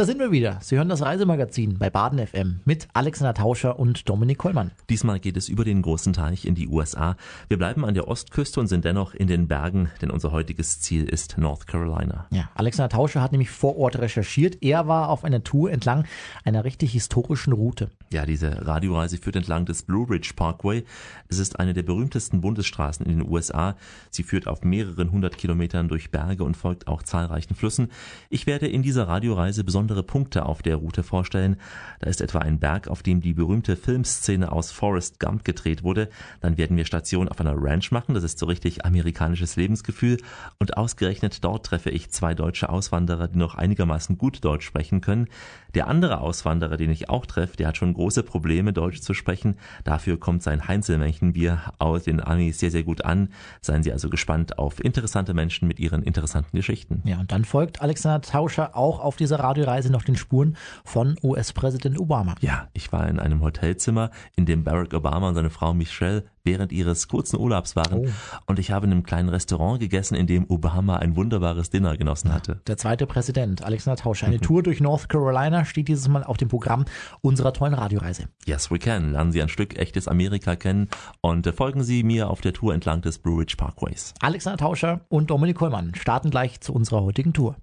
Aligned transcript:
Da 0.00 0.06
sind 0.06 0.18
wir 0.18 0.32
wieder. 0.32 0.56
Sie 0.62 0.78
hören 0.78 0.88
das 0.88 1.02
Reisemagazin 1.02 1.76
bei 1.78 1.90
Baden 1.90 2.26
FM 2.26 2.60
mit 2.64 2.88
Alexander 2.94 3.34
Tauscher 3.34 3.78
und 3.78 4.08
Dominik 4.08 4.38
Kollmann. 4.38 4.70
Diesmal 4.88 5.20
geht 5.20 5.36
es 5.36 5.50
über 5.50 5.62
den 5.62 5.82
großen 5.82 6.14
Teich 6.14 6.46
in 6.46 6.54
die 6.54 6.68
USA. 6.68 7.16
Wir 7.48 7.58
bleiben 7.58 7.84
an 7.84 7.92
der 7.92 8.08
Ostküste 8.08 8.60
und 8.60 8.68
sind 8.68 8.86
dennoch 8.86 9.12
in 9.12 9.26
den 9.26 9.46
Bergen, 9.46 9.90
denn 10.00 10.10
unser 10.10 10.32
heutiges 10.32 10.80
Ziel 10.80 11.06
ist 11.06 11.36
North 11.36 11.66
Carolina. 11.66 12.24
Ja, 12.30 12.48
Alexander 12.54 12.88
Tauscher 12.88 13.20
hat 13.20 13.32
nämlich 13.32 13.50
vor 13.50 13.76
Ort 13.76 13.98
recherchiert. 13.98 14.62
Er 14.62 14.88
war 14.88 15.10
auf 15.10 15.22
einer 15.22 15.44
Tour 15.44 15.70
entlang 15.70 16.06
einer 16.46 16.64
richtig 16.64 16.92
historischen 16.92 17.52
Route. 17.52 17.90
Ja, 18.10 18.24
diese 18.24 18.66
Radioreise 18.66 19.18
führt 19.18 19.36
entlang 19.36 19.66
des 19.66 19.82
Blue 19.82 20.08
Ridge 20.08 20.32
Parkway. 20.34 20.82
Es 21.28 21.38
ist 21.38 21.60
eine 21.60 21.74
der 21.74 21.82
berühmtesten 21.82 22.40
Bundesstraßen 22.40 23.04
in 23.04 23.18
den 23.18 23.28
USA. 23.28 23.76
Sie 24.10 24.22
führt 24.22 24.46
auf 24.46 24.64
mehreren 24.64 25.12
hundert 25.12 25.36
Kilometern 25.36 25.88
durch 25.88 26.10
Berge 26.10 26.44
und 26.44 26.56
folgt 26.56 26.88
auch 26.88 27.02
zahlreichen 27.02 27.54
Flüssen. 27.54 27.90
Ich 28.30 28.46
werde 28.46 28.66
in 28.66 28.82
dieser 28.82 29.06
Radioreise 29.06 29.62
besonders 29.62 29.89
besondere 29.90 30.02
Punkte 30.04 30.46
auf 30.46 30.62
der 30.62 30.76
Route 30.76 31.02
vorstellen. 31.02 31.56
Da 31.98 32.08
ist 32.08 32.20
etwa 32.20 32.38
ein 32.38 32.60
Berg, 32.60 32.86
auf 32.86 33.02
dem 33.02 33.20
die 33.20 33.34
berühmte 33.34 33.74
Filmszene 33.76 34.52
aus 34.52 34.70
Forrest 34.70 35.18
Gump 35.18 35.44
gedreht 35.44 35.82
wurde. 35.82 36.08
Dann 36.40 36.56
werden 36.56 36.76
wir 36.76 36.84
Station 36.84 37.28
auf 37.28 37.40
einer 37.40 37.54
Ranch 37.56 37.90
machen. 37.90 38.14
Das 38.14 38.22
ist 38.22 38.38
so 38.38 38.46
richtig 38.46 38.84
amerikanisches 38.84 39.56
Lebensgefühl. 39.56 40.18
Und 40.60 40.76
ausgerechnet 40.76 41.42
dort 41.42 41.66
treffe 41.66 41.90
ich 41.90 42.10
zwei 42.10 42.34
deutsche 42.34 42.68
Auswanderer, 42.68 43.26
die 43.26 43.38
noch 43.38 43.56
einigermaßen 43.56 44.16
gut 44.16 44.44
Deutsch 44.44 44.64
sprechen 44.64 45.00
können. 45.00 45.26
Der 45.74 45.86
andere 45.86 46.20
Auswanderer, 46.20 46.76
den 46.76 46.90
ich 46.90 47.08
auch 47.08 47.26
treffe, 47.26 47.56
der 47.56 47.68
hat 47.68 47.76
schon 47.76 47.94
große 47.94 48.22
Probleme, 48.22 48.72
Deutsch 48.72 49.00
zu 49.00 49.14
sprechen. 49.14 49.56
Dafür 49.84 50.18
kommt 50.18 50.42
sein 50.42 50.66
Heinzelmännchenbier 50.66 51.60
aus 51.78 52.04
den 52.04 52.20
Amis 52.20 52.58
sehr, 52.58 52.70
sehr 52.70 52.82
gut 52.82 53.04
an. 53.04 53.30
Seien 53.60 53.82
Sie 53.82 53.92
also 53.92 54.10
gespannt 54.10 54.58
auf 54.58 54.82
interessante 54.82 55.34
Menschen 55.34 55.68
mit 55.68 55.78
ihren 55.78 56.02
interessanten 56.02 56.56
Geschichten. 56.56 57.02
Ja, 57.04 57.20
und 57.20 57.32
dann 57.32 57.44
folgt 57.44 57.82
Alexander 57.82 58.20
Tauscher 58.20 58.76
auch 58.76 59.00
auf 59.00 59.16
dieser 59.16 59.38
Radioreise 59.40 59.79
Reise 59.80 59.90
noch 59.90 60.02
den 60.02 60.16
Spuren 60.16 60.56
von 60.84 61.16
US-Präsident 61.22 61.98
Obama. 61.98 62.34
Ja, 62.40 62.68
ich 62.74 62.92
war 62.92 63.08
in 63.08 63.18
einem 63.18 63.40
Hotelzimmer, 63.40 64.10
in 64.36 64.44
dem 64.44 64.62
Barack 64.62 64.92
Obama 64.92 65.28
und 65.28 65.34
seine 65.34 65.48
Frau 65.48 65.72
Michelle 65.72 66.24
während 66.44 66.70
ihres 66.70 67.08
kurzen 67.08 67.38
Urlaubs 67.38 67.76
waren. 67.76 68.06
Oh. 68.06 68.08
Und 68.44 68.58
ich 68.58 68.70
habe 68.70 68.84
in 68.84 68.92
einem 68.92 69.02
kleinen 69.04 69.30
Restaurant 69.30 69.80
gegessen, 69.80 70.16
in 70.16 70.26
dem 70.26 70.44
Obama 70.50 70.96
ein 70.96 71.16
wunderbares 71.16 71.70
Dinner 71.70 71.96
genossen 71.96 72.34
hatte. 72.34 72.60
Der 72.66 72.76
zweite 72.76 73.06
Präsident, 73.06 73.62
Alexander 73.62 73.96
Tauscher. 73.96 74.26
Eine 74.26 74.40
Tour 74.40 74.62
durch 74.62 74.82
North 74.82 75.08
Carolina 75.08 75.64
steht 75.64 75.88
dieses 75.88 76.08
Mal 76.08 76.24
auf 76.24 76.36
dem 76.36 76.48
Programm 76.48 76.84
unserer 77.22 77.54
tollen 77.54 77.72
Radioreise. 77.72 78.24
Yes, 78.44 78.70
we 78.70 78.78
can. 78.78 79.12
Lernen 79.12 79.32
Sie 79.32 79.40
ein 79.40 79.48
Stück 79.48 79.78
echtes 79.78 80.08
Amerika 80.08 80.56
kennen 80.56 80.88
und 81.22 81.46
äh, 81.46 81.52
folgen 81.54 81.82
Sie 81.82 82.02
mir 82.02 82.28
auf 82.28 82.42
der 82.42 82.52
Tour 82.52 82.74
entlang 82.74 83.00
des 83.00 83.18
Blue 83.18 83.40
Ridge 83.40 83.54
Parkways. 83.56 84.12
Alexander 84.20 84.58
Tauscher 84.58 85.00
und 85.08 85.30
Dominik 85.30 85.56
Kollmann 85.56 85.94
starten 85.94 86.28
gleich 86.28 86.60
zu 86.60 86.74
unserer 86.74 87.02
heutigen 87.02 87.32
Tour. 87.32 87.56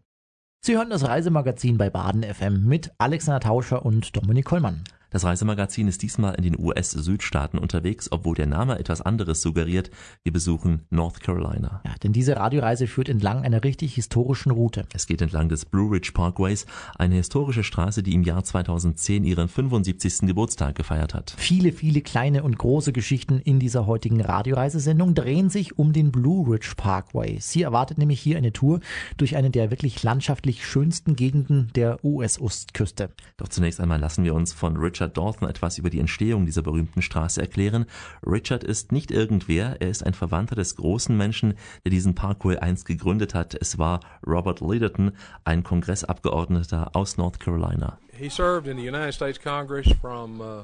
Sie 0.67 0.75
hören 0.75 0.89
das 0.89 1.07
Reisemagazin 1.07 1.77
bei 1.77 1.89
Baden 1.89 2.23
FM 2.23 2.65
mit 2.65 2.91
Alexander 2.97 3.39
Tauscher 3.39 3.85
und 3.85 4.17
Dominik 4.17 4.43
Kollmann. 4.43 4.83
Das 5.09 5.23
Reisemagazin 5.23 5.87
ist 5.87 6.01
diesmal 6.01 6.35
in 6.35 6.43
den 6.43 6.59
US-Südstaaten 6.59 7.57
unterwegs, 7.57 8.11
obwohl 8.11 8.35
der 8.35 8.45
Name 8.45 8.77
etwas 8.77 9.01
anderes 9.01 9.41
suggeriert. 9.41 9.89
Wir 10.23 10.33
besuchen 10.33 10.85
North 10.89 11.21
Carolina. 11.21 11.81
Ja, 11.85 11.95
denn 12.03 12.11
diese 12.11 12.35
Radioreise 12.35 12.87
führt 12.87 13.07
entlang 13.07 13.43
einer 13.43 13.63
richtig 13.63 13.95
historischen 13.95 14.51
Route. 14.51 14.85
Es 14.93 15.07
geht 15.07 15.21
entlang 15.21 15.47
des 15.47 15.63
Blue 15.63 15.93
Ridge 15.93 16.11
Parkways, 16.13 16.65
eine 16.97 17.15
historische 17.15 17.63
Straße, 17.63 18.03
die 18.03 18.13
im 18.13 18.23
Jahr 18.23 18.43
2010 18.43 19.23
ihren 19.23 19.47
75. 19.47 20.27
Geburtstag 20.27 20.75
gefeiert 20.75 21.13
hat. 21.13 21.33
Viele, 21.37 21.71
viele 21.71 22.01
kleine 22.01 22.43
und 22.43 22.57
große 22.57 22.91
Geschichten 22.91 23.39
in 23.39 23.59
dieser 23.59 23.85
heutigen 23.87 24.19
Radioreisesendung 24.19 25.15
drehen 25.15 25.49
sich 25.49 25.79
um 25.79 25.93
den 25.93 26.11
Blue 26.11 26.51
Ridge 26.51 26.73
Parkway. 26.75 27.37
Sie 27.39 27.61
erwartet 27.61 27.97
nämlich 27.97 28.19
hier 28.19 28.35
eine 28.37 28.51
Tour 28.51 28.81
durch 29.15 29.37
eine 29.37 29.51
der 29.51 29.71
wirklich 29.71 30.03
landschaftlich 30.03 30.65
schönsten 30.65 31.15
Gegenden 31.15 31.71
der 31.75 32.03
US-Ostküste. 32.03 33.11
Doch 33.37 33.47
zunächst 33.47 33.79
einmal 33.79 34.01
lassen 34.01 34.25
wir 34.25 34.35
uns 34.35 34.51
von 34.51 34.75
Richard 34.75 34.96
Richard 34.97 35.15
Dawson 35.15 35.47
etwas 35.47 35.77
über 35.77 35.91
die 35.91 35.99
Entstehung 35.99 36.47
dieser 36.47 36.63
berühmten 36.63 37.03
Straße 37.03 37.39
erklären. 37.39 37.85
Richard 38.25 38.63
ist 38.63 38.91
nicht 38.91 39.11
irgendwer, 39.11 39.79
er 39.79 39.89
ist 39.89 40.03
ein 40.03 40.15
Verwandter 40.15 40.55
des 40.55 40.75
großen 40.75 41.15
Menschen, 41.15 41.53
der 41.83 41.91
diesen 41.91 42.15
Parkway 42.15 42.57
einst 42.57 42.87
gegründet 42.87 43.35
hat. 43.35 43.53
Es 43.53 43.77
war 43.77 43.99
Robert 44.25 44.59
Littleton, 44.59 45.11
ein 45.45 45.63
Kongressabgeordneter 45.63 46.95
aus 46.95 47.17
North 47.17 47.39
Carolina. 47.39 47.99
He 48.11 48.27
served 48.27 48.67
in 48.67 48.77
the 48.77 48.87
United 48.87 49.13
States 49.13 49.39
Congress 49.39 49.87
from 50.01 50.41
uh, 50.41 50.63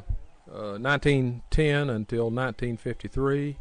uh, 0.52 0.80
1910 0.80 1.92
until 1.92 2.32
1953. 2.32 3.56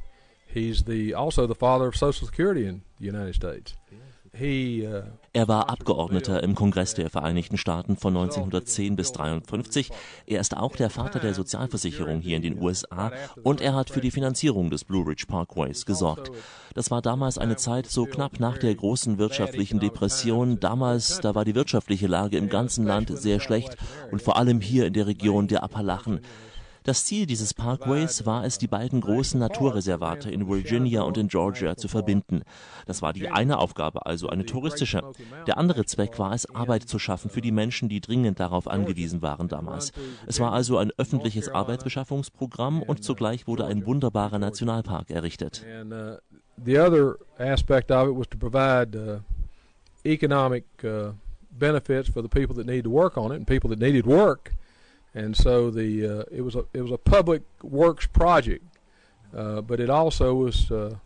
He's 0.47 0.85
the 0.85 1.15
also 1.15 1.47
the 1.47 1.55
father 1.55 1.87
of 1.87 1.97
Social 1.97 2.27
Security 2.27 2.67
in 2.67 2.81
the 2.99 3.07
United 3.07 3.35
States. 3.35 3.77
Uh, 3.91 3.97
er 4.35 5.47
war 5.47 5.69
Abgeordneter 5.69 6.43
im 6.43 6.55
Kongress 6.55 6.95
der 6.95 7.11
Vereinigten 7.11 7.59
Staaten 7.59 7.99
von 7.99 8.17
1910 8.17 8.97
bis 8.97 9.09
1953. 9.09 9.91
Er 10.27 10.41
ist 10.41 10.57
auch 10.57 10.75
der 10.75 10.89
Vater 10.89 11.21
der 11.21 11.35
Sozialversicherung 11.35 12.21
hier 12.21 12.37
in 12.37 12.43
den 12.43 12.59
USA 12.59 13.13
und 13.43 13.61
er 13.61 13.75
hat 13.75 13.91
für 13.91 14.01
die 14.01 14.11
Finanzierung 14.11 14.71
des 14.71 14.85
Blue 14.85 15.07
Ridge 15.07 15.27
Parkways 15.29 15.85
gesorgt. 15.85 16.31
Das 16.73 16.91
war 16.91 17.03
damals 17.03 17.37
eine 17.37 17.57
Zeit 17.57 17.87
so 17.87 18.07
knapp 18.07 18.41
nach 18.41 18.57
der 18.57 18.75
großen 18.75 19.19
wirtschaftlichen 19.19 19.81
Depression. 19.81 20.59
Damals, 20.61 21.21
da 21.21 21.35
war 21.35 21.45
die 21.45 21.55
wirtschaftliche 21.55 22.07
Lage 22.07 22.39
im 22.39 22.49
ganzen 22.49 22.87
Land 22.87 23.11
sehr 23.15 23.39
schlecht 23.39 23.77
und 24.11 24.23
vor 24.23 24.39
allem 24.39 24.63
hier 24.63 24.87
in 24.87 24.95
der 24.95 25.07
Region 25.07 25.47
der 25.47 25.63
Appalachen. 25.63 26.21
Das 26.85 27.05
Ziel 27.05 27.27
dieses 27.27 27.55
Parkways 27.55 28.27
war 28.27 28.45
es, 28.45 28.59
die 28.59 28.67
beiden 28.67 29.01
großen 29.01 29.39
Naturreservate 29.39 30.31
in 30.31 30.49
Virginia 30.49 31.03
und 31.03 31.17
in 31.17 31.29
Georgia 31.29 31.77
zu 31.77 31.87
verbinden. 31.89 32.43
Das 32.87 33.03
war 33.03 33.13
die 33.13 33.29
eine 33.29 33.59
Aufgabe, 33.59 34.05
also 34.07 34.29
eine 34.29 34.45
touristische. 34.45 35.03
Der 35.47 35.59
andere 35.59 35.85
Zweck 35.85 36.19
war 36.19 36.33
es, 36.33 36.53
Arbeit 36.55 36.83
zu 36.89 36.99
schaffen 36.99 37.31
für 37.31 37.41
die 37.41 37.53
Menschen, 37.53 37.89
die 37.89 38.01
dringend 38.01 38.41
darauf 38.41 38.67
angewiesen 38.67 39.23
waren 39.23 39.49
damals. 39.49 39.93
Es 40.27 40.41
war 40.41 40.53
also 40.53 40.79
ein 40.79 40.91
öffentliches 40.97 41.49
Arbeitsbeschaffungsprogramm 41.49 42.83
und 42.83 43.05
zugleich 43.05 43.47
wurde 43.47 43.67
ein 43.67 43.87
wunderbarer 43.87 44.39
Nationalpark 44.39 45.11
errichtet. 45.11 45.65
Uh, 45.65 46.17
the 46.65 46.79
other 46.79 47.17
aspect 47.39 47.91
of 47.91 48.09
it 48.09 48.17
was 48.17 48.29
to 48.29 48.39
provide 48.39 48.97
uh, 48.97 49.21
economic 50.05 50.65
uh, 50.85 51.13
benefits 51.51 52.09
for 52.09 52.23
the 52.23 52.29
people 52.29 52.55
that 52.55 52.67
need 52.67 52.85
to 52.85 52.91
work 52.91 53.17
on 53.17 53.33
it 53.33 53.37
and 53.37 53.47
people 53.47 53.69
that 53.71 53.79
needed 53.79 54.07
work. 54.07 54.53
And 55.15 55.37
so 55.37 55.71
the 55.71 56.21
uh, 56.21 56.25
it 56.31 56.43
was 56.43 56.55
a 56.55 56.65
it 56.73 56.83
was 56.83 56.91
a 56.91 56.99
public 56.99 57.43
works 57.63 58.07
project, 58.07 58.65
uh, 59.37 59.61
but 59.61 59.81
it 59.81 59.91
also 59.91 60.35
was 60.35 60.71
uh, 60.71 60.97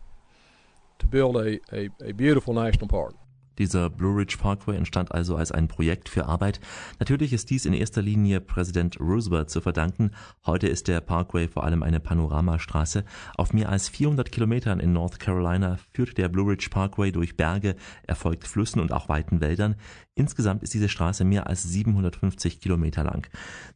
to 0.99 1.07
build 1.07 1.35
a, 1.37 1.59
a, 1.73 1.89
a 2.03 2.11
beautiful 2.13 2.53
national 2.53 2.87
park. 2.87 3.13
Dieser 3.57 3.89
Blue 3.89 4.15
Ridge 4.15 4.37
Parkway 4.39 4.75
entstand 4.75 5.11
also 5.11 5.35
als 5.35 5.51
ein 5.51 5.67
Projekt 5.67 6.09
für 6.09 6.25
Arbeit. 6.25 6.59
Natürlich 6.99 7.33
ist 7.33 7.49
dies 7.49 7.65
in 7.65 7.73
erster 7.73 8.01
Linie 8.01 8.41
Präsident 8.41 8.99
Roosevelt 8.99 9.49
zu 9.49 9.61
verdanken. 9.61 10.11
Heute 10.45 10.67
ist 10.67 10.87
der 10.87 11.01
Parkway 11.01 11.47
vor 11.47 11.63
allem 11.63 11.83
eine 11.83 11.99
Panoramastraße. 11.99 13.03
Auf 13.35 13.53
mehr 13.53 13.69
als 13.69 13.89
400 13.89 14.31
Kilometern 14.31 14.79
in 14.79 14.93
North 14.93 15.19
Carolina 15.19 15.77
führt 15.93 16.17
der 16.17 16.29
Blue 16.29 16.51
Ridge 16.51 16.67
Parkway 16.69 17.11
durch 17.11 17.37
Berge, 17.37 17.75
erfolgt 18.03 18.47
Flüssen 18.47 18.79
und 18.79 18.91
auch 18.91 19.09
weiten 19.09 19.41
Wäldern. 19.41 19.75
Insgesamt 20.17 20.63
ist 20.63 20.73
diese 20.73 20.89
Straße 20.89 21.23
mehr 21.23 21.45
als 21.45 21.61
750 21.61 22.59
Kilometer 22.59 23.03
lang. 23.03 23.27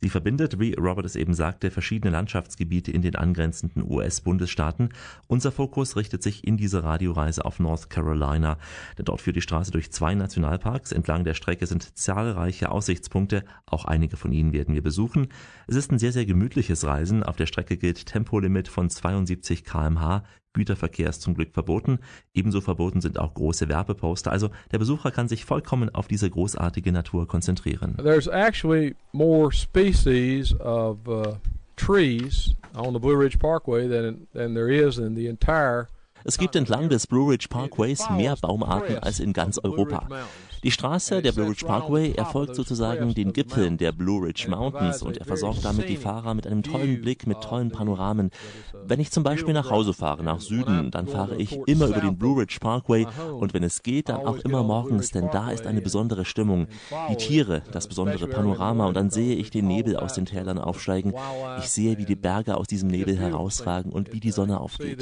Sie 0.01 0.09
verbindet, 0.09 0.59
wie 0.59 0.73
Robert 0.73 1.05
es 1.05 1.15
eben 1.15 1.35
sagte, 1.35 1.69
verschiedene 1.69 2.11
Landschaftsgebiete 2.11 2.91
in 2.91 3.03
den 3.03 3.15
angrenzenden 3.15 3.83
US-Bundesstaaten. 3.87 4.89
Unser 5.27 5.51
Fokus 5.51 5.95
richtet 5.95 6.23
sich 6.23 6.47
in 6.47 6.57
dieser 6.57 6.83
Radioreise 6.83 7.45
auf 7.45 7.59
North 7.59 7.91
Carolina, 7.91 8.57
denn 8.97 9.05
dort 9.05 9.21
führt 9.21 9.35
die 9.35 9.41
Straße 9.41 9.70
durch 9.71 9.91
zwei 9.91 10.13
Nationalparks. 10.15 10.91
Entlang 10.91 11.23
der 11.23 11.33
Strecke 11.33 11.65
sind 11.65 11.97
zahlreiche 11.97 12.71
Aussichtspunkte, 12.71 13.43
auch 13.65 13.85
einige 13.85 14.17
von 14.17 14.31
ihnen 14.31 14.53
werden 14.53 14.75
wir 14.75 14.83
besuchen. 14.83 15.29
Es 15.67 15.75
ist 15.75 15.91
ein 15.91 15.99
sehr, 15.99 16.11
sehr 16.11 16.25
gemütliches 16.25 16.85
Reisen. 16.85 17.23
Auf 17.23 17.37
der 17.37 17.45
Strecke 17.45 17.77
gilt 17.77 18.05
Tempolimit 18.05 18.67
von 18.67 18.89
72 18.89 19.63
kmh. 19.63 20.23
Güterverkehr 20.53 21.09
ist 21.09 21.21
zum 21.21 21.33
Glück 21.33 21.53
verboten. 21.53 21.99
Ebenso 22.33 22.61
verboten 22.61 23.01
sind 23.01 23.17
auch 23.19 23.33
große 23.33 23.69
Werbeposter. 23.69 24.31
Also 24.31 24.49
der 24.71 24.79
Besucher 24.79 25.11
kann 25.11 25.27
sich 25.27 25.45
vollkommen 25.45 25.89
auf 25.89 26.07
diese 26.07 26.29
großartige 26.29 26.91
Natur 26.91 27.27
konzentrieren. 27.27 27.95
There's 27.97 28.27
actually 28.27 28.95
more 29.13 29.51
species 29.51 30.53
of 30.59 31.07
uh, 31.07 31.35
trees 31.77 32.55
on 32.75 32.93
the 32.93 32.99
Blue 32.99 33.17
Ridge 33.17 33.37
Parkway 33.37 33.87
than, 33.87 34.27
than 34.33 34.53
there 34.53 34.69
is 34.69 34.97
in 34.97 35.15
the 35.15 35.27
entire 35.27 35.87
es 36.23 36.37
gibt 36.37 36.55
entlang 36.55 36.89
des 36.89 37.07
Blue 37.07 37.31
Ridge 37.31 37.47
Parkways 37.49 38.09
mehr 38.11 38.35
Baumarten 38.35 38.99
als 38.99 39.19
in 39.19 39.33
ganz 39.33 39.57
Europa. 39.57 40.07
Die 40.63 40.71
Straße, 40.71 41.21
der 41.21 41.31
Blue 41.31 41.49
Ridge 41.49 41.65
Parkway, 41.65 42.13
erfolgt 42.13 42.55
sozusagen 42.55 43.13
den 43.13 43.33
Gipfeln 43.33 43.77
der 43.77 43.91
Blue 43.91 44.25
Ridge 44.25 44.47
Mountains 44.49 45.01
und 45.01 45.17
er 45.17 45.25
versorgt 45.25 45.65
damit 45.65 45.89
die 45.89 45.97
Fahrer 45.97 46.33
mit 46.33 46.45
einem 46.45 46.63
tollen 46.63 47.01
Blick, 47.01 47.25
mit 47.27 47.41
tollen 47.41 47.71
Panoramen. 47.71 48.31
Wenn 48.85 48.99
ich 48.99 49.11
zum 49.11 49.23
Beispiel 49.23 49.53
nach 49.53 49.69
Hause 49.69 49.93
fahre, 49.93 50.23
nach 50.23 50.39
Süden, 50.39 50.91
dann 50.91 51.07
fahre 51.07 51.35
ich 51.37 51.57
immer 51.65 51.87
über 51.87 52.01
den 52.01 52.17
Blue 52.17 52.39
Ridge 52.39 52.57
Parkway 52.59 53.07
und 53.39 53.53
wenn 53.53 53.63
es 53.63 53.83
geht, 53.83 54.09
dann 54.09 54.25
auch 54.25 54.37
immer 54.37 54.63
morgens, 54.63 55.11
denn 55.11 55.29
da 55.31 55.51
ist 55.51 55.65
eine 55.65 55.81
besondere 55.81 56.25
Stimmung. 56.25 56.67
Die 57.09 57.15
Tiere, 57.15 57.63
das 57.71 57.87
besondere 57.87 58.27
Panorama 58.27 58.85
und 58.87 58.95
dann 58.95 59.09
sehe 59.09 59.35
ich 59.35 59.49
den 59.49 59.67
Nebel 59.67 59.97
aus 59.97 60.13
den 60.13 60.25
Tälern 60.25 60.59
aufsteigen. 60.59 61.13
Ich 61.59 61.69
sehe, 61.69 61.97
wie 61.97 62.05
die 62.05 62.15
Berge 62.15 62.55
aus 62.57 62.67
diesem 62.67 62.89
Nebel 62.89 63.17
herausragen 63.17 63.91
und 63.91 64.13
wie 64.13 64.19
die 64.19 64.31
Sonne 64.31 64.59
aufgeht. 64.59 65.01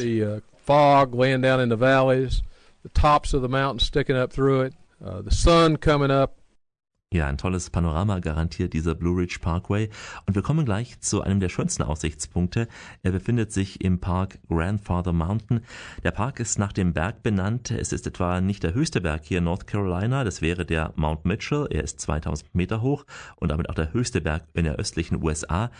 fog 0.70 1.16
laying 1.16 1.42
down 1.42 1.60
in 1.60 1.70
the 1.70 1.76
valleys, 1.76 2.44
the 2.84 2.90
tops 2.90 3.34
of 3.34 3.42
the 3.42 3.48
mountains 3.48 3.84
sticking 3.84 4.16
up 4.16 4.32
through 4.32 4.62
it, 4.62 4.74
uh, 5.04 5.22
the 5.22 5.32
sun 5.32 5.80
coming 5.80 6.12
up 6.12 6.40
Ja, 7.12 7.26
ein 7.26 7.40
tolles 7.40 7.72
Panorama 7.72 8.20
garantiert 8.20 8.74
dieser 8.74 8.94
Blue 8.94 9.20
Ridge 9.20 9.40
Parkway. 9.42 9.90
Und 10.28 10.36
wir 10.36 10.44
kommen 10.44 10.64
gleich 10.64 11.00
zu 11.00 11.24
einem 11.24 11.40
der 11.40 11.50
schönsten 11.50 11.82
Aussichtspunkte. 11.82 12.68
Er 13.02 13.12
befindet 13.12 13.52
sich 13.52 13.84
im 13.84 14.00
Park 14.00 14.38
Grandfather 14.48 15.12
Mountain. 15.12 15.62
Der 16.04 16.12
Park 16.12 16.40
ist 16.40 16.60
nach 16.60 16.72
dem 16.72 16.94
Berg 16.94 17.24
benannt. 17.24 17.72
Es 17.72 17.94
ist 17.94 18.06
etwa 18.06 18.42
nicht 18.42 18.62
der 18.62 18.76
höchste 18.76 19.02
Berg 19.02 19.24
hier 19.26 19.40
in 19.40 19.46
North 19.46 19.66
Carolina. 19.66 20.24
Das 20.24 20.44
wäre 20.44 20.68
der 20.68 20.94
Mount 20.98 21.26
Mitchell. 21.26 21.66
Er 21.72 21.84
ist 21.84 22.00
2000 22.00 22.54
Meter 22.54 22.84
hoch 22.84 23.08
und 23.38 23.50
damit 23.50 23.72
auch 23.72 23.76
der 23.76 23.92
höchste 23.92 24.22
Berg 24.22 24.44
in 24.54 24.66
der 24.66 24.76
östlichen 24.76 25.24
USA. 25.24 25.72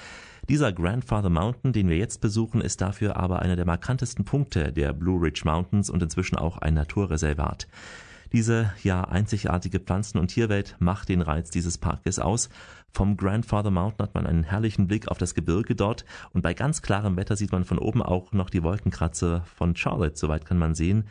Dieser 0.50 0.74
Grandfather 0.74 1.30
Mountain, 1.30 1.74
den 1.74 1.90
wir 1.90 1.98
jetzt 1.98 2.22
besuchen, 2.22 2.60
ist 2.60 2.82
dafür 2.82 3.18
aber 3.18 3.44
einer 3.44 3.56
der 3.56 3.68
markantesten 3.68 4.26
Punkte 4.26 4.74
der 4.74 4.94
Blue 4.94 5.22
Ridge 5.22 5.44
Mountains 5.46 5.92
und 5.92 6.02
inzwischen 6.02 6.38
auch 6.38 6.58
ein 6.58 6.74
Naturreservat. 6.74 7.68
Diese 8.32 8.74
ja 8.84 9.04
einzigartige 9.04 9.80
Pflanzen- 9.80 10.20
und 10.20 10.28
Tierwelt 10.28 10.76
macht 10.80 11.10
den 11.10 11.22
Reiz 11.22 11.50
dieses 11.50 11.78
Parkes 11.78 12.20
aus. 12.20 12.50
Vom 12.92 13.18
Grandfather 13.18 13.72
Mountain 13.72 14.04
hat 14.04 14.16
man 14.16 14.26
einen 14.26 14.44
herrlichen 14.44 14.88
Blick 14.88 15.08
auf 15.10 15.18
das 15.18 15.36
Gebirge 15.36 15.76
dort 15.76 16.06
und 16.34 16.42
bei 16.42 16.54
ganz 16.54 16.82
klarem 16.82 17.18
Wetter 17.18 17.36
sieht 17.36 17.52
man 17.52 17.64
von 17.64 17.78
oben 17.78 18.02
auch 18.02 18.32
noch 18.32 18.50
die 18.50 18.64
Wolkenkratzer 18.64 19.44
von 19.56 19.76
Charlotte, 19.76 20.18
soweit 20.18 20.46
kann 20.46 20.58
man 20.58 20.74
sehen. 20.74 21.06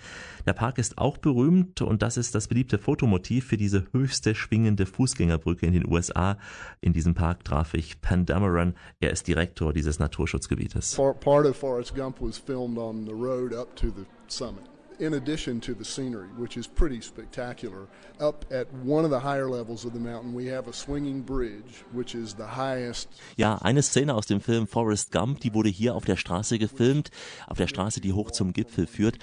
Der 0.47 0.55
Park 0.55 0.79
ist 0.79 0.99
auch 0.99 1.19
berühmt 1.19 1.81
und 1.81 2.03
das 2.03 2.17
ist 2.17 2.35
das 2.35 2.49
beliebte 2.49 2.79
Fotomotiv 2.79 3.47
für 3.47 3.57
diese 3.57 3.87
höchste 3.93 4.35
schwingende 4.35 4.87
Fußgängerbrücke 4.87 5.67
in 5.67 5.73
den 5.73 5.87
USA. 5.89 6.37
In 6.81 6.93
diesem 6.93 7.15
Park 7.15 7.45
traf 7.45 7.75
ich 7.75 8.01
Pan 8.01 8.27
Dameron, 8.27 8.75
er 9.01 9.11
ist 9.11 9.29
Direktor 9.29 9.73
dieses 9.73 9.99
Naturschutzgebietes. 9.99 10.97
Part 10.97 11.47
of 11.47 11.57
Forrest 11.57 11.95
Gump 11.95 12.21
was 12.21 12.39
filmed 12.39 12.79
on 12.79 13.05
the 13.05 13.13
road 13.13 13.55
up 13.55 13.75
to 13.77 13.87
the 13.87 14.05
summit. 14.27 14.78
In 14.99 15.15
addition 15.15 15.61
to 15.61 15.75
the 15.75 15.85
scenery, 15.85 16.29
which 16.37 16.57
is 16.57 16.67
pretty 16.67 17.01
spectacular, 17.01 17.87
up 18.21 18.45
at 18.51 18.67
one 18.85 19.05
of 19.05 19.11
the 19.11 19.21
higher 19.21 19.49
levels 19.49 19.85
of 19.85 19.93
the 19.93 20.01
mountain, 20.01 20.35
we 20.35 20.47
have 20.47 20.69
a 20.69 20.73
swinging 20.73 21.23
bridge, 21.23 21.85
which 21.93 22.15
is 22.15 22.35
the 22.35 22.47
highest. 22.47 23.09
Ja, 23.37 23.59
eine 23.63 23.83
Szene 23.83 24.15
aus 24.15 24.27
dem 24.27 24.41
Film 24.41 24.67
Forrest 24.67 25.13
Gump, 25.13 25.41
die 25.41 25.55
wurde 25.55 25.69
hier 25.69 25.95
auf 25.95 26.05
der 26.05 26.17
Straße 26.17 26.59
gefilmt, 26.59 27.11
auf 27.47 27.59
der 27.59 27.69
Straße, 27.69 28.01
die 28.01 28.13
hoch 28.13 28.31
zum 28.31 28.53
Gipfel 28.53 28.87
führt. 28.87 29.19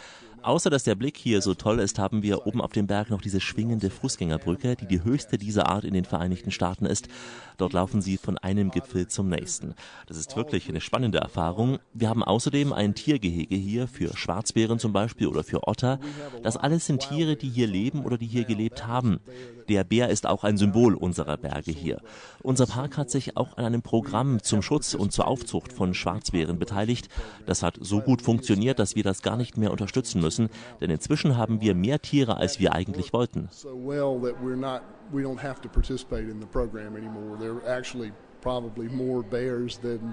Außer 0.46 0.70
dass 0.70 0.84
der 0.84 0.94
Blick 0.94 1.18
hier 1.18 1.42
so 1.42 1.56
toll 1.56 1.80
ist, 1.80 1.98
haben 1.98 2.22
wir 2.22 2.46
oben 2.46 2.62
auf 2.62 2.72
dem 2.72 2.86
Berg 2.86 3.10
noch 3.10 3.20
diese 3.20 3.42
schwingende 3.42 3.90
Fußgängerbrücke, 3.90 4.76
die 4.76 4.86
die 4.86 5.04
höchste 5.04 5.40
dieser 5.40 5.70
Art 5.70 5.84
in 5.84 5.96
den 5.96 6.06
Vereinigten 6.06 6.52
Staaten 6.52 6.86
ist. 6.86 7.08
Dort 7.58 7.74
laufen 7.74 8.00
sie 8.00 8.18
von 8.18 8.38
einem 8.38 8.70
Gipfel 8.70 9.08
zum 9.08 9.28
nächsten. 9.28 9.74
Das 10.06 10.18
ist 10.18 10.36
wirklich 10.36 10.70
eine 10.70 10.82
spannende 10.82 11.18
Erfahrung. 11.18 11.80
Wir 11.94 12.10
haben 12.10 12.24
außerdem 12.24 12.74
ein 12.74 12.94
Tiergehege 12.94 13.56
hier 13.56 13.88
für 13.88 14.16
Schwarzbären 14.16 14.78
zum 14.78 14.94
Beispiel 14.94 15.26
oder 15.26 15.44
für 15.44 15.68
Otter. 15.68 16.00
Das 16.44 16.58
alles 16.58 16.86
sind 16.86 17.02
Tiere, 17.02 17.36
die 17.36 17.50
hier 17.50 17.66
leben 17.66 18.06
oder 18.06 18.20
die 18.20 18.28
hier 18.28 18.44
gelebt 18.44 18.86
haben. 18.86 19.22
Der 19.68 19.84
Bär 19.84 20.10
ist 20.10 20.28
auch 20.28 20.44
ein 20.44 20.58
Symbol 20.58 20.94
unserer 20.94 21.38
Berge 21.38 21.72
hier. 21.72 22.02
Unser 22.44 22.68
Park 22.68 22.98
hat 22.98 23.10
sich 23.10 23.36
auch 23.36 23.58
an 23.58 23.66
einem 23.66 23.82
Programm 23.82 24.44
zum 24.44 24.62
Schutz 24.62 24.94
und 24.94 25.12
zur 25.12 25.28
Aufzucht 25.28 25.74
von 25.74 25.96
Schwarzbären 25.96 26.60
beteiligt. 26.60 27.10
Das 27.48 27.64
hat 27.64 27.78
so 27.80 28.02
gut 28.02 28.22
funktioniert, 28.22 28.78
dass 28.78 28.96
wir 28.96 29.04
das 29.04 29.24
gar 29.24 29.38
nicht 29.38 29.58
mehr 29.58 29.72
unterstützen 29.72 30.22
müssen, 30.22 30.35
denn 30.82 30.90
inzwischen 30.90 31.38
haben 31.38 31.62
wir 31.62 31.76
mehr 31.76 32.00
Tiere, 32.02 32.38
als 32.38 32.60
wir 32.60 32.74
eigentlich 32.74 33.14
wollten. 33.14 33.50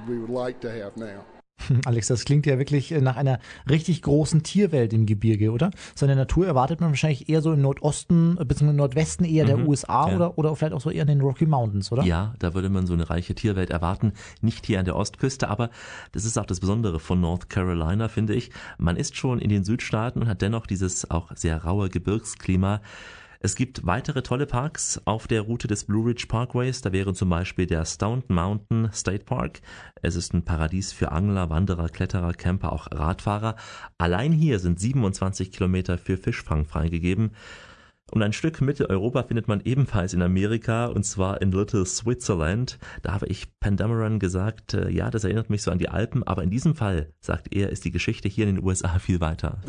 we 0.06 0.18
would 0.18 0.30
like 0.30 0.60
to 0.60 0.70
have 0.70 0.96
now. 0.96 1.24
Alex, 1.84 2.08
das 2.08 2.24
klingt 2.24 2.46
ja 2.46 2.58
wirklich 2.58 2.92
äh, 2.92 3.00
nach 3.00 3.16
einer 3.16 3.38
richtig 3.68 4.02
großen 4.02 4.42
Tierwelt 4.42 4.92
im 4.92 5.06
Gebirge, 5.06 5.50
oder? 5.50 5.70
Seine 5.94 6.16
Natur 6.16 6.46
erwartet 6.46 6.80
man 6.80 6.90
wahrscheinlich 6.90 7.28
eher 7.28 7.42
so 7.42 7.52
im 7.52 7.62
Nordosten 7.62 8.36
äh, 8.38 8.44
bzw. 8.44 8.72
Nordwesten 8.72 9.24
eher 9.26 9.44
der 9.44 9.56
mhm, 9.56 9.68
USA 9.68 10.08
ja. 10.08 10.16
oder, 10.16 10.38
oder 10.38 10.56
vielleicht 10.56 10.74
auch 10.74 10.80
so 10.80 10.90
eher 10.90 11.02
in 11.02 11.08
den 11.08 11.20
Rocky 11.20 11.46
Mountains, 11.46 11.92
oder? 11.92 12.02
Ja, 12.04 12.34
da 12.38 12.54
würde 12.54 12.68
man 12.68 12.86
so 12.86 12.94
eine 12.94 13.08
reiche 13.08 13.34
Tierwelt 13.34 13.70
erwarten. 13.70 14.12
Nicht 14.40 14.66
hier 14.66 14.78
an 14.78 14.84
der 14.84 14.96
Ostküste, 14.96 15.48
aber 15.48 15.70
das 16.12 16.24
ist 16.24 16.38
auch 16.38 16.46
das 16.46 16.60
Besondere 16.60 17.00
von 17.00 17.20
North 17.20 17.48
Carolina, 17.48 18.08
finde 18.08 18.34
ich. 18.34 18.50
Man 18.78 18.96
ist 18.96 19.16
schon 19.16 19.38
in 19.38 19.48
den 19.48 19.64
Südstaaten 19.64 20.22
und 20.22 20.28
hat 20.28 20.42
dennoch 20.42 20.66
dieses 20.66 21.10
auch 21.10 21.30
sehr 21.34 21.64
raue 21.64 21.88
Gebirgsklima. 21.88 22.80
Es 23.44 23.56
gibt 23.56 23.84
weitere 23.84 24.22
tolle 24.22 24.46
Parks 24.46 25.02
auf 25.04 25.26
der 25.26 25.40
Route 25.40 25.66
des 25.66 25.82
Blue 25.82 26.06
Ridge 26.06 26.26
Parkways. 26.28 26.80
Da 26.80 26.92
wäre 26.92 27.12
zum 27.12 27.28
Beispiel 27.28 27.66
der 27.66 27.84
Stone 27.84 28.22
Mountain 28.28 28.88
State 28.92 29.24
Park. 29.24 29.62
Es 30.00 30.14
ist 30.14 30.32
ein 30.32 30.44
Paradies 30.44 30.92
für 30.92 31.10
Angler, 31.10 31.50
Wanderer, 31.50 31.88
Kletterer, 31.88 32.34
Camper, 32.34 32.72
auch 32.72 32.86
Radfahrer. 32.92 33.56
Allein 33.98 34.30
hier 34.30 34.60
sind 34.60 34.78
27 34.78 35.50
Kilometer 35.50 35.98
für 35.98 36.18
Fischfang 36.18 36.66
freigegeben. 36.66 37.32
Und 38.12 38.22
ein 38.22 38.34
Stück 38.34 38.60
Mitteleuropa 38.60 39.22
findet 39.22 39.48
man 39.48 39.62
ebenfalls 39.64 40.12
in 40.12 40.20
Amerika 40.20 40.84
und 40.84 41.04
zwar 41.04 41.40
in 41.40 41.50
Little 41.50 41.86
Switzerland. 41.86 42.78
Da 43.00 43.14
habe 43.14 43.26
ich 43.26 43.58
Pandamaran 43.58 44.18
gesagt, 44.18 44.74
äh, 44.74 44.90
ja, 44.90 45.10
das 45.10 45.24
erinnert 45.24 45.48
mich 45.48 45.62
so 45.62 45.70
an 45.70 45.78
die 45.78 45.88
Alpen, 45.88 46.22
aber 46.22 46.42
in 46.42 46.50
diesem 46.50 46.74
Fall, 46.74 47.08
sagt 47.20 47.54
er, 47.54 47.70
ist 47.70 47.86
die 47.86 47.90
Geschichte 47.90 48.28
hier 48.28 48.46
in 48.46 48.56
den 48.56 48.64
USA 48.64 48.98
viel 48.98 49.22
weiter. 49.22 49.62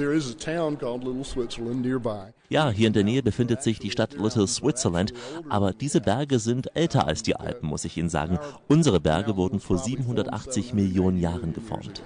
Ja, 2.50 2.70
hier 2.70 2.88
in 2.88 2.94
der 2.94 3.06
Nähe 3.06 3.24
befindet 3.24 3.64
sich 3.64 3.80
die 3.80 3.92
Stadt 3.92 4.18
Little 4.20 4.46
Switzerland, 4.48 5.14
aber 5.48 5.72
diese 5.72 6.02
Berge 6.02 6.40
sind 6.40 6.76
älter 6.76 7.08
als 7.08 7.24
die 7.24 7.38
Alpen, 7.38 7.70
muss 7.70 7.86
ich 7.86 7.98
Ihnen 7.98 8.10
sagen. 8.10 8.40
Unsere 8.68 9.00
Berge 9.00 9.38
wurden 9.38 9.62
vor 9.62 9.78
780 9.78 10.74
Millionen 10.74 11.18
Jahren 11.18 11.54
geformt. 11.54 12.04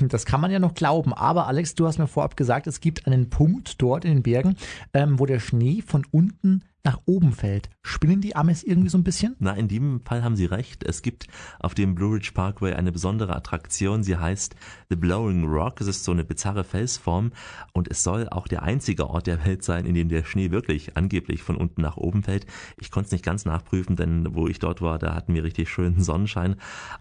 Das 0.00 0.24
kann 0.26 0.40
man 0.40 0.50
ja 0.50 0.58
noch 0.58 0.74
glauben. 0.74 1.12
Aber 1.12 1.46
Alex, 1.46 1.74
du 1.74 1.86
hast 1.86 1.98
mir 1.98 2.06
vorab 2.06 2.36
gesagt, 2.36 2.66
es 2.66 2.80
gibt 2.80 3.06
einen 3.06 3.30
Punkt 3.30 3.80
dort 3.80 4.04
in 4.04 4.14
den 4.14 4.22
Bergen, 4.22 4.56
ähm, 4.94 5.18
wo 5.18 5.26
der 5.26 5.40
Schnee 5.40 5.82
von 5.82 6.06
unten 6.10 6.62
nach 6.84 7.00
oben 7.06 7.32
fällt. 7.32 7.70
Spinnen 7.82 8.20
die 8.20 8.36
Amis 8.36 8.62
irgendwie 8.62 8.88
so 8.88 8.98
ein 8.98 9.04
bisschen? 9.04 9.36
Na, 9.38 9.52
in 9.52 9.68
dem 9.68 10.00
Fall 10.04 10.22
haben 10.22 10.36
Sie 10.36 10.44
recht. 10.44 10.84
Es 10.84 11.02
gibt 11.02 11.26
auf 11.58 11.74
dem 11.74 11.94
Blue 11.94 12.14
Ridge 12.14 12.30
Parkway 12.32 12.74
eine 12.74 12.92
besondere 12.92 13.34
Attraktion. 13.34 14.02
Sie 14.02 14.16
heißt 14.16 14.54
The 14.88 14.96
Blowing 14.96 15.44
Rock. 15.44 15.80
Es 15.80 15.86
ist 15.86 16.04
so 16.04 16.12
eine 16.12 16.24
bizarre 16.24 16.64
Felsform 16.64 17.32
und 17.72 17.88
es 17.88 18.02
soll 18.02 18.28
auch 18.28 18.48
der 18.48 18.62
einzige 18.62 19.10
Ort 19.10 19.26
der 19.26 19.44
Welt 19.44 19.64
sein, 19.64 19.86
in 19.86 19.94
dem 19.94 20.08
der 20.08 20.24
Schnee 20.24 20.50
wirklich 20.50 20.96
angeblich 20.96 21.42
von 21.42 21.56
unten 21.56 21.82
nach 21.82 21.96
oben 21.96 22.22
fällt. 22.22 22.46
Ich 22.78 22.90
konnte 22.90 23.06
es 23.06 23.12
nicht 23.12 23.24
ganz 23.24 23.44
nachprüfen, 23.44 23.96
denn 23.96 24.34
wo 24.34 24.46
ich 24.46 24.58
dort 24.58 24.80
war, 24.80 24.98
da 24.98 25.14
hatten 25.14 25.34
wir 25.34 25.44
richtig 25.44 25.68
schönen 25.68 26.02
Sonnenschein. 26.02 26.56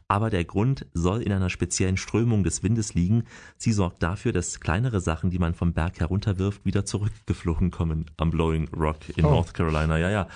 Aber 0.08 0.30
der 0.30 0.46
Grund 0.46 0.88
soll 0.94 1.22
in 1.22 1.32
einer 1.32 1.50
speziellen 1.50 1.98
Strömung 1.98 2.44
des 2.44 2.64
Windes 2.64 2.94
liegen. 2.94 3.24
Sie 3.58 3.72
sorgt 3.72 4.02
dafür, 4.02 4.32
dass 4.32 4.60
kleinere 4.60 5.02
Sachen, 5.02 5.30
die 5.30 5.40
man 5.40 5.54
vom 5.54 5.74
Berg 5.74 6.00
herunterwirft, 6.00 6.66
wieder 6.66 6.86
zurückgeflogen 6.86 7.72
kommen 7.72 8.06
am 8.18 8.32
Blowing 8.32 8.70
Rock 8.70 9.10
in 9.16 9.26
oh. 9.26 9.30
North 9.30 9.54
Carolina. 9.54 9.67
Carolina, 9.68 9.98
ja, 9.98 10.10
ja. 10.10 10.28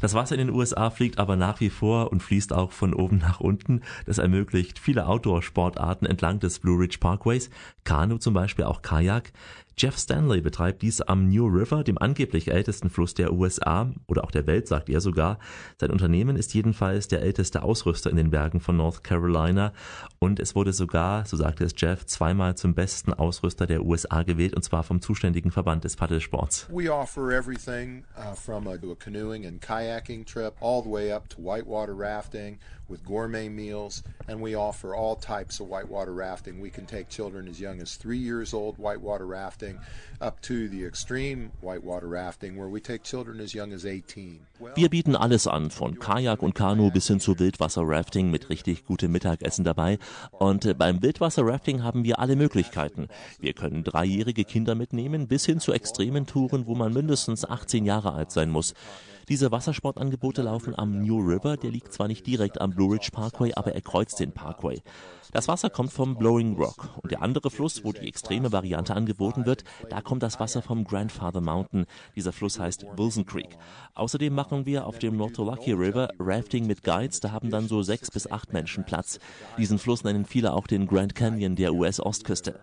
Das 0.00 0.14
Wasser 0.14 0.34
in 0.34 0.46
den 0.46 0.54
USA 0.54 0.90
fliegt 0.90 1.18
aber 1.18 1.36
nach 1.36 1.60
wie 1.60 1.70
vor 1.70 2.10
und 2.10 2.22
fließt 2.22 2.52
auch 2.52 2.72
von 2.72 2.92
oben 2.92 3.18
nach 3.18 3.40
unten. 3.40 3.82
Das 4.06 4.18
ermöglicht 4.18 4.78
viele 4.78 5.06
Outdoor-Sportarten 5.06 6.06
entlang 6.06 6.40
des 6.40 6.58
Blue 6.58 6.78
Ridge 6.78 6.98
Parkways. 6.98 7.50
Kanu 7.84 8.18
zum 8.18 8.34
Beispiel, 8.34 8.64
auch 8.64 8.82
Kajak. 8.82 9.32
Jeff 9.76 9.96
Stanley 9.96 10.40
betreibt 10.40 10.82
dies 10.82 11.00
am 11.00 11.28
New 11.28 11.46
River, 11.46 11.84
dem 11.84 11.98
angeblich 11.98 12.50
ältesten 12.50 12.90
Fluss 12.90 13.14
der 13.14 13.32
USA 13.32 13.90
oder 14.06 14.24
auch 14.24 14.30
der 14.30 14.46
Welt, 14.46 14.68
sagt 14.68 14.88
er 14.88 15.00
sogar. 15.00 15.38
Sein 15.78 15.90
Unternehmen 15.90 16.36
ist 16.36 16.52
jedenfalls 16.54 17.08
der 17.08 17.22
älteste 17.22 17.62
Ausrüster 17.62 18.10
in 18.10 18.16
den 18.16 18.30
Bergen 18.30 18.60
von 18.60 18.76
North 18.76 19.02
Carolina 19.02 19.72
und 20.18 20.40
es 20.40 20.54
wurde 20.54 20.72
sogar, 20.72 21.24
so 21.24 21.36
sagte 21.36 21.64
es 21.64 21.74
Jeff, 21.76 22.04
zweimal 22.06 22.56
zum 22.56 22.74
besten 22.74 23.12
Ausrüster 23.12 23.66
der 23.66 23.84
USA 23.84 24.22
gewählt 24.22 24.54
und 24.54 24.62
zwar 24.62 24.82
vom 24.82 25.00
zuständigen 25.00 25.50
Verband 25.50 25.84
des 25.84 25.96
Paddelsports. 25.96 26.68
We 26.70 26.92
offer 26.92 27.30
everything 27.30 28.04
uh, 28.16 28.34
from 28.34 28.66
a, 28.66 28.72
a 28.72 28.94
canoeing 28.98 29.46
and 29.46 29.60
kayaking 29.60 30.26
trip 30.26 30.54
all 30.60 30.82
the 30.82 30.90
way 30.90 31.12
up 31.12 31.28
to 31.30 31.38
whitewater 31.38 31.96
rafting 31.96 32.58
with 32.90 33.04
gourmet 33.06 33.48
meals 33.48 34.02
and 34.28 34.40
we 34.40 34.54
offer 34.54 34.94
all 34.94 35.16
types 35.16 35.60
of 35.60 35.68
whitewater 35.68 36.12
rafting. 36.12 36.60
We 36.60 36.70
can 36.70 36.86
take 36.86 37.08
children 37.08 37.48
as 37.48 37.60
young 37.60 37.80
as 37.80 37.96
3 37.96 38.18
years 38.18 38.52
old 38.52 38.76
whitewater 38.78 39.26
rafting 39.26 39.60
rafting 39.70 39.78
up 40.20 40.40
to 40.42 40.68
the 40.68 40.84
extreme 40.84 41.50
whitewater 41.62 42.06
rafting 42.06 42.56
where 42.56 42.68
we 42.68 42.80
take 42.80 43.02
children 43.02 43.40
as 43.40 43.54
young 43.54 43.72
as 43.72 43.84
18. 43.86 44.40
Wir 44.74 44.90
bieten 44.90 45.16
alles 45.16 45.46
an, 45.46 45.70
von 45.70 45.98
Kajak 45.98 46.42
und 46.42 46.54
Kanu 46.54 46.90
bis 46.90 47.06
hin 47.06 47.20
zu 47.20 47.38
Wildwasser-Rafting 47.38 48.30
mit 48.30 48.50
richtig 48.50 48.84
gutem 48.84 49.12
Mittagessen 49.12 49.64
dabei. 49.64 49.98
Und 50.32 50.66
äh, 50.66 50.74
beim 50.74 51.00
Wildwasser-Rafting 51.00 51.82
haben 51.82 52.04
wir 52.04 52.18
alle 52.18 52.36
Möglichkeiten. 52.36 53.08
Wir 53.38 53.54
können 53.54 53.82
dreijährige 53.82 54.44
Kinder 54.44 54.74
mitnehmen, 54.74 55.26
bis 55.26 55.46
hin 55.46 55.60
zu 55.60 55.72
extremen 55.72 56.26
Touren, 56.26 56.66
wo 56.66 56.74
man 56.74 56.92
mindestens 56.92 57.48
18 57.48 57.86
Jahre 57.86 58.12
alt 58.12 58.30
sein 58.30 58.50
muss. 58.50 58.74
Diese 59.30 59.52
Wassersportangebote 59.52 60.42
laufen 60.42 60.76
am 60.76 61.02
New 61.02 61.20
River, 61.20 61.56
der 61.56 61.70
liegt 61.70 61.92
zwar 61.92 62.08
nicht 62.08 62.26
direkt 62.26 62.60
am 62.60 62.72
Blue 62.72 62.92
Ridge 62.92 63.10
Parkway, 63.12 63.52
aber 63.54 63.72
er 63.72 63.80
kreuzt 63.80 64.18
den 64.18 64.32
Parkway. 64.32 64.82
Das 65.30 65.46
Wasser 65.46 65.70
kommt 65.70 65.92
vom 65.92 66.16
Blowing 66.16 66.56
Rock 66.56 66.88
und 67.00 67.12
der 67.12 67.22
andere 67.22 67.48
Fluss, 67.50 67.84
wo 67.84 67.92
die 67.92 68.08
extreme 68.08 68.50
Variante 68.50 68.96
angeboten 68.96 69.46
wird, 69.46 69.62
da 69.88 70.00
kommt 70.00 70.24
das 70.24 70.40
Wasser 70.40 70.62
vom 70.62 70.82
Grandfather 70.82 71.40
Mountain. 71.40 71.86
Dieser 72.16 72.32
Fluss 72.32 72.58
heißt 72.58 72.84
Wilson 72.96 73.24
Creek. 73.24 73.56
Außerdem 73.94 74.34
machen 74.34 74.66
wir 74.66 74.84
auf 74.84 74.98
dem 74.98 75.16
Nottolaki 75.16 75.70
River 75.74 76.08
Rafting 76.18 76.66
mit 76.66 76.82
Guides, 76.82 77.20
da 77.20 77.30
haben 77.30 77.50
dann 77.50 77.68
so 77.68 77.82
sechs 77.82 78.10
bis 78.10 78.28
acht 78.28 78.52
Menschen 78.52 78.84
Platz. 78.84 79.20
Diesen 79.56 79.78
Fluss 79.78 80.02
nennen 80.02 80.24
viele 80.24 80.52
auch 80.52 80.66
den 80.66 80.88
Grand 80.88 81.14
Canyon 81.14 81.54
der 81.54 81.72
US-Ostküste. 81.72 82.58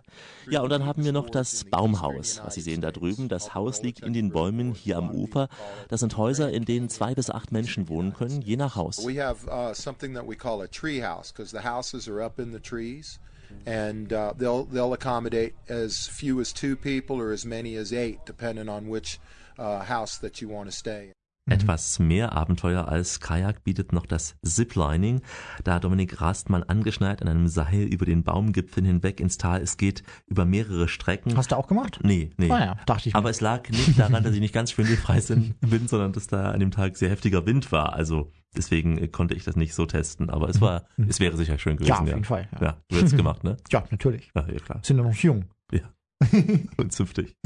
Ja, 0.50 0.62
und 0.62 0.70
dann 0.70 0.86
haben 0.86 1.06
wir 1.06 1.14
noch 1.14 1.30
das 1.30 1.64
Baumhaus, 1.64 2.42
was 2.44 2.56
Sie 2.56 2.62
sehen 2.62 2.82
da 2.82 2.92
drüben. 2.92 3.30
Das 3.30 3.56
Haus 3.56 3.82
liegt 3.82 4.02
in 4.02 4.12
den 4.12 4.32
Bäumen 4.32 4.74
hier 4.74 4.98
am 4.98 5.12
Ufer. 5.12 5.48
Das 5.88 6.02
sind 6.02 6.18
Häuser 6.18 6.52
in 6.58 6.66
denen 6.66 6.90
zwei 6.90 7.14
bis 7.16 7.30
acht 7.30 7.52
Menschen 7.52 7.88
wohnen 7.88 8.14
können, 8.14 8.42
je 8.42 8.58
nach 8.58 8.76
Haus. 8.76 9.06
We 9.06 9.22
have 9.22 9.48
uh, 9.48 9.74
something 9.74 10.14
that 10.16 10.28
we 10.28 10.36
call 10.36 10.62
a 10.62 10.68
tree 10.68 11.00
house 11.00 11.32
because 11.32 11.52
the 11.52 11.62
houses 11.62 12.08
are 12.10 12.22
up 12.22 12.40
in 12.40 12.52
the 12.52 12.60
trees. 12.60 13.20
And 13.66 14.12
uh, 14.12 14.34
they'll 14.38 14.66
they'll 14.66 14.92
accommodate 14.92 15.54
as 15.70 16.06
few 16.06 16.42
as 16.42 16.52
two 16.52 16.76
people 16.76 17.18
or 17.18 17.32
as 17.32 17.46
many 17.46 17.78
as 17.78 17.94
eight, 17.94 18.20
depending 18.26 18.68
on 18.68 18.90
which 18.90 19.20
uh, 19.58 19.84
house 19.84 20.18
that 20.18 20.42
you 20.42 20.50
want 20.50 20.70
to 20.70 20.76
stay 20.76 21.06
in. 21.08 21.17
Mhm. 21.48 21.54
Etwas 21.54 22.00
mehr 22.00 22.34
Abenteuer 22.34 22.88
als 22.88 23.20
Kajak 23.20 23.64
bietet 23.64 23.94
noch 23.94 24.06
das 24.06 24.36
Ziplining. 24.44 25.22
Da 25.64 25.80
Dominik 25.80 26.22
rast 26.22 26.50
mal 26.50 26.64
angeschnallt 26.68 27.22
an 27.22 27.28
einem 27.28 27.48
Seil 27.48 27.84
über 27.84 28.06
den 28.06 28.24
Baumgipfeln 28.24 28.86
hinweg 28.86 29.20
ins 29.20 29.38
Tal. 29.38 29.62
Es 29.62 29.78
geht 29.78 30.04
über 30.28 30.46
mehrere 30.46 30.88
Strecken. 30.88 31.36
Hast 31.38 31.52
du 31.52 31.58
auch 31.58 31.68
gemacht? 31.68 32.00
Nee, 32.04 32.32
nee. 32.38 32.52
Ah 32.52 32.60
ja, 32.60 32.78
dachte 32.86 33.08
ich 33.10 33.14
mir. 33.14 33.18
Aber 33.18 33.30
es 33.30 33.42
lag 33.42 33.70
nicht 33.70 33.98
daran, 33.98 34.24
dass 34.24 34.34
ich 34.34 34.42
nicht 34.42 34.54
ganz 34.54 34.72
schwindelfrei 34.72 35.22
bin, 35.62 35.88
sondern 35.88 36.12
dass 36.12 36.28
da 36.28 36.52
an 36.52 36.60
dem 36.60 36.72
Tag 36.72 36.98
sehr 36.98 37.10
heftiger 37.10 37.46
Wind 37.46 37.72
war. 37.72 37.94
Also 37.94 38.32
deswegen 38.56 38.98
äh, 38.98 39.08
konnte 39.08 39.34
ich 39.34 39.44
das 39.44 39.56
nicht 39.56 39.74
so 39.74 39.86
testen. 39.86 40.30
Aber 40.30 40.50
es 40.50 40.60
war, 40.60 40.86
es 41.08 41.20
wäre 41.20 41.38
sicher 41.38 41.58
schön 41.58 41.78
gewesen. 41.78 41.92
Mhm. 41.92 41.96
Ja, 41.96 42.02
auf 42.02 42.08
jeden 42.10 42.24
Fall, 42.26 42.48
ja. 42.54 42.62
Ja, 42.62 42.78
du 42.90 42.96
hättest 42.98 43.14
es 43.14 43.18
gemacht, 43.18 43.44
ne? 43.44 43.58
Ja, 43.72 43.86
natürlich. 43.90 44.30
Ja, 44.36 44.46
ja 44.48 44.60
klar. 44.60 44.80
Sind 44.84 44.98
ja 44.98 45.04
noch 45.04 45.16
jung. 45.16 45.46
Ja. 45.72 45.82
Und 46.78 46.92
zünftig. 46.94 47.36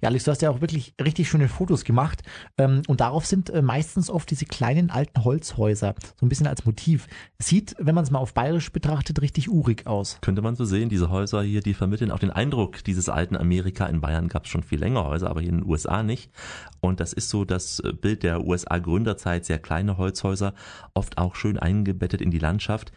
Ja, 0.00 0.08
Alex, 0.08 0.24
du 0.24 0.30
hast 0.30 0.42
ja 0.42 0.50
auch 0.50 0.60
wirklich 0.60 0.94
richtig 1.02 1.28
schöne 1.28 1.48
Fotos 1.48 1.84
gemacht. 1.84 2.22
Ähm, 2.58 2.82
und 2.86 3.00
darauf 3.00 3.26
sind 3.26 3.50
äh, 3.50 3.62
meistens 3.62 4.10
oft 4.10 4.30
diese 4.30 4.44
kleinen 4.44 4.90
alten 4.90 5.24
Holzhäuser, 5.24 5.94
so 6.18 6.26
ein 6.26 6.28
bisschen 6.28 6.46
als 6.46 6.64
Motiv. 6.66 7.06
Sieht, 7.38 7.74
wenn 7.78 7.94
man 7.94 8.04
es 8.04 8.10
mal 8.10 8.18
auf 8.18 8.34
bayerisch 8.34 8.72
betrachtet, 8.72 9.20
richtig 9.22 9.50
urig 9.50 9.86
aus. 9.86 10.18
Könnte 10.20 10.42
man 10.42 10.54
so 10.54 10.64
sehen, 10.64 10.88
diese 10.88 11.10
Häuser 11.10 11.42
hier, 11.42 11.60
die 11.60 11.74
vermitteln 11.74 12.10
auch 12.10 12.18
den 12.18 12.30
Eindruck 12.30 12.84
dieses 12.84 13.08
alten 13.08 13.36
Amerika. 13.36 13.86
In 13.86 14.00
Bayern 14.00 14.28
gab 14.28 14.44
es 14.44 14.50
schon 14.50 14.62
viel 14.62 14.78
länger 14.78 15.04
Häuser, 15.04 15.30
aber 15.30 15.40
hier 15.40 15.50
in 15.50 15.60
den 15.60 15.68
USA 15.68 16.02
nicht. 16.02 16.30
Und 16.80 17.00
das 17.00 17.12
ist 17.12 17.30
so 17.30 17.44
das 17.44 17.80
äh, 17.80 17.92
Bild 17.92 18.22
der 18.22 18.44
USA-Gründerzeit, 18.44 19.44
sehr 19.44 19.58
kleine 19.58 19.96
Holzhäuser, 19.96 20.54
oft 20.94 21.18
auch 21.18 21.34
schön 21.34 21.58
eingebettet 21.58 22.20
in 22.20 22.30
die 22.30 22.38
Landschaft. 22.38 22.92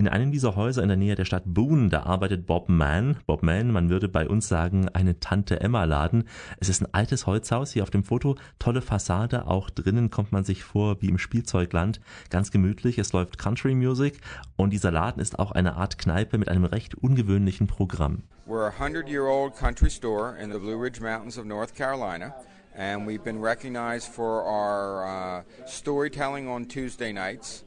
In 0.00 0.08
einem 0.08 0.32
dieser 0.32 0.56
Häuser 0.56 0.82
in 0.82 0.88
der 0.88 0.96
Nähe 0.96 1.14
der 1.14 1.26
Stadt 1.26 1.42
Boone, 1.44 1.90
da 1.90 2.04
arbeitet 2.04 2.46
Bob 2.46 2.70
Mann. 2.70 3.18
Bob 3.26 3.42
Mann, 3.42 3.70
man 3.70 3.90
würde 3.90 4.08
bei 4.08 4.26
uns 4.26 4.48
sagen, 4.48 4.88
eine 4.88 5.20
Tante 5.20 5.60
Emma 5.60 5.84
Laden. 5.84 6.24
Es 6.58 6.70
ist 6.70 6.80
ein 6.80 6.94
altes 6.94 7.26
Holzhaus 7.26 7.72
hier 7.72 7.82
auf 7.82 7.90
dem 7.90 8.02
Foto, 8.02 8.36
tolle 8.58 8.80
Fassade, 8.80 9.46
auch 9.46 9.68
drinnen 9.68 10.08
kommt 10.08 10.32
man 10.32 10.42
sich 10.42 10.64
vor 10.64 11.02
wie 11.02 11.10
im 11.10 11.18
Spielzeugland, 11.18 12.00
ganz 12.30 12.50
gemütlich, 12.50 12.96
es 12.96 13.12
läuft 13.12 13.36
Country 13.36 13.74
Music 13.74 14.18
und 14.56 14.70
dieser 14.70 14.90
Laden 14.90 15.20
ist 15.20 15.38
auch 15.38 15.52
eine 15.52 15.76
Art 15.76 15.98
Kneipe 15.98 16.38
mit 16.38 16.48
einem 16.48 16.64
recht 16.64 16.94
ungewöhnlichen 16.94 17.66
Programm. 17.66 18.22
We're 18.46 18.68
a 18.68 18.82
100 18.82 19.06
year 19.06 19.26
old 19.26 19.54
country 19.54 19.90
store 19.90 20.34
in 20.42 20.50
the 20.50 20.58
Blue 20.58 20.82
Ridge 20.82 21.02
Mountains 21.02 21.36
of 21.36 21.44
North 21.44 21.74
Carolina, 21.74 22.34
and 22.74 23.06
we've 23.06 23.22
been 23.22 23.44
recognized 23.44 24.08
for 24.10 24.46
our 24.46 25.04
uh, 25.04 25.42
storytelling 25.66 26.48
on 26.48 26.66
Tuesday 26.66 27.12
nights. 27.12 27.66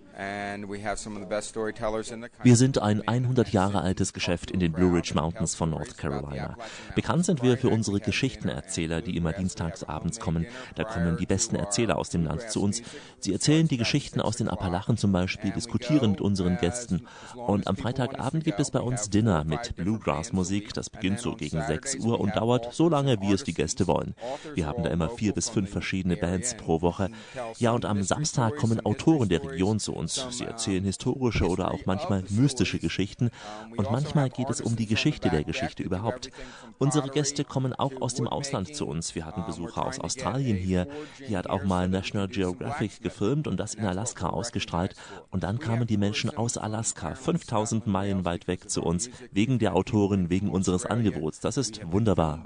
Wir 2.43 2.55
sind 2.55 2.79
ein 2.79 3.07
100 3.07 3.51
Jahre 3.51 3.81
altes 3.81 4.13
Geschäft 4.13 4.51
in 4.51 4.59
den 4.59 4.71
Blue 4.71 4.95
Ridge 4.95 5.13
Mountains 5.15 5.55
von 5.55 5.71
North 5.71 5.97
Carolina. 5.97 6.55
Bekannt 6.93 7.25
sind 7.25 7.41
wir 7.41 7.57
für 7.57 7.69
unsere 7.69 7.99
Geschichtenerzähler, 7.99 9.01
die 9.01 9.17
immer 9.17 9.33
dienstags 9.33 9.83
abends 9.83 10.19
kommen. 10.19 10.45
Da 10.75 10.83
kommen 10.83 11.17
die 11.17 11.25
besten 11.25 11.55
Erzähler 11.55 11.97
aus 11.97 12.09
dem 12.09 12.25
Land 12.25 12.51
zu 12.51 12.61
uns. 12.61 12.83
Sie 13.19 13.33
erzählen 13.33 13.67
die 13.67 13.77
Geschichten 13.77 14.21
aus 14.21 14.37
den 14.37 14.49
Appalachen 14.49 14.97
zum 14.97 15.11
Beispiel, 15.11 15.51
diskutieren 15.51 16.11
mit 16.11 16.21
unseren 16.21 16.57
Gästen. 16.57 17.07
Und 17.35 17.67
am 17.67 17.75
Freitagabend 17.75 18.43
gibt 18.43 18.59
es 18.59 18.69
bei 18.69 18.79
uns 18.79 19.09
Dinner 19.09 19.43
mit 19.43 19.75
Bluegrass-Musik. 19.75 20.73
Das 20.73 20.91
beginnt 20.91 21.19
so 21.19 21.35
gegen 21.35 21.61
6 21.61 21.95
Uhr 21.95 22.19
und 22.19 22.35
dauert 22.35 22.73
so 22.73 22.87
lange, 22.87 23.19
wie 23.21 23.31
es 23.31 23.43
die 23.43 23.53
Gäste 23.53 23.87
wollen. 23.87 24.13
Wir 24.53 24.67
haben 24.67 24.83
da 24.83 24.89
immer 24.89 25.09
vier 25.09 25.33
bis 25.33 25.49
fünf 25.49 25.71
verschiedene 25.71 26.17
Bands 26.17 26.55
pro 26.55 26.81
Woche. 26.81 27.09
Ja, 27.57 27.71
und 27.71 27.85
am 27.85 28.03
Samstag 28.03 28.57
kommen 28.57 28.85
Autoren 28.85 29.29
der 29.29 29.43
Region 29.43 29.79
zu 29.79 29.93
uns. 29.93 30.02
Sie 30.07 30.45
erzählen 30.45 30.83
historische 30.83 31.47
oder 31.47 31.71
auch 31.71 31.85
manchmal 31.85 32.23
mystische 32.29 32.79
Geschichten 32.79 33.29
und 33.75 33.91
manchmal 33.91 34.29
geht 34.29 34.49
es 34.49 34.61
um 34.61 34.75
die 34.75 34.87
Geschichte 34.87 35.29
der 35.29 35.43
Geschichte 35.43 35.83
überhaupt. 35.83 36.31
Unsere 36.79 37.09
Gäste 37.09 37.43
kommen 37.43 37.73
auch 37.73 38.01
aus 38.01 38.15
dem 38.15 38.27
Ausland 38.27 38.75
zu 38.75 38.87
uns. 38.87 39.15
Wir 39.15 39.25
hatten 39.25 39.45
Besucher 39.45 39.85
aus 39.85 39.99
Australien 39.99 40.57
hier. 40.57 40.87
Hier 41.17 41.37
hat 41.37 41.47
auch 41.47 41.63
mal 41.63 41.87
National 41.87 42.27
Geographic 42.27 43.01
gefilmt 43.01 43.47
und 43.47 43.57
das 43.57 43.73
in 43.73 43.85
Alaska 43.85 44.29
ausgestrahlt. 44.29 44.95
Und 45.31 45.43
dann 45.43 45.59
kamen 45.59 45.87
die 45.87 45.97
Menschen 45.97 46.29
aus 46.29 46.57
Alaska, 46.57 47.15
5000 47.15 47.87
Meilen 47.87 48.25
weit 48.25 48.47
weg 48.47 48.69
zu 48.69 48.83
uns, 48.83 49.09
wegen 49.31 49.59
der 49.59 49.75
Autoren, 49.75 50.29
wegen 50.29 50.49
unseres 50.49 50.85
Angebots. 50.85 51.39
Das 51.39 51.57
ist 51.57 51.81
wunderbar. 51.91 52.43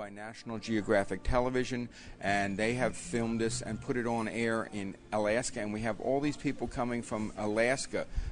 and 2.20 2.58
they 2.58 2.76
have 2.76 2.96
filmed 2.96 3.40
this 3.40 3.62
and 3.62 3.82
put 3.82 3.98
it 3.98 4.06
on 4.06 4.28
air 4.28 4.70
in 4.74 4.96
Alaska. 5.12 5.62
And 5.62 5.74
we 5.74 5.82
have 5.82 6.00
all 6.00 6.20
these 6.20 6.38
people 6.38 6.68
coming 6.68 7.02
from 7.02 7.32
Alaska, 7.38 7.47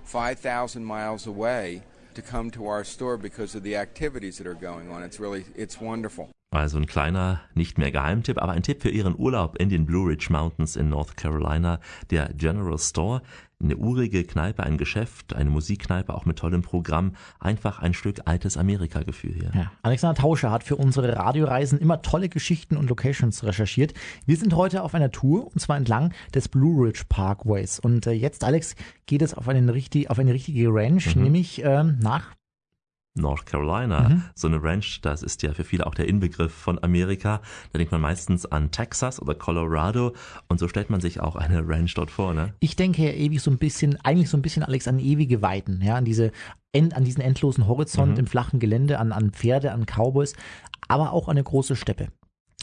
5,000 0.04 0.84
miles 0.84 1.28
away, 1.28 1.82
to 2.16 2.22
come 2.22 2.50
to 2.52 2.68
our 2.68 2.84
store 2.84 3.18
because 3.18 3.56
of 3.56 3.64
the 3.64 3.76
activities 3.76 4.38
that 4.38 4.48
are 4.48 4.54
going 4.54 4.90
on. 4.90 5.04
It's 5.04 5.20
really, 5.20 5.46
it's 5.56 5.80
wonderful. 5.80 6.30
Also 6.56 6.78
ein 6.78 6.86
kleiner, 6.86 7.42
nicht 7.54 7.78
mehr 7.78 7.92
Geheimtipp, 7.92 8.42
aber 8.42 8.54
ein 8.54 8.64
Tipp 8.64 8.82
für 8.82 8.90
Ihren 8.90 9.18
Urlaub 9.18 9.58
in 9.58 9.70
den 9.70 9.86
Blue 9.86 10.10
Ridge 10.10 10.28
Mountains 10.30 10.76
in 10.76 10.90
North 10.90 11.18
Carolina, 11.18 11.80
der 12.10 12.32
General 12.34 12.78
Store. 12.78 13.22
Eine 13.62 13.78
urige 13.78 14.24
Kneipe, 14.24 14.64
ein 14.64 14.78
Geschäft, 14.78 15.34
eine 15.34 15.50
Musikkneipe, 15.50 16.14
auch 16.14 16.26
mit 16.26 16.38
tollem 16.38 16.62
Programm. 16.62 17.16
Einfach 17.40 17.80
ein 17.80 17.94
Stück 17.94 18.22
altes 18.26 18.58
Amerika-Gefühl 18.58 19.34
hier. 19.34 19.52
Ja. 19.54 19.72
Alexander 19.82 20.20
Tauscher 20.20 20.52
hat 20.52 20.64
für 20.64 20.76
unsere 20.76 21.16
Radioreisen 21.16 21.80
immer 21.80 22.02
tolle 22.02 22.30
Geschichten 22.30 22.76
und 22.78 22.90
Locations 22.90 23.44
recherchiert. 23.44 23.94
Wir 24.26 24.36
sind 24.36 24.56
heute 24.56 24.84
auf 24.84 24.94
einer 24.94 25.12
Tour 25.12 25.48
und 25.48 25.60
zwar 25.60 25.78
entlang 25.78 26.14
des 26.34 26.50
Blue 26.50 26.86
Ridge 26.86 27.04
Parkways. 27.08 27.80
Und 27.80 28.08
äh, 28.08 28.12
jetzt, 28.12 28.44
Alex, 28.44 28.76
geht 29.06 29.22
es 29.22 29.34
auf, 29.34 29.48
einen 29.48 29.70
richtig, 29.70 30.10
auf 30.10 30.20
eine 30.20 30.34
richtige 30.34 30.70
Ranch, 30.70 31.16
nämlich 31.16 31.64
ähm, 31.64 31.98
nach 32.02 32.36
North 33.16 33.46
Carolina, 33.46 34.10
Mhm. 34.10 34.24
so 34.36 34.48
eine 34.48 34.62
Ranch, 34.62 35.00
das 35.02 35.24
ist 35.24 35.42
ja 35.42 35.54
für 35.54 35.64
viele 35.64 35.88
auch 35.88 35.96
der 35.96 36.08
Inbegriff 36.08 36.54
von 36.54 36.82
Amerika. 36.84 37.42
Da 37.72 37.78
denkt 37.78 37.92
man 37.92 38.02
meistens 38.02 38.46
an 38.46 38.72
Texas 38.72 39.22
oder 39.22 39.36
Colorado 39.36 40.14
und 40.50 40.60
so 40.60 40.68
stellt 40.68 40.90
man 40.90 41.00
sich 41.00 41.22
auch 41.22 41.36
eine 41.36 41.68
Ranch 41.68 41.94
dort 41.94 42.12
vor, 42.12 42.34
ne? 42.34 42.54
Ich 42.60 42.76
denke 42.76 43.04
ja 43.04 43.12
ewig 43.12 43.42
so 43.42 43.50
ein 43.50 43.58
bisschen, 43.58 43.98
eigentlich 44.04 44.30
so 44.30 44.38
ein 44.38 44.42
bisschen, 44.42 44.64
Alex, 44.64 44.88
an 44.88 45.00
ewige 45.00 45.42
Weiden, 45.42 45.82
ja, 45.82 45.96
an 45.96 46.06
diese, 46.06 46.32
end, 46.74 46.94
an 46.96 47.06
diesen 47.06 47.22
endlosen 47.22 47.68
Horizont 47.68 48.20
im 48.20 48.28
flachen 48.28 48.60
Gelände, 48.60 49.00
an, 49.00 49.12
an 49.14 49.32
Pferde, 49.32 49.72
an 49.72 49.86
Cowboys, 49.86 50.34
aber 50.88 51.14
auch 51.14 51.28
an 51.30 51.38
eine 51.38 51.44
große 51.44 51.76
Steppe. 51.76 52.10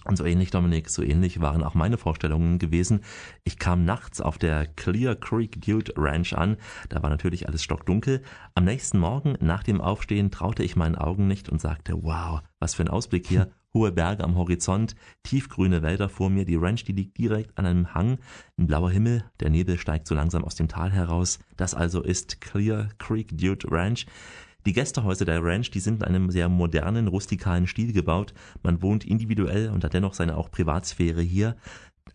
Und 0.05 0.17
so 0.17 0.25
ähnlich, 0.25 0.51
Dominik, 0.51 0.89
so 0.89 1.03
ähnlich 1.03 1.41
waren 1.41 1.63
auch 1.63 1.75
meine 1.75 1.99
Vorstellungen 1.99 2.59
gewesen. 2.59 3.01
Ich 3.45 3.59
kam 3.59 3.85
nachts 3.85 4.21
auf 4.21 4.39
der 4.39 4.67
Clear 4.67 5.15
Creek 5.15 5.61
Dude 5.61 5.93
Ranch 5.97 6.33
an. 6.33 6.57
Da 6.89 7.03
war 7.03 7.11
natürlich 7.11 7.49
alles 7.49 7.63
stockdunkel. 7.63 8.23
Am 8.55 8.65
nächsten 8.65 8.99
Morgen, 8.99 9.37
nach 9.41 9.63
dem 9.63 9.81
Aufstehen, 9.81 10.31
traute 10.31 10.63
ich 10.63 10.77
meinen 10.77 10.97
Augen 10.97 11.27
nicht 11.27 11.49
und 11.49 11.61
sagte, 11.61 12.03
wow, 12.03 12.41
was 12.59 12.75
für 12.75 12.83
ein 12.83 12.89
Ausblick 12.89 13.27
hier. 13.27 13.51
Hohe 13.75 13.91
Berge 13.91 14.23
am 14.23 14.37
Horizont, 14.37 14.95
tiefgrüne 15.23 15.81
Wälder 15.81 16.11
vor 16.11 16.29
mir. 16.29 16.45
Die 16.45 16.57
Ranch, 16.57 16.85
die 16.85 16.93
liegt 16.93 17.17
direkt 17.17 17.57
an 17.57 17.65
einem 17.65 17.95
Hang. 17.95 18.19
Ein 18.59 18.67
blauer 18.67 18.91
Himmel, 18.91 19.25
der 19.41 19.49
Nebel 19.49 19.79
steigt 19.79 20.07
so 20.07 20.15
langsam 20.15 20.45
aus 20.45 20.57
dem 20.57 20.69
Tal 20.69 20.91
heraus. 20.91 21.39
Das 21.57 21.75
also 21.75 22.03
ist 22.03 22.43
Clear 22.43 22.91
Creek 22.99 23.37
Dude 23.39 23.71
Ranch. 23.71 24.05
Die 24.67 24.73
Gästehäuser 24.73 25.25
der 25.25 25.43
Ranch, 25.43 25.71
die 25.71 25.81
sind 25.81 26.03
in 26.03 26.09
einem 26.09 26.31
sehr 26.31 26.49
modernen, 26.49 27.09
rustikalen 27.09 27.67
Stil 27.67 27.93
gebaut. 27.93 28.33
Man 28.63 28.83
wohnt 28.83 29.05
individuell 29.05 29.71
und 29.71 29.85
hat 29.85 29.95
dennoch 29.95 30.15
seine 30.15 30.37
auch 30.37 30.51
Privatsphäre 30.51 31.23
hier. 31.23 31.57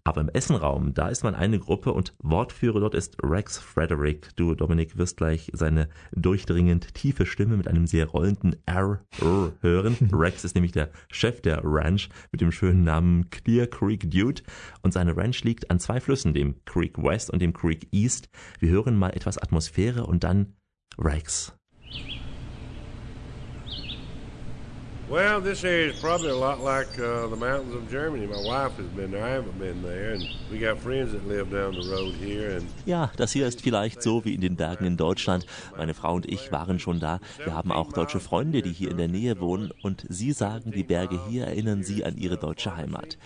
Aber 0.03 0.21
im 0.21 0.29
Essenraum, 0.29 0.93
da 0.93 1.09
ist 1.09 1.25
man 1.25 1.35
eine 1.35 1.59
Gruppe 1.59 1.91
und 1.91 2.13
Wortführer 2.19 2.79
dort 2.79 2.95
ist 2.95 3.17
Rex 3.21 3.57
Frederick. 3.57 4.29
Du, 4.37 4.55
Dominik, 4.55 4.97
wirst 4.97 5.17
gleich 5.17 5.51
seine 5.53 5.89
durchdringend 6.13 6.93
tiefe 6.93 7.25
Stimme 7.25 7.57
mit 7.57 7.67
einem 7.67 7.87
sehr 7.87 8.05
rollenden 8.05 8.55
R, 8.65 9.01
R 9.19 9.53
hören. 9.59 9.97
Rex 10.13 10.45
ist 10.45 10.55
nämlich 10.55 10.71
der 10.71 10.91
Chef 11.11 11.41
der 11.41 11.59
Ranch 11.61 12.07
mit 12.31 12.39
dem 12.39 12.53
schönen 12.53 12.83
Namen 12.83 13.29
Clear 13.31 13.67
Creek 13.67 14.09
Dude. 14.09 14.43
Und 14.81 14.93
seine 14.93 15.17
Ranch 15.17 15.43
liegt 15.43 15.69
an 15.69 15.79
zwei 15.79 15.99
Flüssen, 15.99 16.33
dem 16.33 16.63
Creek 16.63 16.97
West 16.97 17.29
und 17.29 17.41
dem 17.41 17.51
Creek 17.51 17.89
East. 17.91 18.29
Wir 18.59 18.69
hören 18.69 18.95
mal 18.95 19.09
etwas 19.09 19.37
Atmosphäre 19.37 20.05
und 20.05 20.23
dann 20.23 20.55
Rex. 20.97 21.53
Well, 25.09 25.39
this 25.39 25.63
area 25.63 25.93
is 25.93 26.01
probably 26.01 26.31
a 26.31 26.35
lot 26.35 26.59
like 26.59 26.99
uh, 26.99 27.27
the 27.27 27.37
mountains 27.37 27.73
of 27.73 27.89
Germany. 27.89 28.27
My 28.27 28.43
wife 28.43 28.75
has 28.75 28.87
been 28.87 29.11
there. 29.11 29.23
I 29.23 29.29
haven't 29.29 29.57
been 29.57 29.81
there, 29.81 30.11
and 30.11 30.23
we 30.51 30.59
got 30.59 30.79
friends 30.79 31.13
that 31.13 31.25
live 31.25 31.49
down 31.49 31.75
the 31.75 31.89
road 31.89 32.13
here. 32.15 32.57
And 32.57 32.67
Ja, 32.85 33.09
das 33.15 33.31
hier 33.31 33.47
ist 33.47 33.61
vielleicht 33.61 34.03
so 34.03 34.25
wie 34.25 34.35
in 34.35 34.41
den 34.41 34.57
Bergen 34.57 34.83
in 34.83 34.97
Deutschland. 34.97 35.45
Meine 35.77 35.93
Frau 35.93 36.15
und 36.15 36.25
ich 36.25 36.51
waren 36.51 36.77
schon 36.79 36.99
da. 36.99 37.21
Wir 37.41 37.53
haben 37.53 37.71
auch 37.71 37.93
deutsche 37.93 38.19
Freunde, 38.19 38.61
die 38.61 38.73
hier 38.73 38.91
in 38.91 38.97
der 38.97 39.07
Nähe 39.07 39.39
wohnen 39.39 39.71
und 39.81 40.05
sie 40.09 40.33
sagen, 40.33 40.71
die 40.71 40.83
Berge 40.83 41.17
hier 41.29 41.45
erinnern 41.45 41.83
sie 41.83 42.03
an 42.03 42.17
ihre 42.17 42.35
deutsche 42.35 42.75
Heimat. 42.75 43.17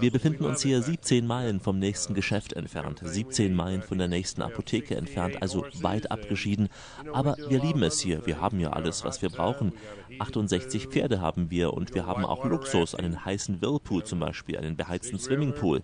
Wir 0.00 0.12
befinden 0.12 0.44
uns 0.44 0.62
hier 0.62 0.80
17 0.80 1.26
Meilen 1.26 1.60
vom 1.60 1.78
nächsten 1.78 2.14
Geschäft 2.14 2.52
entfernt, 2.52 3.00
17 3.02 3.54
Meilen 3.54 3.82
von 3.82 3.98
der 3.98 4.08
nächsten 4.08 4.42
Apotheke 4.42 4.96
entfernt, 4.96 5.42
also 5.42 5.66
weit 5.80 6.10
abgeschieden. 6.10 6.68
Aber 7.12 7.36
wir 7.48 7.60
lieben 7.60 7.82
es 7.82 7.98
hier. 8.00 8.24
Wir 8.26 8.40
haben 8.40 8.60
ja 8.60 8.70
alles, 8.70 9.04
was 9.04 9.22
wir 9.22 9.30
brauchen. 9.30 9.72
68 10.18 10.86
Pferde 10.86 11.20
haben 11.20 11.50
wir 11.50 11.74
und 11.74 11.94
wir 11.94 12.06
haben 12.06 12.24
auch 12.24 12.44
Luxus, 12.44 12.94
einen 12.94 13.24
heißen 13.24 13.60
Whirlpool 13.60 14.04
zum 14.04 14.20
Beispiel, 14.20 14.56
einen 14.58 14.76
beheizten 14.76 15.18
Swimmingpool. 15.18 15.82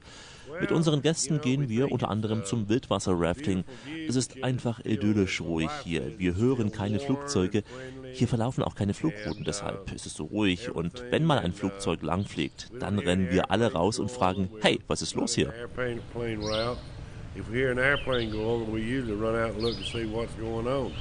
Mit 0.61 0.71
unseren 0.71 1.03
Gästen 1.03 1.41
gehen 1.41 1.69
wir 1.69 1.91
unter 1.91 2.09
anderem 2.09 2.45
zum 2.45 2.69
Wildwasser-Rafting. 2.69 3.65
Es 4.09 4.15
ist 4.15 4.43
einfach 4.45 4.85
idyllisch 4.85 5.41
ruhig 5.41 5.71
hier. 5.83 6.19
Wir 6.19 6.37
hören 6.37 6.71
keine 6.71 7.01
Flugzeuge. 7.01 7.65
Hier 8.15 8.29
verlaufen 8.29 8.63
auch 8.63 8.75
keine 8.75 8.95
Flugrouten, 8.95 9.45
deshalb 9.45 9.93
ist 9.93 10.07
es 10.07 10.15
so 10.15 10.25
ruhig. 10.25 10.71
Und 10.71 11.05
wenn 11.11 11.25
mal 11.25 11.41
ein 11.41 11.53
Flugzeug 11.53 12.03
langfliegt, 12.03 12.71
dann 12.79 12.99
rennen 12.99 13.31
wir 13.31 13.51
alle 13.51 13.73
raus 13.73 13.99
und 13.99 14.11
fragen, 14.11 14.49
hey, 14.63 14.81
was 14.87 15.03
ist 15.03 15.15
los 15.15 15.35
hier? 15.35 15.53
If 17.37 17.51
we 17.51 17.57
hear 17.57 17.73
an 17.73 17.79
airplane 17.79 18.31
go 18.31 18.39
over, 18.45 18.73
we 18.73 18.81
usually 18.81 19.13
run 19.13 19.35
out 19.35 19.55
and 19.55 19.61
look 19.61 19.77
to 19.77 19.83
see 19.83 20.05
what's 20.05 20.33
going 20.37 20.69
on. 20.69 20.93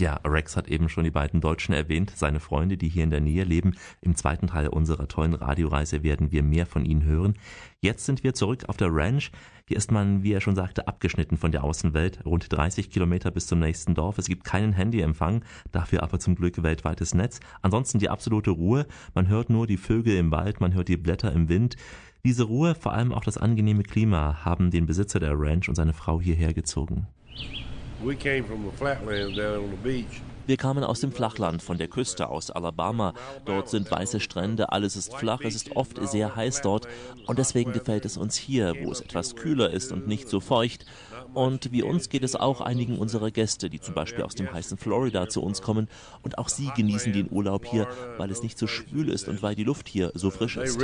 Ja, 0.00 0.18
Rex 0.24 0.56
hat 0.56 0.68
eben 0.68 0.88
schon 0.88 1.04
die 1.04 1.10
beiden 1.10 1.42
Deutschen 1.42 1.74
erwähnt, 1.74 2.10
seine 2.16 2.40
Freunde, 2.40 2.78
die 2.78 2.88
hier 2.88 3.04
in 3.04 3.10
der 3.10 3.20
Nähe 3.20 3.44
leben. 3.44 3.74
Im 4.00 4.16
zweiten 4.16 4.46
Teil 4.46 4.68
unserer 4.68 5.08
tollen 5.08 5.34
Radioreise 5.34 6.02
werden 6.02 6.32
wir 6.32 6.42
mehr 6.42 6.64
von 6.64 6.86
ihnen 6.86 7.04
hören. 7.04 7.34
Jetzt 7.82 8.06
sind 8.06 8.24
wir 8.24 8.32
zurück 8.32 8.64
auf 8.68 8.78
der 8.78 8.88
Ranch. 8.90 9.30
Hier 9.66 9.76
ist 9.76 9.92
man, 9.92 10.22
wie 10.22 10.32
er 10.32 10.40
schon 10.40 10.56
sagte, 10.56 10.88
abgeschnitten 10.88 11.36
von 11.36 11.52
der 11.52 11.64
Außenwelt. 11.64 12.24
Rund 12.24 12.50
30 12.50 12.88
Kilometer 12.88 13.30
bis 13.30 13.46
zum 13.46 13.58
nächsten 13.58 13.94
Dorf. 13.94 14.16
Es 14.16 14.26
gibt 14.26 14.44
keinen 14.44 14.72
Handyempfang, 14.72 15.44
dafür 15.70 16.02
aber 16.02 16.18
zum 16.18 16.34
Glück 16.34 16.62
weltweites 16.62 17.12
Netz. 17.12 17.38
Ansonsten 17.60 17.98
die 17.98 18.08
absolute 18.08 18.52
Ruhe. 18.52 18.86
Man 19.12 19.28
hört 19.28 19.50
nur 19.50 19.66
die 19.66 19.76
Vögel 19.76 20.16
im 20.16 20.30
Wald, 20.30 20.62
man 20.62 20.72
hört 20.72 20.88
die 20.88 20.96
Blätter 20.96 21.30
im 21.30 21.50
Wind. 21.50 21.76
Diese 22.24 22.44
Ruhe, 22.44 22.74
vor 22.74 22.94
allem 22.94 23.12
auch 23.12 23.24
das 23.24 23.36
angenehme 23.36 23.82
Klima, 23.82 24.46
haben 24.46 24.70
den 24.70 24.86
Besitzer 24.86 25.20
der 25.20 25.38
Ranch 25.38 25.68
und 25.68 25.74
seine 25.74 25.92
Frau 25.92 26.22
hierher 26.22 26.54
gezogen. 26.54 27.06
Wir 30.46 30.56
kamen 30.56 30.82
aus 30.82 30.98
dem 31.00 31.12
Flachland, 31.12 31.62
von 31.62 31.78
der 31.78 31.86
Küste 31.86 32.28
aus 32.28 32.50
Alabama. 32.50 33.14
Dort 33.44 33.68
sind 33.68 33.88
weiße 33.88 34.18
Strände, 34.18 34.72
alles 34.72 34.96
ist 34.96 35.14
flach, 35.14 35.42
es 35.42 35.54
ist 35.54 35.76
oft 35.76 35.96
sehr 36.08 36.34
heiß 36.34 36.62
dort 36.62 36.88
und 37.26 37.38
deswegen 37.38 37.72
gefällt 37.72 38.04
es 38.04 38.16
uns 38.16 38.36
hier, 38.36 38.74
wo 38.82 38.90
es 38.90 39.00
etwas 39.00 39.36
kühler 39.36 39.70
ist 39.70 39.92
und 39.92 40.08
nicht 40.08 40.28
so 40.28 40.40
feucht. 40.40 40.86
Und 41.34 41.70
wie 41.70 41.84
uns 41.84 42.08
geht 42.08 42.24
es 42.24 42.34
auch 42.34 42.60
einigen 42.60 42.98
unserer 42.98 43.30
Gäste, 43.30 43.70
die 43.70 43.80
zum 43.80 43.94
Beispiel 43.94 44.24
aus 44.24 44.34
dem 44.34 44.52
heißen 44.52 44.76
Florida 44.76 45.28
zu 45.28 45.40
uns 45.40 45.62
kommen. 45.62 45.88
Und 46.22 46.38
auch 46.38 46.48
sie 46.48 46.70
genießen 46.74 47.12
den 47.12 47.28
Urlaub 47.30 47.64
hier, 47.66 47.86
weil 48.18 48.32
es 48.32 48.42
nicht 48.42 48.58
so 48.58 48.66
schwül 48.66 49.08
ist 49.08 49.28
und 49.28 49.42
weil 49.42 49.54
die 49.54 49.62
Luft 49.62 49.88
hier 49.88 50.10
so 50.14 50.30
frisch 50.30 50.56
ist. 50.56 50.80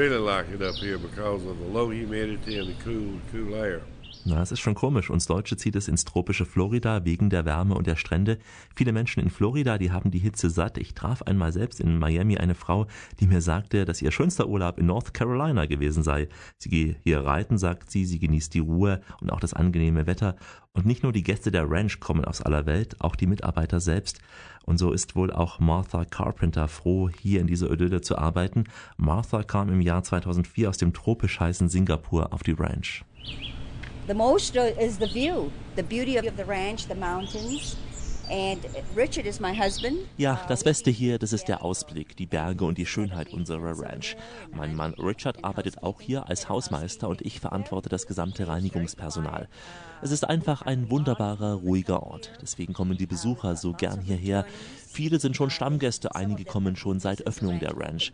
Na, 4.28 4.42
es 4.42 4.50
ist 4.50 4.58
schon 4.58 4.74
komisch. 4.74 5.08
Uns 5.08 5.26
Deutsche 5.26 5.56
zieht 5.56 5.76
es 5.76 5.86
ins 5.86 6.04
tropische 6.04 6.46
Florida 6.46 7.04
wegen 7.04 7.30
der 7.30 7.44
Wärme 7.44 7.76
und 7.76 7.86
der 7.86 7.94
Strände. 7.94 8.40
Viele 8.74 8.90
Menschen 8.90 9.22
in 9.22 9.30
Florida, 9.30 9.78
die 9.78 9.92
haben 9.92 10.10
die 10.10 10.18
Hitze 10.18 10.50
satt. 10.50 10.78
Ich 10.78 10.94
traf 10.94 11.22
einmal 11.22 11.52
selbst 11.52 11.78
in 11.78 11.96
Miami 11.96 12.36
eine 12.36 12.56
Frau, 12.56 12.88
die 13.20 13.28
mir 13.28 13.40
sagte, 13.40 13.84
dass 13.84 14.02
ihr 14.02 14.10
schönster 14.10 14.48
Urlaub 14.48 14.80
in 14.80 14.86
North 14.86 15.14
Carolina 15.14 15.66
gewesen 15.66 16.02
sei. 16.02 16.26
Sie 16.58 16.68
gehe 16.68 16.96
hier 17.04 17.20
reiten, 17.20 17.56
sagt 17.56 17.88
sie, 17.92 18.04
sie 18.04 18.18
genießt 18.18 18.52
die 18.52 18.58
Ruhe 18.58 19.00
und 19.20 19.30
auch 19.30 19.38
das 19.38 19.54
angenehme 19.54 20.08
Wetter. 20.08 20.34
Und 20.72 20.86
nicht 20.86 21.04
nur 21.04 21.12
die 21.12 21.22
Gäste 21.22 21.52
der 21.52 21.70
Ranch 21.70 22.00
kommen 22.00 22.24
aus 22.24 22.42
aller 22.42 22.66
Welt, 22.66 23.00
auch 23.00 23.14
die 23.14 23.28
Mitarbeiter 23.28 23.78
selbst. 23.78 24.18
Und 24.64 24.78
so 24.78 24.90
ist 24.90 25.14
wohl 25.14 25.32
auch 25.32 25.60
Martha 25.60 26.04
Carpenter 26.04 26.66
froh, 26.66 27.08
hier 27.08 27.40
in 27.40 27.46
dieser 27.46 27.70
Idylle 27.70 28.00
zu 28.00 28.18
arbeiten. 28.18 28.64
Martha 28.96 29.44
kam 29.44 29.68
im 29.68 29.80
Jahr 29.80 30.02
2004 30.02 30.68
aus 30.68 30.78
dem 30.78 30.92
tropisch 30.92 31.38
heißen 31.38 31.68
Singapur 31.68 32.32
auf 32.32 32.42
die 32.42 32.56
Ranch. 32.58 33.04
The 34.06 34.14
most 34.14 34.54
is 34.54 34.98
the 34.98 35.06
view, 35.06 35.50
the 35.74 35.82
beauty 35.82 36.16
of 36.16 36.24
the 36.36 36.44
ranch, 36.44 36.86
the 36.86 36.94
mountains. 36.94 37.76
And 38.30 38.64
Richard 38.96 39.26
is 39.26 39.40
my 39.40 39.52
husband. 39.52 39.98
Ja, 40.16 40.40
das 40.48 40.62
Beste 40.62 40.90
hier, 40.90 41.18
das 41.18 41.32
ist 41.32 41.48
der 41.48 41.64
Ausblick, 41.64 42.16
die 42.16 42.26
Berge 42.26 42.64
und 42.64 42.78
die 42.78 42.86
Schönheit 42.86 43.32
unserer 43.32 43.76
Ranch. 43.80 44.16
Mein 44.52 44.76
Mann 44.76 44.94
Richard 44.94 45.44
arbeitet 45.44 45.82
auch 45.82 46.00
hier 46.00 46.28
als 46.28 46.48
Hausmeister 46.48 47.08
und 47.08 47.22
ich 47.22 47.40
verantworte 47.40 47.88
das 47.88 48.06
gesamte 48.06 48.46
Reinigungspersonal. 48.46 49.48
Es 50.02 50.10
ist 50.10 50.28
einfach 50.28 50.62
ein 50.62 50.90
wunderbarer, 50.90 51.54
ruhiger 51.54 52.02
Ort. 52.02 52.30
Deswegen 52.42 52.74
kommen 52.74 52.96
die 52.96 53.06
Besucher 53.06 53.56
so 53.56 53.72
gern 53.72 54.00
hierher. 54.00 54.44
Viele 54.88 55.18
sind 55.18 55.36
schon 55.36 55.50
Stammgäste, 55.50 56.14
einige 56.14 56.44
kommen 56.44 56.76
schon 56.76 57.00
seit 57.00 57.26
Öffnung 57.26 57.58
der 57.60 57.76
Ranch. 57.76 58.12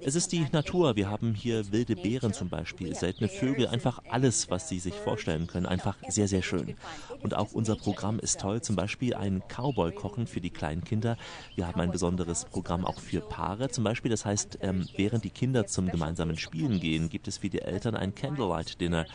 Es 0.00 0.14
ist 0.14 0.32
die 0.32 0.46
Natur. 0.52 0.96
Wir 0.96 1.08
haben 1.08 1.34
hier 1.34 1.72
wilde 1.72 1.96
Beeren 1.96 2.32
zum 2.32 2.48
Beispiel, 2.48 2.94
seltene 2.94 3.28
Vögel, 3.28 3.68
einfach 3.68 4.00
alles, 4.10 4.50
was 4.50 4.68
Sie 4.68 4.78
sich 4.78 4.94
vorstellen 4.94 5.46
können. 5.46 5.66
Einfach 5.66 5.96
sehr, 6.08 6.28
sehr 6.28 6.42
schön. 6.42 6.76
Und 7.22 7.34
auch 7.34 7.52
unser 7.52 7.76
Programm 7.76 8.18
ist 8.18 8.40
toll. 8.40 8.60
Zum 8.62 8.76
Beispiel 8.76 9.14
ein 9.14 9.42
Cowboy-Kochen 9.48 10.26
für 10.26 10.40
die 10.40 10.50
kleinen 10.50 10.84
Kinder. 10.84 11.16
Wir 11.56 11.66
haben 11.66 11.80
ein 11.80 11.90
besonderes 11.90 12.44
Programm 12.44 12.84
auch 12.84 13.00
für 13.00 13.20
Paare 13.20 13.70
zum 13.70 13.84
Beispiel. 13.84 14.10
Das 14.10 14.24
heißt, 14.24 14.58
ähm, 14.62 14.86
während 14.96 15.24
die 15.24 15.30
Kinder 15.30 15.66
zum 15.66 15.88
gemeinsamen 15.88 16.36
Spielen 16.36 16.80
gehen, 16.80 17.08
gibt 17.08 17.28
es 17.28 17.38
für 17.38 17.48
die 17.48 17.62
Eltern 17.62 17.96
ein 17.96 18.14
Candlelight-Dinner. 18.14 19.06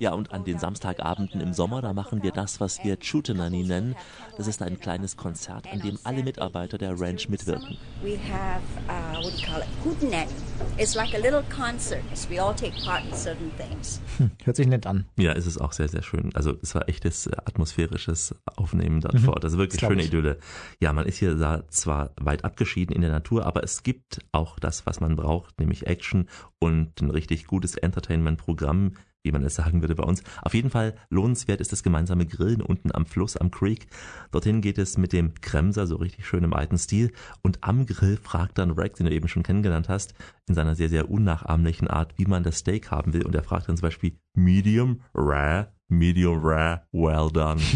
Ja, 0.00 0.14
und 0.14 0.32
an 0.32 0.44
den 0.44 0.58
Samstagabenden 0.58 1.42
im 1.42 1.52
Sommer, 1.52 1.82
da 1.82 1.92
machen 1.92 2.22
wir 2.22 2.32
das, 2.32 2.58
was 2.58 2.82
wir 2.82 2.98
Chutenani 2.98 3.64
nennen. 3.64 3.94
Das 4.38 4.46
ist 4.46 4.62
ein 4.62 4.80
kleines 4.80 5.18
Konzert, 5.18 5.70
an 5.70 5.80
dem 5.80 5.98
alle 6.04 6.22
Mitarbeiter 6.22 6.78
der 6.78 6.98
Ranch 6.98 7.28
mitwirken. 7.28 7.76
We 8.02 8.16
have, 8.16 8.62
uh, 8.88 9.22
what 9.22 9.34
do 9.34 9.38
you 9.38 9.46
call 9.46 9.60
it, 9.60 9.68
Hootenanny. 9.84 10.32
It's 10.78 10.94
like 10.94 11.12
a 11.12 11.18
little 11.18 11.42
concert. 11.54 12.00
We 12.30 12.42
all 12.42 12.54
take 12.54 12.72
part 12.82 13.04
in 13.04 13.14
certain 13.14 13.50
things. 13.58 14.00
Hm, 14.16 14.30
hört 14.42 14.56
sich 14.56 14.66
nett 14.66 14.86
an. 14.86 15.04
Ja, 15.18 15.32
ist 15.32 15.44
es 15.44 15.58
auch 15.58 15.72
sehr, 15.72 15.90
sehr 15.90 16.02
schön. 16.02 16.30
Also 16.34 16.56
es 16.62 16.74
war 16.74 16.88
echtes 16.88 17.26
äh, 17.26 17.36
atmosphärisches 17.36 18.34
Aufnehmen 18.56 19.02
dort 19.02 19.12
mhm. 19.12 19.18
vor 19.18 19.34
Ort. 19.34 19.44
Also 19.44 19.58
wirklich 19.58 19.80
schöne 19.80 20.02
Idylle. 20.02 20.38
Ja, 20.80 20.94
man 20.94 21.04
ist 21.04 21.18
hier 21.18 21.36
zwar 21.68 22.12
weit 22.18 22.46
abgeschieden 22.46 22.96
in 22.96 23.02
der 23.02 23.10
Natur, 23.10 23.44
aber 23.44 23.62
es 23.62 23.82
gibt 23.82 24.20
auch 24.32 24.58
das, 24.58 24.86
was 24.86 25.00
man 25.00 25.14
braucht, 25.16 25.60
nämlich 25.60 25.86
Action 25.86 26.26
und 26.58 27.02
ein 27.02 27.10
richtig 27.10 27.46
gutes 27.46 27.76
Entertainment-Programm 27.76 28.92
wie 29.22 29.32
man 29.32 29.42
es 29.44 29.54
sagen 29.54 29.82
würde 29.82 29.94
bei 29.94 30.04
uns. 30.04 30.22
Auf 30.42 30.54
jeden 30.54 30.70
Fall 30.70 30.94
lohnenswert 31.10 31.60
ist 31.60 31.72
das 31.72 31.82
gemeinsame 31.82 32.26
Grillen 32.26 32.62
unten 32.62 32.94
am 32.94 33.06
Fluss, 33.06 33.36
am 33.36 33.50
Creek. 33.50 33.86
Dorthin 34.30 34.60
geht 34.60 34.78
es 34.78 34.96
mit 34.96 35.12
dem 35.12 35.34
Kremser, 35.40 35.86
so 35.86 35.96
richtig 35.96 36.26
schön 36.26 36.44
im 36.44 36.54
alten 36.54 36.78
Stil. 36.78 37.12
Und 37.42 37.58
am 37.62 37.86
Grill 37.86 38.16
fragt 38.16 38.58
dann 38.58 38.70
Rex, 38.70 38.98
den 38.98 39.06
du 39.06 39.12
eben 39.12 39.28
schon 39.28 39.42
kennengelernt 39.42 39.88
hast, 39.88 40.14
in 40.48 40.54
seiner 40.54 40.74
sehr, 40.74 40.88
sehr 40.88 41.10
unnachahmlichen 41.10 41.88
Art, 41.88 42.14
wie 42.16 42.26
man 42.26 42.42
das 42.42 42.58
Steak 42.58 42.90
haben 42.90 43.12
will. 43.12 43.24
Und 43.24 43.34
er 43.34 43.42
fragt 43.42 43.68
dann 43.68 43.76
zum 43.76 43.86
Beispiel 43.86 44.18
Medium, 44.34 45.00
Rare, 45.14 45.72
Medium 45.88 46.38
Rare, 46.42 46.82
well 46.92 47.30
done. 47.32 47.60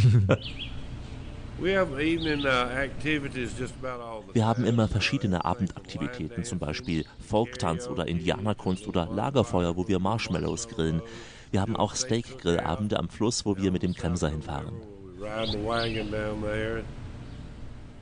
Uh, 1.56 1.64
Wir 4.32 4.46
haben 4.46 4.64
immer 4.64 4.88
verschiedene 4.88 5.44
Abendaktivitäten, 5.44 6.42
zum 6.42 6.58
Beispiel 6.58 7.04
Folktanz 7.20 7.86
oder 7.86 8.08
Indianerkunst 8.08 8.88
oder 8.88 9.06
Lagerfeuer, 9.06 9.76
wo 9.76 9.86
wir 9.86 10.00
Marshmallows 10.00 10.66
grillen. 10.68 11.00
Wir 11.54 11.60
haben 11.60 11.76
auch 11.76 11.94
Steak-Grillabende 11.94 12.98
am 12.98 13.08
Fluss, 13.08 13.46
wo 13.46 13.56
wir 13.56 13.70
mit 13.70 13.84
dem 13.84 13.94
Kremser 13.94 14.28
hinfahren. 14.28 14.74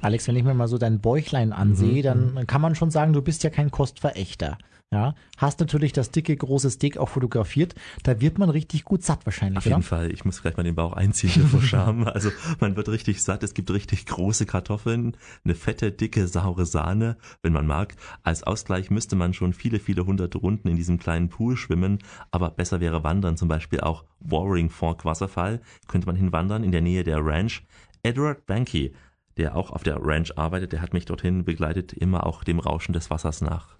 Alex, 0.00 0.26
wenn 0.26 0.36
ich 0.36 0.42
mir 0.42 0.54
mal 0.54 0.68
so 0.68 0.78
dein 0.78 1.00
Bäuchlein 1.00 1.52
ansehe, 1.52 1.98
mhm. 1.98 2.34
dann 2.34 2.46
kann 2.46 2.62
man 2.62 2.74
schon 2.74 2.90
sagen, 2.90 3.12
du 3.12 3.20
bist 3.20 3.42
ja 3.42 3.50
kein 3.50 3.70
Kostverächter. 3.70 4.56
Ja, 4.92 5.14
hast 5.38 5.58
natürlich 5.60 5.94
das 5.94 6.10
dicke, 6.10 6.36
große 6.36 6.70
Steak 6.70 6.98
auch 6.98 7.08
fotografiert. 7.08 7.74
Da 8.02 8.20
wird 8.20 8.38
man 8.38 8.50
richtig 8.50 8.84
gut 8.84 9.02
satt 9.02 9.24
wahrscheinlich. 9.24 9.56
Auf 9.56 9.64
jeden 9.64 9.76
oder? 9.76 9.82
Fall. 9.84 10.12
Ich 10.12 10.26
muss 10.26 10.42
gleich 10.42 10.58
mal 10.58 10.64
den 10.64 10.74
Bauch 10.74 10.92
einziehen 10.92 11.30
hier 11.30 11.46
vor 11.46 11.62
Scham. 11.62 12.06
Also 12.12 12.30
man 12.60 12.76
wird 12.76 12.90
richtig 12.90 13.22
satt. 13.22 13.42
Es 13.42 13.54
gibt 13.54 13.70
richtig 13.70 14.04
große 14.04 14.44
Kartoffeln, 14.44 15.16
eine 15.44 15.54
fette, 15.54 15.92
dicke, 15.92 16.28
saure 16.28 16.66
Sahne, 16.66 17.16
wenn 17.42 17.54
man 17.54 17.66
mag. 17.66 17.96
Als 18.22 18.42
Ausgleich 18.42 18.90
müsste 18.90 19.16
man 19.16 19.32
schon 19.32 19.54
viele, 19.54 19.80
viele 19.80 20.04
hundert 20.04 20.36
Runden 20.36 20.68
in 20.68 20.76
diesem 20.76 20.98
kleinen 20.98 21.30
Pool 21.30 21.56
schwimmen. 21.56 21.98
Aber 22.30 22.50
besser 22.50 22.80
wäre 22.80 23.02
wandern, 23.02 23.38
zum 23.38 23.48
Beispiel 23.48 23.80
auch 23.80 24.04
Warring 24.20 24.68
Fork 24.68 25.06
Wasserfall. 25.06 25.62
Könnte 25.88 26.06
man 26.06 26.16
hinwandern 26.16 26.64
in 26.64 26.70
der 26.72 26.82
Nähe 26.82 27.02
der 27.02 27.24
Ranch. 27.24 27.64
Edward 28.02 28.44
Banky, 28.44 28.92
der 29.38 29.56
auch 29.56 29.70
auf 29.70 29.84
der 29.84 29.96
Ranch 30.02 30.36
arbeitet, 30.36 30.72
der 30.72 30.82
hat 30.82 30.92
mich 30.92 31.06
dorthin 31.06 31.44
begleitet, 31.44 31.94
immer 31.94 32.26
auch 32.26 32.44
dem 32.44 32.58
Rauschen 32.58 32.92
des 32.92 33.08
Wassers 33.08 33.40
nach. 33.40 33.78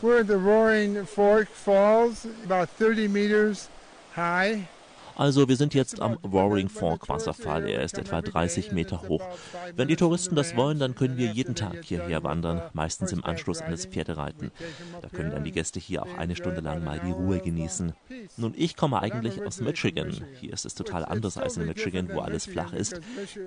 We're 0.00 0.20
at 0.20 0.28
the 0.28 0.36
Roaring 0.36 1.04
Fork 1.06 1.48
Falls, 1.48 2.24
about 2.44 2.68
30 2.78 3.08
meters 3.08 3.68
high. 4.14 4.68
Also 5.16 5.48
wir 5.48 5.56
sind 5.56 5.74
jetzt 5.74 6.00
am 6.00 6.12
Roaring 6.24 6.68
Fork 6.68 7.08
Wasserfall. 7.08 7.68
Er 7.68 7.82
ist 7.82 7.98
etwa 7.98 8.22
30 8.22 8.70
Meter 8.70 9.02
hoch. 9.08 9.26
Wenn 9.74 9.88
die 9.88 9.96
Touristen 9.96 10.36
das 10.36 10.54
wollen, 10.54 10.78
dann 10.78 10.94
können 10.94 11.16
wir 11.16 11.32
jeden 11.32 11.56
Tag 11.56 11.82
hierher 11.82 12.22
wandern, 12.22 12.62
meistens 12.72 13.10
im 13.10 13.24
Anschluss 13.24 13.60
an 13.60 13.72
das 13.72 13.86
Pferdereiten. 13.86 14.52
Da 15.02 15.08
können 15.08 15.32
dann 15.32 15.42
die 15.42 15.50
Gäste 15.50 15.80
hier 15.80 16.04
auch 16.04 16.16
eine 16.16 16.36
Stunde 16.36 16.60
lang 16.60 16.84
mal 16.84 17.00
die 17.04 17.10
Ruhe 17.10 17.40
genießen. 17.40 17.94
Nun, 18.36 18.54
ich 18.56 18.76
komme 18.76 19.02
eigentlich 19.02 19.44
aus 19.44 19.60
Michigan. 19.60 20.14
Hier 20.40 20.52
ist 20.52 20.64
es 20.64 20.76
total 20.76 21.04
anders 21.04 21.36
als 21.36 21.56
in 21.56 21.66
Michigan, 21.66 22.08
wo 22.12 22.20
alles 22.20 22.46
flach 22.46 22.72
ist. 22.72 23.00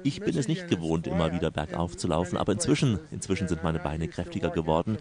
Ich 0.03 0.19
bin 0.19 0.37
es 0.37 0.49
nicht 0.49 0.67
gewohnt, 0.67 1.07
immer 1.07 1.31
wieder 1.31 1.51
bergauf 1.51 1.95
zu 1.95 2.09
laufen, 2.09 2.35
aber 2.35 2.51
inzwischen, 2.51 2.99
inzwischen 3.11 3.47
sind 3.47 3.63
meine 3.63 3.79
Beine 3.79 4.09
kräftiger 4.09 4.49
geworden. 4.49 4.97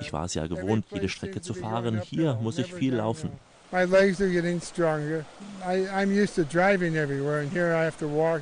Ich 0.00 0.12
war 0.12 0.24
es 0.24 0.34
ja 0.34 0.46
gewohnt, 0.46 0.86
jede 0.92 1.08
Strecke 1.08 1.40
zu 1.40 1.54
fahren. 1.54 2.00
Hier 2.00 2.34
muss 2.34 2.58
ich 2.58 2.72
viel 2.72 2.94
laufen. 2.94 3.30
My 3.72 3.84
legs 3.84 4.20
are 4.20 4.28
getting 4.28 4.60
stronger. 4.60 5.24
I, 5.64 5.86
I'm 5.94 6.10
used 6.10 6.34
to 6.34 6.42
driving 6.42 6.96
everywhere, 6.96 7.40
and 7.40 7.52
here 7.52 7.72
I 7.72 7.84
have 7.84 7.96
to 7.98 8.08
walk. 8.08 8.40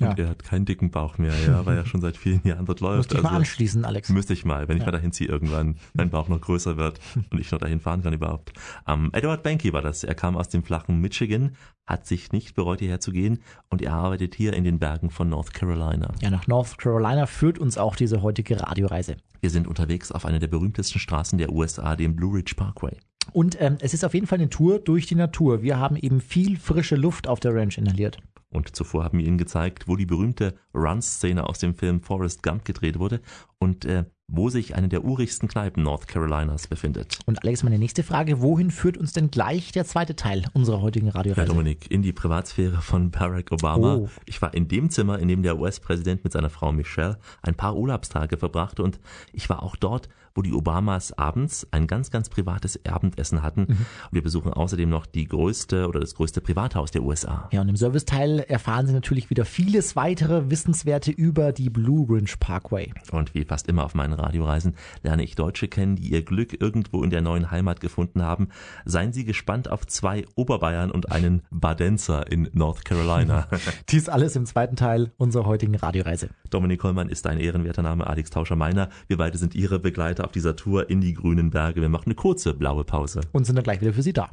Ja. 0.00 0.10
Und 0.10 0.18
er 0.20 0.28
hat 0.28 0.44
keinen 0.44 0.64
dicken 0.64 0.90
Bauch 0.92 1.18
mehr, 1.18 1.34
ja, 1.44 1.66
weil 1.66 1.76
er 1.76 1.84
schon 1.84 2.00
seit 2.00 2.16
vielen 2.16 2.40
Jahren 2.44 2.66
dort 2.66 2.80
läuft. 2.80 2.98
Müsste 2.98 3.14
ich 3.14 3.18
also, 3.18 3.30
mal 3.30 3.36
anschließen, 3.36 3.84
Alex. 3.84 4.08
Müsste 4.10 4.32
ich 4.32 4.44
mal, 4.44 4.68
wenn 4.68 4.76
ja. 4.76 4.82
ich 4.82 4.86
mal 4.86 4.92
dahin 4.92 5.10
ziehe 5.10 5.28
irgendwann, 5.28 5.76
mein 5.92 6.10
Bauch 6.10 6.28
noch 6.28 6.40
größer 6.40 6.76
wird 6.76 7.00
und 7.30 7.40
ich 7.40 7.50
noch 7.50 7.58
dahin 7.58 7.80
fahren 7.80 8.02
kann 8.02 8.12
überhaupt. 8.12 8.52
Um, 8.86 9.10
Edward 9.12 9.42
Banky 9.42 9.72
war 9.72 9.82
das. 9.82 10.04
Er 10.04 10.14
kam 10.14 10.36
aus 10.36 10.48
dem 10.48 10.62
flachen 10.62 11.00
Michigan, 11.00 11.56
hat 11.84 12.06
sich 12.06 12.30
nicht 12.30 12.54
bereut, 12.54 12.78
hierher 12.78 13.00
zu 13.00 13.10
gehen 13.10 13.40
und 13.70 13.82
er 13.82 13.94
arbeitet 13.94 14.36
hier 14.36 14.52
in 14.52 14.62
den 14.62 14.78
Bergen 14.78 15.10
von 15.10 15.28
North 15.28 15.52
Carolina. 15.52 16.14
Ja, 16.20 16.30
nach 16.30 16.46
North 16.46 16.78
Carolina 16.78 17.26
führt 17.26 17.58
uns 17.58 17.76
auch 17.76 17.96
diese 17.96 18.22
heutige 18.22 18.60
Radioreise. 18.60 19.16
Wir 19.40 19.50
sind 19.50 19.66
unterwegs 19.66 20.12
auf 20.12 20.24
einer 20.26 20.38
der 20.38 20.48
berühmtesten 20.48 21.00
Straßen 21.00 21.38
der 21.38 21.50
USA, 21.50 21.96
dem 21.96 22.14
Blue 22.14 22.36
Ridge 22.36 22.54
Parkway. 22.56 22.96
Und 23.32 23.60
ähm, 23.60 23.78
es 23.80 23.94
ist 23.94 24.04
auf 24.04 24.14
jeden 24.14 24.26
Fall 24.26 24.38
eine 24.38 24.48
Tour 24.48 24.78
durch 24.78 25.06
die 25.06 25.14
Natur. 25.14 25.62
Wir 25.62 25.78
haben 25.78 25.96
eben 25.96 26.20
viel 26.20 26.56
frische 26.56 26.96
Luft 26.96 27.28
auf 27.28 27.40
der 27.40 27.54
Ranch 27.54 27.76
inhaliert. 27.76 28.18
Und 28.50 28.74
zuvor 28.74 29.04
haben 29.04 29.18
wir 29.18 29.26
Ihnen 29.26 29.38
gezeigt, 29.38 29.88
wo 29.88 29.96
die 29.96 30.06
berühmte 30.06 30.54
Run-Szene 30.74 31.46
aus 31.46 31.58
dem 31.58 31.74
Film 31.74 32.02
Forrest 32.02 32.42
Gump 32.42 32.64
gedreht 32.64 32.98
wurde. 32.98 33.20
Und 33.58 33.84
äh, 33.84 34.04
wo 34.30 34.50
sich 34.50 34.74
eine 34.74 34.88
der 34.88 35.04
urigsten 35.04 35.48
Kneipen 35.48 35.82
North 35.82 36.06
Carolinas 36.06 36.66
befindet. 36.66 37.18
Und 37.24 37.42
Alex, 37.42 37.62
meine 37.62 37.78
nächste 37.78 38.02
Frage, 38.02 38.42
wohin 38.42 38.70
führt 38.70 38.98
uns 38.98 39.14
denn 39.14 39.30
gleich 39.30 39.72
der 39.72 39.86
zweite 39.86 40.16
Teil 40.16 40.44
unserer 40.52 40.82
heutigen 40.82 41.08
Radioreise? 41.08 41.48
Ja, 41.48 41.54
Dominik, 41.54 41.90
in 41.90 42.02
die 42.02 42.12
Privatsphäre 42.12 42.82
von 42.82 43.10
Barack 43.10 43.50
Obama. 43.50 43.96
Oh. 43.96 44.08
Ich 44.26 44.42
war 44.42 44.52
in 44.52 44.68
dem 44.68 44.90
Zimmer, 44.90 45.18
in 45.18 45.28
dem 45.28 45.42
der 45.42 45.58
US-Präsident 45.58 46.24
mit 46.24 46.34
seiner 46.34 46.50
Frau 46.50 46.72
Michelle 46.72 47.18
ein 47.40 47.54
paar 47.54 47.74
Urlaubstage 47.74 48.36
verbrachte 48.36 48.82
und 48.82 49.00
ich 49.32 49.48
war 49.48 49.62
auch 49.62 49.76
dort, 49.76 50.10
wo 50.38 50.42
die 50.42 50.52
Obamas 50.52 51.12
abends 51.18 51.66
ein 51.72 51.88
ganz, 51.88 52.12
ganz 52.12 52.28
privates 52.28 52.78
Abendessen 52.86 53.42
hatten. 53.42 53.62
Mhm. 53.62 53.86
Wir 54.12 54.22
besuchen 54.22 54.52
außerdem 54.52 54.88
noch 54.88 55.04
die 55.04 55.26
größte 55.26 55.88
oder 55.88 55.98
das 55.98 56.14
größte 56.14 56.40
Privathaus 56.40 56.92
der 56.92 57.02
USA. 57.02 57.48
Ja, 57.50 57.60
und 57.60 57.68
im 57.68 57.74
Serviceteil 57.74 58.38
erfahren 58.38 58.86
Sie 58.86 58.92
natürlich 58.92 59.30
wieder 59.30 59.44
vieles 59.44 59.96
weitere 59.96 60.48
Wissenswerte 60.48 61.10
über 61.10 61.50
die 61.50 61.70
Blue 61.70 62.08
Ridge 62.08 62.36
Parkway. 62.38 62.92
Und 63.10 63.34
wie 63.34 63.44
fast 63.44 63.66
immer 63.66 63.84
auf 63.84 63.96
meinen 63.96 64.12
Radioreisen 64.12 64.76
lerne 65.02 65.24
ich 65.24 65.34
Deutsche 65.34 65.66
kennen, 65.66 65.96
die 65.96 66.12
ihr 66.12 66.24
Glück 66.24 66.60
irgendwo 66.60 67.02
in 67.02 67.10
der 67.10 67.20
neuen 67.20 67.50
Heimat 67.50 67.80
gefunden 67.80 68.22
haben. 68.22 68.50
Seien 68.84 69.12
Sie 69.12 69.24
gespannt 69.24 69.68
auf 69.68 69.88
zwei 69.88 70.24
Oberbayern 70.36 70.92
und 70.92 71.10
einen 71.10 71.42
Badenzer 71.50 72.30
in 72.30 72.48
North 72.52 72.84
Carolina. 72.84 73.48
Dies 73.88 74.08
alles 74.08 74.36
im 74.36 74.46
zweiten 74.46 74.76
Teil 74.76 75.10
unserer 75.16 75.46
heutigen 75.46 75.74
Radioreise. 75.74 76.28
Dominik 76.50 76.78
Kollmann 76.78 77.08
ist 77.08 77.26
ein 77.26 77.40
ehrenwerter 77.40 77.82
Name, 77.82 78.06
Alex 78.06 78.30
Tauscher 78.30 78.54
meiner. 78.54 78.88
Wir 79.08 79.16
beide 79.16 79.36
sind 79.36 79.56
Ihre 79.56 79.80
Begleiter 79.80 80.27
auf 80.28 80.32
dieser 80.32 80.56
Tour 80.56 80.90
in 80.90 81.00
die 81.00 81.14
grünen 81.14 81.48
Berge. 81.48 81.80
Wir 81.80 81.88
machen 81.88 82.04
eine 82.06 82.14
kurze 82.14 82.52
blaue 82.52 82.84
Pause. 82.84 83.22
Und 83.32 83.46
sind 83.46 83.56
dann 83.56 83.64
gleich 83.64 83.80
wieder 83.80 83.94
für 83.94 84.02
Sie 84.02 84.12
da. 84.12 84.30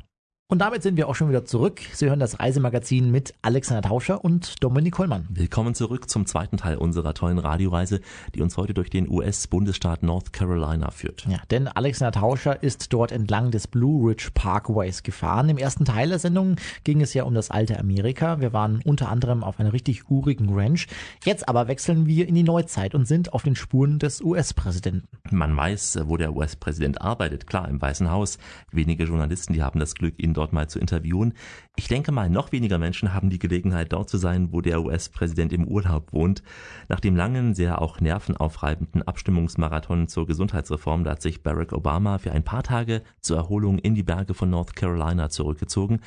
Und 0.48 0.60
damit 0.60 0.84
sind 0.84 0.96
wir 0.96 1.10
auch 1.10 1.16
schon 1.16 1.30
wieder 1.30 1.44
zurück. 1.44 1.82
Sie 1.94 2.06
hören 2.06 2.20
das 2.20 2.40
Reisemagazin 2.40 3.10
mit 3.10 3.34
Alexander 3.42 3.82
Tauscher 3.82 4.24
und 4.24 4.64
Dominik 4.64 4.94
Kollmann. 4.94 5.26
Willkommen 5.32 5.74
zurück 5.74 6.08
zum 6.08 6.28
zweiten 6.28 6.58
Teil 6.58 6.78
unserer 6.78 7.16
tollen 7.16 7.40
Radioreise, 7.40 8.00
die 8.36 8.44
uns 8.44 8.56
heute 8.56 8.76
durch 8.76 8.92
den 8.92 9.10
US-Bundesstaat 9.10 10.04
North 10.04 10.34
Carolina 10.34 10.92
führt. 10.92 11.26
Ja, 11.28 11.40
denn 11.50 11.68
Alexander 11.68 12.12
Tauscher 12.12 12.62
ist 12.62 12.94
dort 12.94 13.12
entlang 13.12 13.50
des 13.50 13.66
Blue 13.66 14.08
Ridge 14.08 14.30
Parkways 14.36 15.02
gefahren. 15.02 15.50
Im 15.50 15.58
ersten 15.58 15.84
Teil 15.84 16.10
der 16.10 16.20
Sendung 16.20 16.58
ging 16.84 17.02
es 17.02 17.16
ja 17.16 17.24
um 17.24 17.34
das 17.34 17.50
alte 17.50 17.80
Amerika. 17.80 18.40
Wir 18.40 18.54
waren 18.54 18.82
unter 18.86 19.10
anderem 19.10 19.44
auf 19.44 19.60
einer 19.60 19.74
richtig 19.74 20.12
urigen 20.12 20.54
Ranch. 20.54 20.86
Jetzt 21.24 21.50
aber 21.50 21.68
wechseln 21.68 22.06
wir 22.06 22.28
in 22.28 22.36
die 22.36 22.44
Neuzeit 22.44 22.94
und 22.94 23.08
sind 23.08 23.34
auf 23.34 23.42
den 23.42 23.56
Spuren 23.56 23.98
des 23.98 24.22
US-Präsidenten. 24.22 25.08
Man 25.32 25.58
weiß, 25.58 26.02
wo 26.04 26.18
der 26.18 26.36
US-Präsident 26.36 27.02
arbeitet. 27.02 27.48
Klar, 27.48 27.68
im 27.68 27.82
Weißen 27.82 28.12
Haus. 28.12 28.38
Wenige 28.72 29.06
Journalisten, 29.06 29.54
die 29.54 29.64
haben 29.64 29.80
das 29.80 29.96
Glück, 29.96 30.22
ihn 30.22 30.35
dort 30.36 30.54
mal 30.54 30.68
zu 30.68 30.80
interviewen. 30.80 31.34
Ich 31.76 31.88
denke 31.88 32.12
mal, 32.12 32.30
noch 32.30 32.52
weniger 32.52 32.78
Menschen 32.78 33.14
haben 33.14 33.30
die 33.30 33.40
Gelegenheit, 33.40 33.92
dort 33.92 34.10
zu 34.10 34.18
sein, 34.18 34.52
wo 34.52 34.62
der 34.62 34.82
US-Präsident 34.82 35.52
im 35.52 35.68
Urlaub 35.68 36.14
wohnt. 36.14 36.44
Nach 36.88 37.00
dem 37.00 37.16
langen, 37.16 37.54
sehr 37.54 37.82
auch 37.82 38.00
nervenaufreibenden 38.00 39.04
Abstimmungsmarathon 39.04 40.08
zur 40.08 40.26
Gesundheitsreform, 40.28 41.04
da 41.04 41.12
hat 41.12 41.22
sich 41.22 41.44
Barack 41.44 41.74
Obama 41.74 42.18
für 42.18 42.32
ein 42.32 42.44
paar 42.44 42.64
Tage 42.64 43.02
zur 43.22 43.38
Erholung 43.38 43.80
in 43.80 43.96
die 43.96 44.04
Berge 44.04 44.34
von 44.34 44.50
North 44.50 44.76
Carolina 44.76 45.30
zurückgezogen. 45.30 46.00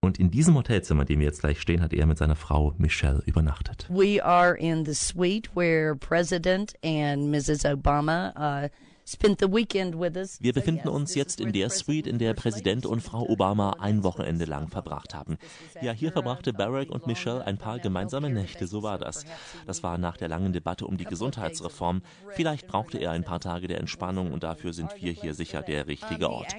Und 0.00 0.18
in 0.18 0.30
diesem 0.30 0.54
Hotelzimmer, 0.54 1.02
in 1.02 1.06
dem 1.06 1.20
wir 1.20 1.26
jetzt 1.26 1.40
gleich 1.40 1.60
stehen, 1.60 1.80
hat 1.80 1.94
er 1.94 2.06
mit 2.06 2.18
seiner 2.18 2.36
Frau 2.36 2.74
Michelle 2.76 3.22
übernachtet. 3.24 3.86
We 3.88 4.22
are 4.22 4.54
in 4.58 4.84
the 4.84 4.94
suite 4.94 5.48
where 5.54 5.96
President 5.96 6.74
and 6.84 7.30
Mrs. 7.30 7.64
Obama 7.64 8.34
uh, 8.36 8.68
wir 9.06 10.52
befinden 10.52 10.88
uns 10.88 11.14
jetzt 11.14 11.40
in 11.40 11.52
der 11.52 11.68
Suite, 11.68 12.06
in 12.06 12.18
der 12.18 12.32
Präsident 12.32 12.86
und 12.86 13.02
Frau 13.02 13.28
Obama 13.28 13.76
ein 13.78 14.02
Wochenende 14.02 14.46
lang 14.46 14.68
verbracht 14.68 15.14
haben. 15.14 15.36
Ja, 15.82 15.92
hier 15.92 16.10
verbrachte 16.10 16.54
Barack 16.54 16.90
und 16.90 17.06
Michelle 17.06 17.44
ein 17.44 17.58
paar 17.58 17.78
gemeinsame 17.78 18.30
Nächte, 18.30 18.66
so 18.66 18.82
war 18.82 18.98
das. 18.98 19.24
Das 19.66 19.82
war 19.82 19.98
nach 19.98 20.16
der 20.16 20.28
langen 20.28 20.54
Debatte 20.54 20.86
um 20.86 20.96
die 20.96 21.04
Gesundheitsreform. 21.04 22.00
Vielleicht 22.30 22.66
brauchte 22.66 22.98
er 22.98 23.10
ein 23.10 23.24
paar 23.24 23.40
Tage 23.40 23.68
der 23.68 23.78
Entspannung 23.78 24.32
und 24.32 24.42
dafür 24.42 24.72
sind 24.72 24.90
wir 24.98 25.12
hier 25.12 25.34
sicher 25.34 25.60
der 25.60 25.86
richtige 25.86 26.30
Ort. 26.30 26.54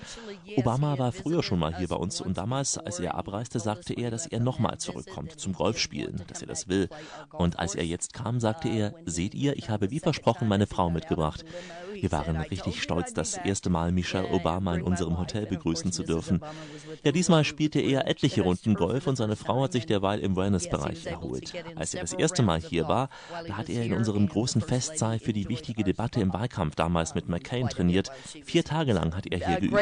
Obama 0.55 0.99
war 0.99 1.12
früher 1.12 1.41
schon 1.41 1.60
mal 1.60 1.75
hier 1.75 1.88
bei 1.88 1.95
uns 1.95 2.21
und 2.21 2.38
damals, 2.38 2.77
als 2.77 2.99
er 2.99 3.15
abreiste, 3.15 3.60
sagte 3.60 3.93
er, 3.93 4.12
dass 4.12 4.27
er 4.27 4.39
nochmal 4.39 4.77
zurückkommt 4.77 5.39
zum 5.39 5.53
Golfspielen, 5.53 6.21
dass 6.27 6.41
er 6.41 6.47
das 6.47 6.67
will. 6.67 6.89
Und 7.31 7.58
als 7.58 7.73
er 7.73 7.86
jetzt 7.86 8.13
kam, 8.13 8.39
sagte 8.39 8.69
er, 8.69 8.93
seht 9.05 9.34
ihr, 9.34 9.58
ich 9.58 9.69
habe 9.69 9.89
wie 9.89 9.99
versprochen 9.99 10.47
meine 10.47 10.67
Frau 10.67 10.91
mitgebracht. 10.91 11.43
Wir 12.01 12.12
waren 12.12 12.38
richtig 12.38 12.81
stolz, 12.81 13.13
das 13.13 13.38
erste 13.38 13.69
Mal 13.69 13.91
Michelle 13.91 14.29
Obama 14.29 14.75
in 14.75 14.81
unserem 14.81 15.17
Hotel 15.17 15.45
begrüßen 15.45 15.91
zu 15.91 16.03
dürfen. 16.03 16.41
Ja, 17.03 17.12
diesmal 17.12 17.43
spielte 17.43 17.79
er 17.79 18.08
etliche 18.08 18.41
Runden 18.41 18.73
Golf 18.73 19.08
und 19.08 19.15
seine 19.15 19.36
Frau 19.36 19.63
hat 19.63 19.71
sich 19.71 19.86
derweil 19.86 20.19
im 20.19 20.36
Wellnessbereich 20.36 21.05
erholt. 21.05 21.53
Als 21.75 21.93
er 21.93 22.01
das 22.01 22.13
erste 22.13 22.43
Mal 22.43 22.60
hier 22.60 22.88
war, 22.88 23.10
da 23.47 23.58
hat 23.58 23.69
er 23.69 23.84
in 23.84 23.93
unserem 23.93 24.27
großen 24.27 24.62
Festsaal 24.62 25.19
für 25.19 25.34
die 25.34 25.49
wichtige 25.49 25.84
Debatte 25.84 26.19
im 26.21 26.34
Wahlkampf 26.34 26.75
damals 26.75 27.15
mit 27.15 27.29
McCain 27.29 27.69
trainiert. 27.69 28.12
Vier 28.43 28.63
Tage 28.63 28.93
lang 28.93 29.15
hat 29.15 29.27
er 29.27 29.45
hier 29.45 29.60
geübt. 29.60 29.73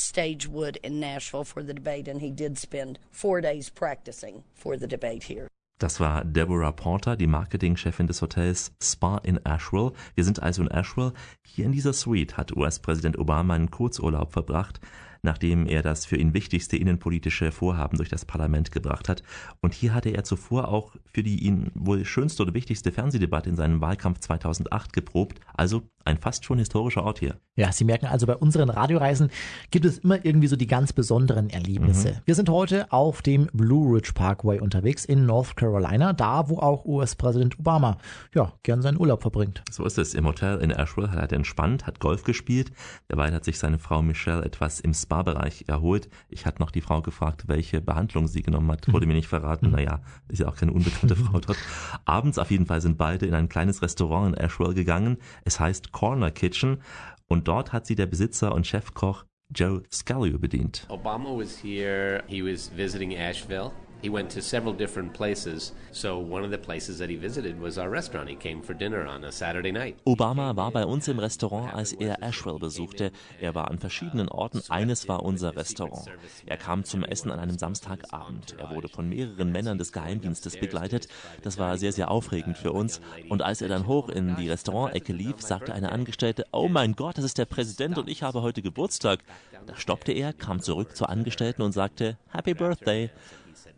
stage 0.00 0.48
would 0.48 0.76
in 0.78 1.00
Nashville 1.00 1.44
for 1.44 1.62
the 1.62 1.74
debate, 1.74 2.08
and 2.08 2.20
he 2.20 2.30
did 2.30 2.58
spend 2.58 2.98
four 3.10 3.40
days 3.40 3.70
practicing 3.70 4.44
for 4.54 4.76
the 4.76 4.86
debate 4.86 5.24
here. 5.24 5.48
Das 5.80 5.98
war 5.98 6.26
Deborah 6.26 6.72
Porter, 6.72 7.16
die 7.16 7.26
Marketingchefin 7.26 8.06
des 8.06 8.20
Hotels 8.20 8.76
Spa 8.82 9.16
in 9.16 9.40
Asheville. 9.46 9.92
Wir 10.14 10.24
sind 10.24 10.42
also 10.42 10.60
in 10.60 10.70
Asheville. 10.70 11.14
Hier 11.42 11.64
in 11.64 11.72
dieser 11.72 11.94
Suite 11.94 12.36
hat 12.36 12.54
US-Präsident 12.54 13.18
Obama 13.18 13.54
einen 13.54 13.70
Kurzurlaub 13.70 14.30
verbracht 14.30 14.78
nachdem 15.22 15.66
er 15.66 15.82
das 15.82 16.06
für 16.06 16.16
ihn 16.16 16.34
wichtigste 16.34 16.76
innenpolitische 16.76 17.52
Vorhaben 17.52 17.96
durch 17.96 18.08
das 18.08 18.24
Parlament 18.24 18.72
gebracht 18.72 19.08
hat. 19.08 19.22
Und 19.60 19.74
hier 19.74 19.94
hatte 19.94 20.10
er 20.10 20.24
zuvor 20.24 20.68
auch 20.68 20.92
für 21.12 21.22
die 21.22 21.44
ihn 21.44 21.70
wohl 21.74 22.04
schönste 22.04 22.42
oder 22.42 22.54
wichtigste 22.54 22.92
Fernsehdebatte 22.92 23.48
in 23.48 23.56
seinem 23.56 23.80
Wahlkampf 23.80 24.20
2008 24.20 24.92
geprobt. 24.92 25.40
Also 25.54 25.82
ein 26.04 26.18
fast 26.18 26.44
schon 26.44 26.58
historischer 26.58 27.04
Ort 27.04 27.18
hier. 27.18 27.36
Ja, 27.56 27.72
Sie 27.72 27.84
merken 27.84 28.06
also, 28.06 28.26
bei 28.26 28.36
unseren 28.36 28.70
Radioreisen 28.70 29.30
gibt 29.70 29.84
es 29.84 29.98
immer 29.98 30.24
irgendwie 30.24 30.46
so 30.46 30.56
die 30.56 30.66
ganz 30.66 30.92
besonderen 30.92 31.50
Erlebnisse. 31.50 32.12
Mhm. 32.12 32.16
Wir 32.24 32.34
sind 32.34 32.48
heute 32.48 32.90
auf 32.90 33.20
dem 33.20 33.48
Blue 33.52 33.94
Ridge 33.94 34.12
Parkway 34.14 34.60
unterwegs 34.60 35.04
in 35.04 35.26
North 35.26 35.56
Carolina, 35.56 36.12
da 36.14 36.48
wo 36.48 36.58
auch 36.58 36.86
US-Präsident 36.86 37.58
Obama 37.58 37.98
ja 38.34 38.52
gern 38.62 38.80
seinen 38.80 38.98
Urlaub 38.98 39.20
verbringt. 39.20 39.62
So 39.70 39.84
ist 39.84 39.98
es. 39.98 40.14
Im 40.14 40.26
Hotel 40.26 40.58
in 40.58 40.70
Asheville 40.70 41.10
hat 41.10 41.32
er 41.32 41.36
entspannt, 41.36 41.86
hat 41.86 42.00
Golf 42.00 42.24
gespielt. 42.24 42.72
Derweil 43.10 43.34
hat 43.34 43.44
sich 43.44 43.58
seine 43.58 43.78
Frau 43.78 44.00
Michelle 44.00 44.42
etwas 44.42 44.80
im 44.80 44.94
Spa-Bereich 45.10 45.64
erholt. 45.66 46.08
Ich 46.28 46.46
hatte 46.46 46.62
noch 46.62 46.70
die 46.70 46.80
Frau 46.80 47.02
gefragt, 47.02 47.48
welche 47.48 47.80
Behandlung 47.80 48.28
sie 48.28 48.42
genommen 48.42 48.70
hat. 48.70 48.92
Wurde 48.92 49.06
mir 49.06 49.14
nicht 49.14 49.26
verraten. 49.26 49.66
Mhm. 49.66 49.72
Naja, 49.72 50.00
ist 50.28 50.38
ja 50.38 50.46
auch 50.46 50.54
keine 50.54 50.72
unbekannte 50.72 51.16
Frau 51.16 51.40
dort. 51.40 51.58
Abends 52.04 52.38
auf 52.38 52.52
jeden 52.52 52.66
Fall 52.66 52.80
sind 52.80 52.96
beide 52.96 53.26
in 53.26 53.34
ein 53.34 53.48
kleines 53.48 53.82
Restaurant 53.82 54.28
in 54.28 54.44
Asheville 54.44 54.74
gegangen. 54.74 55.16
Es 55.44 55.58
heißt 55.58 55.90
Corner 55.90 56.30
Kitchen 56.30 56.80
und 57.26 57.48
dort 57.48 57.72
hat 57.72 57.86
sie 57.86 57.96
der 57.96 58.06
Besitzer 58.06 58.54
und 58.54 58.68
Chefkoch 58.68 59.24
Joe 59.52 59.82
Scalio 59.90 60.38
bedient. 60.38 60.86
Obama 60.88 61.36
was 61.36 61.60
here, 61.60 62.22
he 62.28 62.40
was 62.40 62.70
visiting 62.76 63.10
Asheville. 63.12 63.72
He 64.02 64.08
went 64.08 64.32
to 64.32 64.40
several 64.40 64.72
different 64.72 65.12
places. 65.12 65.74
So 65.92 66.18
one 66.18 66.44
of 66.44 66.50
the 66.50 66.58
places 66.58 66.98
that 66.98 67.10
he 67.10 67.16
visited 67.16 67.60
was 67.60 67.76
our 67.76 67.90
restaurant. 67.90 68.28
He 68.28 68.36
came 68.36 68.62
for 68.62 68.74
dinner 68.74 69.06
on 69.06 69.24
a 69.24 69.32
Saturday 69.32 69.72
night. 69.72 69.96
Obama 70.06 70.56
war 70.56 70.70
bei 70.70 70.86
uns 70.86 71.06
im 71.08 71.18
Restaurant, 71.18 71.74
als 71.74 71.92
er 71.92 72.22
Asheville 72.22 72.58
besuchte. 72.58 73.12
Er 73.40 73.54
war 73.54 73.70
an 73.70 73.78
verschiedenen 73.78 74.28
Orten. 74.28 74.62
Eines 74.70 75.08
war 75.08 75.22
unser 75.22 75.54
Restaurant. 75.56 76.08
Er 76.46 76.56
kam 76.56 76.84
zum 76.84 77.04
Essen 77.04 77.30
an 77.30 77.38
einem 77.38 77.58
Samstagabend. 77.58 78.56
Er 78.58 78.70
wurde 78.74 78.88
von 78.88 79.08
mehreren 79.08 79.52
Männern 79.52 79.78
des 79.78 79.92
Geheimdienstes 79.92 80.56
begleitet. 80.56 81.08
Das 81.42 81.58
war 81.58 81.76
sehr, 81.76 81.92
sehr 81.92 82.10
aufregend 82.10 82.56
für 82.56 82.72
uns. 82.72 83.00
Und 83.28 83.42
als 83.42 83.60
er 83.60 83.68
dann 83.68 83.86
hoch 83.86 84.08
in 84.08 84.36
die 84.36 84.48
Restaurantecke 84.48 85.12
lief, 85.12 85.40
sagte 85.40 85.74
eine 85.74 85.92
Angestellte, 85.92 86.46
oh 86.52 86.68
mein 86.68 86.94
Gott, 86.94 87.18
das 87.18 87.24
ist 87.24 87.38
der 87.38 87.44
Präsident 87.44 87.98
und 87.98 88.08
ich 88.08 88.22
habe 88.22 88.42
heute 88.42 88.62
Geburtstag. 88.62 89.20
Da 89.66 89.76
stoppte 89.76 90.12
er, 90.12 90.32
kam 90.32 90.60
zurück 90.60 90.96
zur 90.96 91.10
Angestellten 91.10 91.62
und 91.62 91.72
sagte, 91.72 92.16
Happy 92.32 92.54
Birthday. 92.54 93.10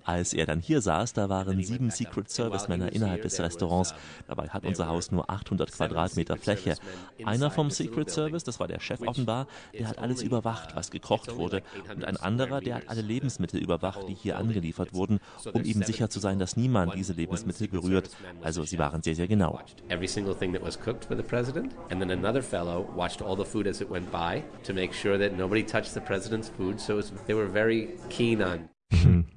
Als 0.04 0.32
er 0.32 0.46
dann 0.46 0.60
hier 0.60 0.80
saß, 0.80 1.12
da 1.12 1.28
waren 1.28 1.62
sieben 1.62 1.90
Secret 1.90 2.30
Service 2.30 2.68
Männer 2.68 2.92
innerhalb 2.92 3.22
des 3.22 3.38
Restaurants. 3.40 3.94
Dabei 4.26 4.48
hat 4.48 4.64
unser 4.64 4.88
Haus 4.88 5.12
nur 5.12 5.30
800 5.30 5.72
Quadratmeter 5.72 6.36
Fläche. 6.36 6.76
Einer 7.24 7.50
vom 7.50 7.70
Secret 7.70 8.10
Service, 8.10 8.44
das 8.44 8.60
war 8.60 8.68
der 8.68 8.80
Chef 8.80 9.00
offenbar, 9.02 9.46
der 9.72 9.88
hat 9.88 9.98
alles 9.98 10.22
überwacht, 10.22 10.74
was 10.74 10.90
gekocht 10.90 11.36
wurde. 11.36 11.62
Und 11.94 12.04
ein 12.04 12.16
anderer, 12.16 12.60
der 12.60 12.76
hat 12.76 12.88
alle 12.88 13.02
Lebensmittel 13.02 13.60
überwacht, 13.60 14.08
die 14.08 14.14
hier 14.14 14.38
angeliefert 14.38 14.92
wurden, 14.92 15.20
um 15.52 15.62
eben 15.62 15.82
sicher 15.82 16.10
zu 16.10 16.20
sein, 16.20 16.38
dass 16.38 16.56
niemand 16.56 16.94
diese 16.94 17.12
Lebensmittel 17.12 17.68
berührt. 17.68 18.10
Also 18.42 18.64
sie 18.64 18.78
waren 18.78 19.02
sehr, 19.02 19.14
sehr 19.14 19.28
genau. 19.28 19.60
Every 19.88 20.08
single 20.08 20.34
thing 20.34 20.52
that 20.52 20.62
was 20.62 20.78
cooked 20.78 21.04
for 21.04 21.16
the 21.16 21.22
president. 21.22 21.74
And 21.90 22.00
then 22.00 22.10
another 22.10 22.42
fellow 22.42 22.88
watched 22.96 23.22
all 23.22 23.36
the 23.36 23.44
food 23.44 23.66
as 23.66 23.80
it 23.80 23.90
went 23.90 24.10
by 24.10 24.42
to 24.64 24.72
make 24.72 24.92
sure 24.94 25.18
that 25.18 25.36
nobody 25.36 25.62
touched 25.62 25.94
the 25.94 26.00
president's 26.00 26.48
food. 26.48 26.80
So 26.80 26.96
was, 26.96 27.12
they 27.26 27.34
were 27.34 27.46
very 27.46 27.90
keen 28.08 28.42
on. 28.42 28.71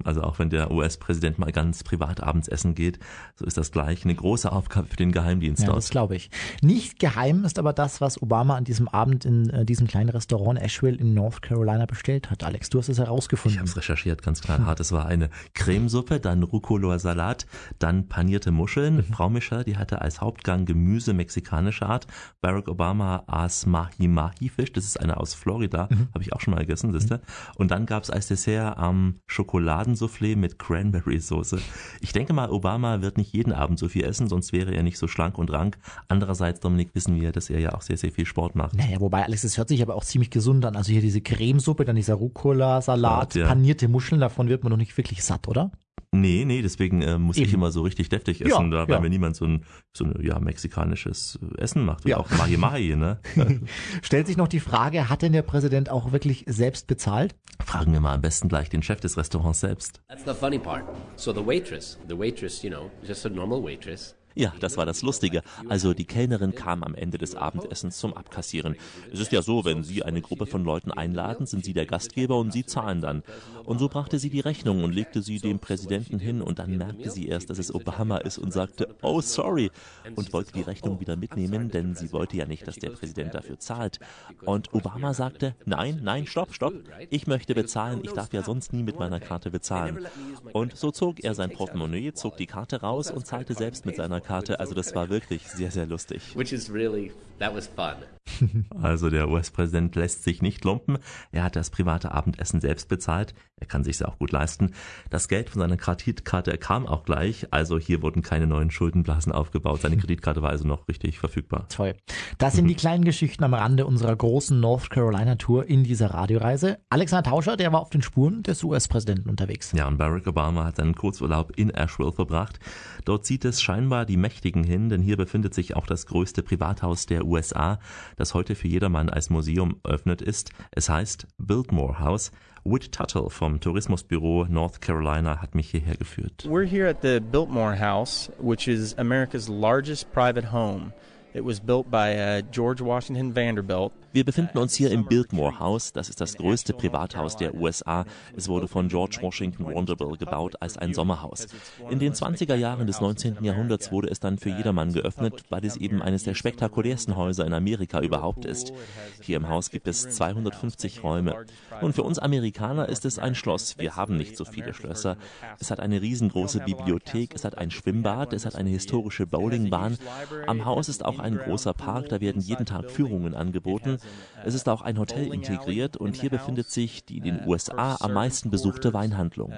Also 0.04 0.22
auch 0.22 0.38
wenn 0.38 0.50
der 0.50 0.70
US-Präsident 0.70 1.38
mal 1.38 1.50
ganz 1.52 1.82
privat 1.82 2.22
abends 2.22 2.48
essen 2.48 2.74
geht, 2.74 2.98
so 3.34 3.44
ist 3.44 3.56
das 3.56 3.72
gleich 3.72 4.04
eine 4.04 4.14
große 4.14 4.50
Aufgabe 4.50 4.86
für 4.86 4.96
den 4.96 5.12
Geheimdienst 5.12 5.62
ja, 5.62 5.66
dort. 5.66 5.78
Das 5.78 5.90
glaube 5.90 6.16
ich. 6.16 6.30
Nicht 6.62 6.98
geheim 6.98 7.44
ist 7.44 7.58
aber 7.58 7.72
das, 7.72 8.00
was 8.00 8.22
Obama 8.22 8.56
an 8.56 8.64
diesem 8.64 8.88
Abend 8.88 9.24
in 9.24 9.50
äh, 9.50 9.64
diesem 9.64 9.86
kleinen 9.86 10.10
Restaurant 10.10 10.60
Asheville 10.60 10.96
in 10.96 11.14
North 11.14 11.42
Carolina 11.42 11.86
bestellt 11.86 12.30
hat. 12.30 12.44
Alex, 12.44 12.70
du 12.70 12.78
hast 12.78 12.88
es 12.88 12.98
herausgefunden. 12.98 13.54
Ich 13.54 13.58
habe 13.58 13.68
es 13.68 13.76
recherchiert, 13.76 14.22
ganz 14.22 14.40
knallhart. 14.40 14.80
Es 14.80 14.92
war 14.92 15.06
eine 15.06 15.30
Cremesuppe, 15.54 16.20
dann 16.20 16.42
Rucola-Salat, 16.42 17.46
dann 17.78 18.08
panierte 18.08 18.52
Muscheln. 18.52 18.96
Mhm. 18.96 19.04
Frau 19.04 19.28
Mischer, 19.28 19.64
die 19.64 19.76
hatte 19.76 20.00
als 20.02 20.20
Hauptgang 20.20 20.66
Gemüse 20.66 21.14
mexikanischer 21.14 21.88
Art. 21.88 22.06
Barack 22.40 22.68
Obama 22.68 23.24
aß 23.26 23.66
Mahi-Mahi-Fisch, 23.66 24.72
das 24.72 24.84
ist 24.84 25.00
eine 25.00 25.16
aus 25.16 25.34
Florida, 25.34 25.88
mhm. 25.90 26.08
habe 26.14 26.22
ich 26.22 26.32
auch 26.32 26.40
schon 26.40 26.54
mal 26.54 26.60
gegessen, 26.60 26.92
siehste. 26.92 27.16
Mhm. 27.16 27.20
Und 27.56 27.70
dann 27.70 27.86
gab 27.86 28.02
es 28.02 28.10
als 28.10 28.28
Dessert 28.28 28.76
am 28.78 28.96
ähm, 28.96 29.20
Schokoladensoufflé 29.46 30.36
mit 30.36 30.58
Cranberry-Soße. 30.58 31.58
Ich 32.00 32.12
denke 32.12 32.32
mal, 32.32 32.50
Obama 32.50 33.00
wird 33.00 33.16
nicht 33.16 33.32
jeden 33.32 33.52
Abend 33.52 33.78
so 33.78 33.88
viel 33.88 34.04
essen, 34.04 34.28
sonst 34.28 34.52
wäre 34.52 34.74
er 34.74 34.82
nicht 34.82 34.98
so 34.98 35.06
schlank 35.06 35.38
und 35.38 35.52
rank. 35.52 35.78
Andererseits, 36.08 36.60
Dominik, 36.60 36.90
wissen 36.94 37.20
wir, 37.20 37.32
dass 37.32 37.50
er 37.50 37.60
ja 37.60 37.74
auch 37.74 37.82
sehr, 37.82 37.96
sehr 37.96 38.12
viel 38.12 38.26
Sport 38.26 38.56
macht. 38.56 38.74
Naja, 38.74 39.00
wobei, 39.00 39.24
Alex, 39.24 39.42
das 39.42 39.56
hört 39.56 39.68
sich 39.68 39.82
aber 39.82 39.94
auch 39.94 40.04
ziemlich 40.04 40.30
gesund 40.30 40.64
an. 40.64 40.76
Also 40.76 40.92
hier 40.92 41.00
diese 41.00 41.20
Cremesuppe, 41.20 41.84
dann 41.84 41.96
dieser 41.96 42.14
Rucola-Salat, 42.14 43.34
ja. 43.34 43.46
panierte 43.46 43.88
Muscheln, 43.88 44.20
davon 44.20 44.48
wird 44.48 44.64
man 44.64 44.70
doch 44.70 44.76
nicht 44.76 44.96
wirklich 44.96 45.22
satt, 45.24 45.48
oder? 45.48 45.70
Nee, 46.20 46.44
nee, 46.44 46.62
deswegen 46.62 47.02
äh, 47.02 47.18
muss 47.18 47.36
Eben. 47.36 47.46
ich 47.46 47.54
immer 47.54 47.70
so 47.70 47.82
richtig 47.82 48.08
deftig 48.08 48.40
essen, 48.40 48.72
ja, 48.72 48.78
da, 48.78 48.88
weil 48.88 48.96
ja. 48.96 49.00
mir 49.00 49.10
niemand 49.10 49.36
so 49.36 49.44
ein, 49.44 49.64
so 49.96 50.04
ein 50.04 50.14
ja, 50.22 50.38
mexikanisches 50.38 51.38
Essen 51.58 51.84
macht. 51.84 52.04
Oder 52.04 52.10
ja. 52.10 52.16
auch 52.18 52.30
Mahi 52.30 52.56
Mahi, 52.56 52.96
ne? 52.96 53.18
Stellt 54.02 54.26
sich 54.26 54.36
noch 54.36 54.48
die 54.48 54.60
Frage, 54.60 55.08
hat 55.08 55.22
denn 55.22 55.32
der 55.32 55.42
Präsident 55.42 55.90
auch 55.90 56.12
wirklich 56.12 56.44
selbst 56.46 56.86
bezahlt? 56.86 57.34
Fragen 57.64 57.92
wir 57.92 58.00
mal 58.00 58.14
am 58.14 58.20
besten 58.20 58.48
gleich 58.48 58.68
den 58.68 58.82
Chef 58.82 59.00
des 59.00 59.16
Restaurants 59.16 59.60
selbst. 59.60 60.00
That's 60.08 60.24
the 60.24 60.34
funny 60.34 60.58
part. 60.58 60.84
So 61.16 61.32
the 61.32 61.44
waitress, 61.44 61.98
the 62.08 62.18
waitress, 62.18 62.62
you 62.62 62.70
know, 62.70 62.90
just 63.06 63.24
a 63.26 63.28
normal 63.28 63.62
waitress. 63.62 64.14
Ja, 64.38 64.52
das 64.60 64.76
war 64.76 64.84
das 64.84 65.00
Lustige. 65.00 65.42
Also 65.66 65.94
die 65.94 66.04
Kellnerin 66.04 66.54
kam 66.54 66.82
am 66.82 66.94
Ende 66.94 67.16
des 67.16 67.34
Abendessens 67.34 67.96
zum 67.96 68.12
Abkassieren. 68.12 68.76
Es 69.10 69.18
ist 69.18 69.32
ja 69.32 69.40
so, 69.40 69.64
wenn 69.64 69.82
Sie 69.82 70.02
eine 70.02 70.20
Gruppe 70.20 70.44
von 70.44 70.62
Leuten 70.62 70.92
einladen, 70.92 71.46
sind 71.46 71.64
Sie 71.64 71.72
der 71.72 71.86
Gastgeber 71.86 72.36
und 72.36 72.52
Sie 72.52 72.66
zahlen 72.66 73.00
dann. 73.00 73.22
Und 73.66 73.80
so 73.80 73.88
brachte 73.88 74.20
sie 74.20 74.30
die 74.30 74.40
Rechnung 74.40 74.84
und 74.84 74.92
legte 74.92 75.22
sie 75.22 75.40
dem 75.40 75.58
Präsidenten 75.58 76.20
hin 76.20 76.40
und 76.40 76.60
dann 76.60 76.76
merkte 76.76 77.10
sie 77.10 77.26
erst, 77.26 77.50
dass 77.50 77.58
es 77.58 77.74
Obama 77.74 78.18
ist 78.18 78.38
und 78.38 78.52
sagte, 78.52 78.94
oh 79.02 79.20
sorry, 79.20 79.72
und 80.14 80.32
wollte 80.32 80.52
die 80.52 80.62
Rechnung 80.62 81.00
wieder 81.00 81.16
mitnehmen, 81.16 81.70
denn 81.70 81.96
sie 81.96 82.12
wollte 82.12 82.36
ja 82.36 82.46
nicht, 82.46 82.66
dass 82.68 82.76
der 82.76 82.90
Präsident 82.90 83.34
dafür 83.34 83.58
zahlt. 83.58 83.98
Und 84.44 84.72
Obama 84.72 85.14
sagte, 85.14 85.56
nein, 85.64 86.00
nein, 86.04 86.28
stopp, 86.28 86.54
stopp, 86.54 86.74
ich 87.10 87.26
möchte 87.26 87.56
bezahlen, 87.56 88.00
ich 88.04 88.12
darf 88.12 88.32
ja 88.32 88.44
sonst 88.44 88.72
nie 88.72 88.84
mit 88.84 89.00
meiner 89.00 89.18
Karte 89.18 89.50
bezahlen. 89.50 90.06
Und 90.52 90.76
so 90.76 90.92
zog 90.92 91.24
er 91.24 91.34
sein 91.34 91.50
Portemonnaie, 91.50 92.12
zog 92.12 92.36
die 92.36 92.46
Karte 92.46 92.82
raus 92.82 93.10
und 93.10 93.26
zahlte 93.26 93.54
selbst 93.54 93.84
mit 93.84 93.96
seiner 93.96 94.20
Karte. 94.26 94.60
Also 94.60 94.74
das 94.74 94.94
war 94.94 95.08
wirklich 95.08 95.42
sehr, 95.48 95.70
sehr 95.70 95.86
lustig. 95.86 96.36
Which 96.36 96.52
is 96.52 96.72
really, 96.72 97.12
that 97.38 97.54
was 97.54 97.66
fun. 97.66 97.96
Also 98.82 99.10
der 99.10 99.28
US-Präsident 99.28 99.94
lässt 99.96 100.24
sich 100.24 100.42
nicht 100.42 100.64
lumpen. 100.64 100.98
Er 101.32 101.44
hat 101.44 101.56
das 101.56 101.70
private 101.70 102.12
Abendessen 102.12 102.60
selbst 102.60 102.88
bezahlt. 102.88 103.34
Er 103.58 103.66
kann 103.66 103.84
sich 103.84 104.04
auch 104.04 104.18
gut 104.18 104.32
leisten. 104.32 104.72
Das 105.08 105.28
Geld 105.28 105.48
von 105.48 105.60
seiner 105.60 105.76
Kreditkarte 105.76 106.56
kam 106.58 106.86
auch 106.86 107.04
gleich. 107.04 107.46
Also 107.52 107.78
hier 107.78 108.02
wurden 108.02 108.22
keine 108.22 108.46
neuen 108.46 108.70
Schuldenblasen 108.70 109.32
aufgebaut. 109.32 109.80
Seine 109.80 109.96
Kreditkarte 109.96 110.42
war 110.42 110.50
also 110.50 110.66
noch 110.66 110.88
richtig 110.88 111.18
verfügbar. 111.18 111.66
Toll. 111.70 111.94
Das 112.36 112.54
sind 112.54 112.68
die 112.68 112.74
kleinen 112.76 113.04
Geschichten 113.04 113.44
am 113.44 113.54
Rande 113.54 113.86
unserer 113.86 114.14
großen 114.14 114.60
North 114.60 114.90
Carolina 114.90 115.36
Tour 115.36 115.66
in 115.66 115.84
dieser 115.84 116.12
Radioreise. 116.12 116.78
Alexander 116.90 117.30
Tauscher, 117.30 117.56
der 117.56 117.72
war 117.72 117.80
auf 117.80 117.90
den 117.90 118.02
Spuren 118.02 118.42
des 118.42 118.62
US-Präsidenten 118.62 119.30
unterwegs. 119.30 119.72
Ja, 119.72 119.88
und 119.88 119.96
Barack 119.96 120.26
Obama 120.26 120.64
hat 120.64 120.76
seinen 120.76 120.94
Kurzurlaub 120.94 121.52
in 121.56 121.70
Asheville 121.70 122.12
verbracht. 122.12 122.60
Dort 123.06 123.24
zieht 123.24 123.44
es 123.46 123.62
scheinbar 123.62 124.04
die 124.04 124.15
Mächtigen 124.16 124.64
hin, 124.64 124.88
denn 124.88 125.02
hier 125.02 125.16
befindet 125.16 125.54
sich 125.54 125.76
auch 125.76 125.86
das 125.86 126.06
größte 126.06 126.42
Privathaus 126.42 127.06
der 127.06 127.24
USA 127.24 127.78
das 128.16 128.34
heute 128.34 128.54
für 128.54 128.68
jedermann 128.68 129.08
als 129.10 129.30
Museum 129.30 129.80
öffnet 129.84 130.22
ist. 130.22 130.50
Es 130.70 130.88
heißt 130.88 131.26
Biltmore 131.38 132.00
House. 132.00 132.30
Whit 132.64 132.90
Tuttle 132.90 133.30
vom 133.30 133.60
Tourismusbüro 133.60 134.46
North 134.48 134.80
Carolina 134.80 135.40
hat 135.40 135.54
mich 135.54 135.70
hierher 135.70 135.94
geführt. 135.94 136.44
We're 136.48 136.66
here 136.66 136.88
at 136.88 137.00
the 137.00 137.20
Biltmore 137.20 137.78
House, 137.78 138.28
which 138.40 138.66
is 138.66 138.92
America's 138.98 139.48
largest 139.48 140.12
private 140.12 140.50
home. 140.50 140.92
It 141.36 141.44
was 141.44 141.60
built 141.60 141.90
by 141.90 142.16
uh, 142.16 142.40
George 142.50 142.82
Washington 142.82 143.36
Vanderbilt. 143.36 143.92
Wir 144.14 144.24
befinden 144.24 144.56
uns 144.56 144.74
hier 144.74 144.90
im 144.90 145.04
Biltmore 145.04 145.60
House. 145.60 145.92
Das 145.92 146.08
ist 146.08 146.22
das 146.22 146.38
größte 146.38 146.72
Privathaus 146.72 147.36
der 147.36 147.54
USA. 147.54 148.06
Es 148.34 148.48
wurde 148.48 148.66
von 148.66 148.88
George 148.88 149.18
Washington 149.20 149.66
Vanderbilt 149.66 150.18
gebaut 150.18 150.54
als 150.60 150.78
ein 150.78 150.94
Sommerhaus. 150.94 151.48
In 151.90 151.98
den 151.98 152.14
20er 152.14 152.54
Jahren 152.54 152.86
des 152.86 153.02
19. 153.02 153.44
Jahrhunderts 153.44 153.92
wurde 153.92 154.08
es 154.08 154.18
dann 154.18 154.38
für 154.38 154.48
jedermann 154.48 154.94
geöffnet, 154.94 155.42
weil 155.50 155.66
es 155.66 155.76
eben 155.76 156.00
eines 156.00 156.24
der 156.24 156.32
spektakulärsten 156.32 157.14
Häuser 157.14 157.46
in 157.46 157.52
Amerika 157.52 158.00
überhaupt 158.00 158.46
ist. 158.46 158.72
Hier 159.20 159.36
im 159.36 159.50
Haus 159.50 159.68
gibt 159.68 159.86
es 159.86 160.08
250 160.08 161.02
Räume. 161.02 161.44
Und 161.82 161.94
für 161.94 162.02
uns 162.02 162.18
Amerikaner 162.18 162.88
ist 162.88 163.04
es 163.04 163.18
ein 163.18 163.34
Schloss. 163.34 163.76
Wir 163.76 163.96
haben 163.96 164.16
nicht 164.16 164.38
so 164.38 164.46
viele 164.46 164.72
Schlösser. 164.72 165.18
Es 165.58 165.70
hat 165.70 165.80
eine 165.80 166.00
riesengroße 166.00 166.60
Bibliothek, 166.60 167.34
es 167.34 167.44
hat 167.44 167.58
ein 167.58 167.70
Schwimmbad, 167.70 168.32
es 168.32 168.46
hat 168.46 168.54
eine 168.54 168.70
historische 168.70 169.26
Bowlingbahn. 169.26 169.98
Am 170.46 170.64
Haus 170.64 170.88
ist 170.88 171.04
auch 171.04 171.18
ein 171.18 171.25
großer 171.34 171.74
Park, 171.74 172.08
da 172.08 172.20
werden 172.20 172.40
jeden 172.40 172.66
Tag 172.66 172.90
Führungen 172.90 173.34
angeboten. 173.34 173.98
Es 174.44 174.54
ist 174.54 174.68
auch 174.68 174.82
ein 174.82 174.98
Hotel 174.98 175.32
integriert 175.32 175.96
und 175.96 176.14
hier 176.14 176.30
befindet 176.30 176.70
sich 176.70 177.04
die 177.04 177.18
in 177.18 177.24
den 177.24 177.46
USA 177.46 177.96
am 178.00 178.12
meisten 178.12 178.50
besuchte 178.50 178.94
Weinhandlung. 178.94 179.52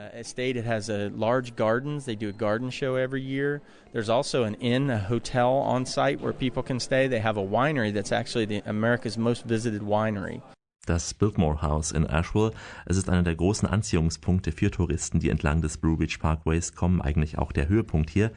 There's 3.90 4.10
also 4.10 4.44
an 4.44 4.54
inn, 4.54 4.90
a 4.90 5.08
hotel 5.08 5.62
on 5.62 5.86
site 5.86 6.20
where 6.22 6.34
people 6.34 6.62
can 6.62 6.78
stay. 6.78 7.08
They 7.08 7.20
have 7.20 7.38
a 7.38 7.42
winery 7.42 7.90
that's 7.90 8.12
actually 8.12 8.46
the 8.46 8.62
America's 8.66 9.16
most 9.16 9.46
visited 9.46 9.80
winery 9.80 10.42
das 10.88 11.14
Biltmore 11.14 11.62
House 11.62 11.92
in 11.92 12.06
Asheville. 12.06 12.52
Es 12.86 12.96
ist 12.96 13.08
einer 13.08 13.22
der 13.22 13.34
großen 13.34 13.68
Anziehungspunkte 13.68 14.52
für 14.52 14.70
Touristen, 14.70 15.20
die 15.20 15.30
entlang 15.30 15.60
des 15.60 15.76
Blue 15.76 15.98
Ridge 15.98 16.18
Parkways 16.20 16.74
kommen, 16.74 17.02
eigentlich 17.02 17.38
auch 17.38 17.52
der 17.52 17.68
Höhepunkt 17.68 18.10
hier. 18.10 18.32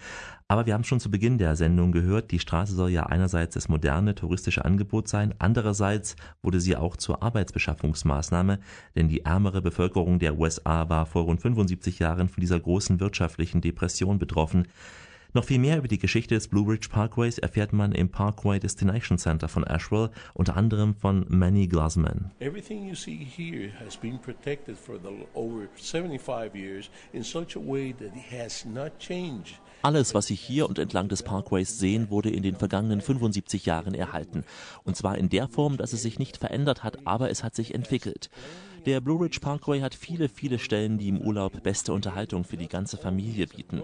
Aber 0.52 0.66
wir 0.66 0.74
haben 0.74 0.84
schon 0.84 1.00
zu 1.00 1.10
Beginn 1.10 1.38
der 1.38 1.56
Sendung 1.56 1.94
gehört, 1.94 2.32
die 2.32 2.40
Straße 2.40 2.76
soll 2.76 2.90
ja 2.90 3.06
einerseits 3.06 3.54
das 3.54 3.70
moderne 3.70 4.16
touristische 4.16 4.66
Angebot 4.66 5.08
sein, 5.08 5.34
andererseits 5.40 6.18
wurde 6.44 6.60
sie 6.60 6.76
auch 6.76 6.98
zur 6.98 7.24
Arbeitsbeschaffungsmaßnahme, 7.24 8.60
denn 8.98 9.08
die 9.08 9.22
ärmere 9.22 9.62
Bevölkerung 9.62 10.20
der 10.20 10.38
USA 10.38 10.90
war 10.90 11.06
vor 11.06 11.24
rund 11.24 11.42
75 11.42 12.00
Jahren 12.00 12.28
von 12.28 12.42
dieser 12.42 12.60
großen 12.60 13.00
wirtschaftlichen 13.00 13.62
Depression 13.62 14.20
betroffen. 14.20 14.68
Noch 15.34 15.46
viel 15.46 15.60
mehr 15.60 15.78
über 15.78 15.88
die 15.88 15.98
Geschichte 15.98 16.36
des 16.36 16.50
Blue 16.50 16.70
Ridge 16.70 16.90
Parkways 16.90 17.38
erfährt 17.38 17.72
man 17.72 17.94
im 17.94 18.10
Parkway 18.10 18.60
Destination 18.60 19.18
Center 19.18 19.48
von 19.48 19.64
Asheville, 19.64 20.12
unter 20.34 20.58
anderem 20.58 20.94
von 20.94 21.26
Manny 21.30 21.68
Glassman. 21.68 22.32
Everything 22.40 22.86
you 22.86 22.96
see 22.96 23.16
here 23.16 23.72
has 23.80 23.96
been 23.96 24.20
protected 24.20 24.78
for 24.78 24.96
the 24.96 25.26
over 25.34 25.70
75 25.76 26.54
years 26.54 26.90
in 27.14 27.24
such 27.24 27.56
a 27.56 27.60
way 27.60 27.94
that 27.94 28.10
it 28.14 28.30
has 28.30 28.66
not 28.66 29.00
changed. 29.00 29.58
Alles, 29.84 30.14
was 30.14 30.28
Sie 30.28 30.36
hier 30.36 30.68
und 30.68 30.78
entlang 30.78 31.08
des 31.08 31.24
Parkways 31.24 31.80
sehen, 31.80 32.10
wurde 32.10 32.30
in 32.30 32.44
den 32.44 32.58
vergangenen 32.58 33.00
75 33.00 33.66
Jahren 33.66 33.94
erhalten. 33.94 34.44
Und 34.84 34.98
zwar 34.98 35.18
in 35.18 35.30
der 35.30 35.48
Form, 35.48 35.78
dass 35.78 35.94
es 35.94 36.02
sich 36.02 36.20
nicht 36.20 36.38
verändert 36.38 36.84
hat, 36.84 37.08
aber 37.08 37.30
es 37.32 37.42
hat 37.42 37.56
sich 37.56 37.74
entwickelt. 37.74 38.30
Der 38.86 39.00
Blue 39.00 39.24
Ridge 39.24 39.40
Parkway 39.40 39.82
hat 39.82 39.94
viele, 39.94 40.28
viele 40.28 40.58
Stellen, 40.58 40.98
die 40.98 41.10
im 41.10 41.22
Urlaub 41.22 41.62
beste 41.62 41.94
Unterhaltung 41.94 42.44
für 42.44 42.58
die 42.58 42.68
ganze 42.68 42.98
Familie 42.98 43.48
bieten. 43.48 43.82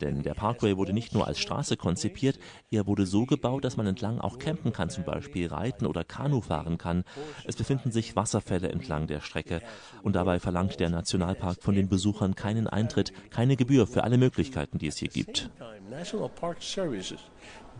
Denn 0.00 0.22
der 0.22 0.34
Parkway 0.34 0.76
wurde 0.76 0.92
nicht 0.92 1.14
nur 1.14 1.26
als 1.26 1.38
Straße 1.38 1.76
konzipiert, 1.76 2.38
er 2.70 2.86
wurde 2.86 3.06
so 3.06 3.26
gebaut, 3.26 3.64
dass 3.64 3.76
man 3.76 3.86
entlang 3.86 4.20
auch 4.20 4.38
campen 4.38 4.72
kann, 4.72 4.90
zum 4.90 5.04
Beispiel 5.04 5.48
reiten 5.48 5.86
oder 5.86 6.04
Kanu 6.04 6.40
fahren 6.40 6.78
kann. 6.78 7.04
Es 7.44 7.56
befinden 7.56 7.90
sich 7.90 8.14
Wasserfälle 8.14 8.68
entlang 8.68 9.06
der 9.06 9.20
Strecke. 9.20 9.62
Und 10.02 10.16
dabei 10.16 10.38
verlangt 10.38 10.78
der 10.80 10.90
Nationalpark 10.90 11.62
von 11.62 11.74
den 11.74 11.88
Besuchern 11.88 12.34
keinen 12.34 12.66
Eintritt, 12.66 13.12
keine 13.30 13.56
Gebühr 13.56 13.86
für 13.86 14.04
alle 14.04 14.18
Möglichkeiten, 14.18 14.78
die 14.78 14.88
es 14.88 14.98
hier 14.98 15.08
gibt. 15.08 15.50
National 15.90 16.30
Services 16.60 17.20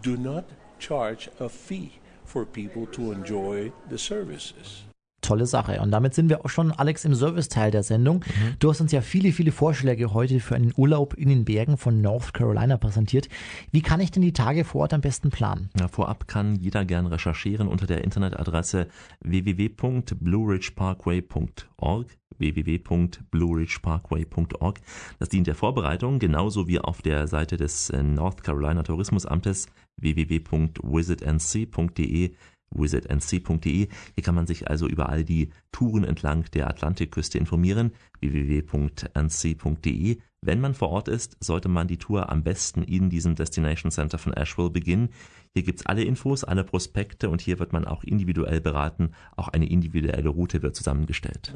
do 0.02 0.16
not 0.16 0.44
charge 0.78 1.30
a 1.40 1.48
fee 1.48 1.90
for 2.24 2.44
people 2.44 2.86
to 2.86 3.12
enjoy 3.12 3.72
the 3.88 3.98
services. 3.98 4.84
Tolle 5.26 5.46
Sache. 5.46 5.80
Und 5.80 5.90
damit 5.90 6.14
sind 6.14 6.28
wir 6.28 6.44
auch 6.44 6.48
schon, 6.48 6.70
Alex, 6.70 7.04
im 7.04 7.12
Serviceteil 7.14 7.72
der 7.72 7.82
Sendung. 7.82 8.18
Mhm. 8.18 8.54
Du 8.60 8.70
hast 8.70 8.80
uns 8.80 8.92
ja 8.92 9.00
viele, 9.00 9.32
viele 9.32 9.50
Vorschläge 9.50 10.14
heute 10.14 10.38
für 10.40 10.54
einen 10.54 10.72
Urlaub 10.76 11.14
in 11.14 11.28
den 11.28 11.44
Bergen 11.44 11.76
von 11.76 12.00
North 12.00 12.32
Carolina 12.32 12.76
präsentiert. 12.76 13.28
Wie 13.72 13.82
kann 13.82 13.98
ich 14.00 14.12
denn 14.12 14.22
die 14.22 14.32
Tage 14.32 14.64
vor 14.64 14.82
Ort 14.82 14.94
am 14.94 15.00
besten 15.00 15.30
planen? 15.30 15.70
Ja, 15.78 15.88
vorab 15.88 16.28
kann 16.28 16.54
jeder 16.56 16.84
gern 16.84 17.06
recherchieren 17.06 17.66
unter 17.66 17.86
der 17.86 18.04
Internetadresse 18.04 18.86
www.blueridgeparkway.org 19.20 22.06
www.blueridgeparkway.org. 22.38 24.80
Das 25.18 25.30
dient 25.30 25.46
der 25.46 25.54
Vorbereitung, 25.54 26.18
genauso 26.18 26.68
wie 26.68 26.78
auf 26.78 27.00
der 27.02 27.28
Seite 27.28 27.56
des 27.56 27.88
äh, 27.90 28.02
North 28.02 28.42
Carolina 28.42 28.82
Tourismusamtes 28.82 29.68
www.visitnc.de 29.96 32.34
wizardnc.de. 32.78 33.88
Hier 34.14 34.22
kann 34.22 34.34
man 34.34 34.46
sich 34.46 34.68
also 34.68 34.86
über 34.86 35.08
all 35.08 35.24
die 35.24 35.50
Touren 35.72 36.04
entlang 36.04 36.44
der 36.52 36.68
Atlantikküste 36.68 37.38
informieren. 37.38 37.92
www.nc.de. 38.20 40.18
Wenn 40.46 40.60
man 40.60 40.74
vor 40.74 40.90
Ort 40.90 41.08
ist, 41.08 41.36
sollte 41.40 41.68
man 41.68 41.88
die 41.88 41.96
Tour 41.96 42.30
am 42.30 42.44
besten 42.44 42.84
in 42.84 43.10
diesem 43.10 43.34
Destination 43.34 43.90
Center 43.90 44.16
von 44.16 44.32
Asheville 44.32 44.70
beginnen. 44.70 45.08
Hier 45.54 45.64
gibt's 45.64 45.86
alle 45.86 46.04
Infos, 46.04 46.44
alle 46.44 46.62
Prospekte 46.62 47.30
und 47.30 47.40
hier 47.40 47.58
wird 47.58 47.72
man 47.72 47.84
auch 47.84 48.04
individuell 48.04 48.60
beraten. 48.60 49.10
Auch 49.34 49.48
eine 49.48 49.68
individuelle 49.68 50.28
Route 50.28 50.62
wird 50.62 50.76
zusammengestellt. 50.76 51.52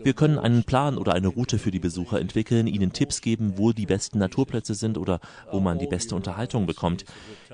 Wir 0.00 0.12
können 0.12 0.38
einen 0.38 0.64
Plan 0.64 0.98
oder 0.98 1.14
eine 1.14 1.28
Route 1.28 1.58
für 1.58 1.70
die 1.70 1.78
Besucher 1.78 2.20
entwickeln, 2.20 2.66
ihnen 2.66 2.92
Tipps 2.92 3.20
geben, 3.20 3.54
wo 3.56 3.72
die 3.72 3.86
besten 3.86 4.18
Naturplätze 4.18 4.74
sind 4.74 4.96
oder 4.96 5.20
wo 5.50 5.60
man 5.60 5.78
die 5.78 5.86
beste 5.86 6.14
Unterhaltung 6.14 6.66
bekommt. 6.66 7.04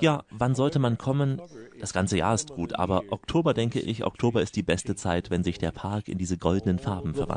Ja, 0.01 0.25
wann 0.31 0.55
sollte 0.55 0.79
man 0.79 0.99
kommen? 0.99 1.41
Das 1.81 1.93
ganze 1.93 2.17
Jahr 2.17 2.35
ist 2.35 2.51
gut, 2.51 2.75
aber 2.75 3.03
Oktober 3.11 3.53
denke 3.53 3.81
ich, 3.81 4.05
Oktober 4.05 4.43
ist 4.43 4.57
die 4.57 4.63
beste 4.63 4.95
Zeit, 4.95 5.31
wenn 5.31 5.45
sich 5.45 5.59
der 5.59 5.71
Park 5.71 6.09
in 6.09 6.19
diese 6.19 6.39
goldenen 6.39 6.79
Farben 6.79 7.04
verwandelt. 7.13 7.37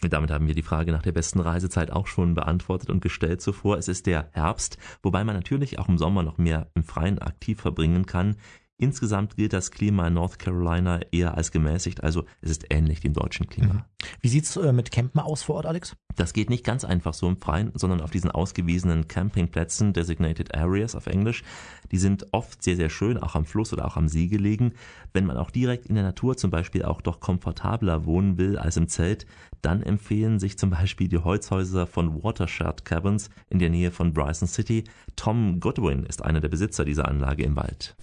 Damit 0.00 0.30
haben 0.30 0.46
wir 0.46 0.54
die 0.54 0.62
Frage 0.62 0.92
nach 0.92 1.02
der 1.02 1.12
besten 1.12 1.40
Reisezeit 1.40 1.90
auch 1.90 2.06
schon 2.06 2.34
beantwortet 2.34 2.88
und 2.88 3.00
gestellt 3.00 3.40
zuvor. 3.40 3.78
Es 3.78 3.88
ist 3.88 4.06
der 4.06 4.28
Herbst, 4.32 4.78
wobei 5.02 5.24
man 5.24 5.34
natürlich 5.34 5.78
auch 5.78 5.88
im 5.88 5.98
Sommer 5.98 6.22
noch 6.22 6.38
mehr 6.38 6.70
im 6.74 6.84
Freien 6.84 7.18
aktiv 7.18 7.60
verbringen 7.60 8.06
kann. 8.06 8.36
Insgesamt 8.80 9.34
gilt 9.34 9.52
das 9.52 9.72
Klima 9.72 10.06
in 10.06 10.14
North 10.14 10.38
Carolina 10.38 11.00
eher 11.10 11.36
als 11.36 11.50
gemäßigt, 11.50 12.04
also 12.04 12.24
es 12.40 12.50
ist 12.50 12.66
ähnlich 12.70 13.00
dem 13.00 13.12
deutschen 13.12 13.48
Klima. 13.48 13.74
Mhm. 13.74 13.82
Wie 14.20 14.28
sieht's 14.28 14.56
äh, 14.56 14.72
mit 14.72 14.92
Campen 14.92 15.20
aus 15.20 15.42
vor 15.42 15.56
Ort, 15.56 15.66
Alex? 15.66 15.96
Das 16.14 16.32
geht 16.32 16.48
nicht 16.48 16.64
ganz 16.64 16.84
einfach 16.84 17.14
so 17.14 17.28
im 17.28 17.36
Freien, 17.36 17.72
sondern 17.74 18.00
auf 18.00 18.10
diesen 18.10 18.30
ausgewiesenen 18.30 19.08
Campingplätzen, 19.08 19.92
Designated 19.92 20.54
Areas 20.54 20.94
auf 20.94 21.06
Englisch. 21.06 21.42
Die 21.90 21.98
sind 21.98 22.26
oft 22.32 22.62
sehr, 22.62 22.76
sehr 22.76 22.88
schön, 22.88 23.18
auch 23.18 23.34
am 23.34 23.44
Fluss 23.44 23.72
oder 23.72 23.86
auch 23.86 23.96
am 23.96 24.08
See 24.08 24.28
gelegen. 24.28 24.72
Wenn 25.12 25.26
man 25.26 25.36
auch 25.36 25.50
direkt 25.50 25.86
in 25.86 25.94
der 25.96 26.04
Natur 26.04 26.36
zum 26.36 26.50
Beispiel 26.50 26.84
auch 26.84 27.00
doch 27.00 27.20
komfortabler 27.20 28.04
wohnen 28.04 28.38
will 28.38 28.58
als 28.58 28.76
im 28.76 28.88
Zelt, 28.88 29.26
dann 29.62 29.82
empfehlen 29.82 30.38
sich 30.38 30.58
zum 30.58 30.70
Beispiel 30.70 31.08
die 31.08 31.18
Holzhäuser 31.18 31.86
von 31.86 32.22
Watershed 32.22 32.84
Cabins 32.84 33.30
in 33.50 33.58
der 33.58 33.70
Nähe 33.70 33.90
von 33.90 34.12
Bryson 34.12 34.48
City. 34.48 34.84
Tom 35.16 35.60
Godwin 35.60 36.04
ist 36.04 36.24
einer 36.24 36.40
der 36.40 36.48
Besitzer 36.48 36.84
dieser 36.84 37.08
Anlage 37.08 37.42
im 37.42 37.56
Wald. 37.56 37.96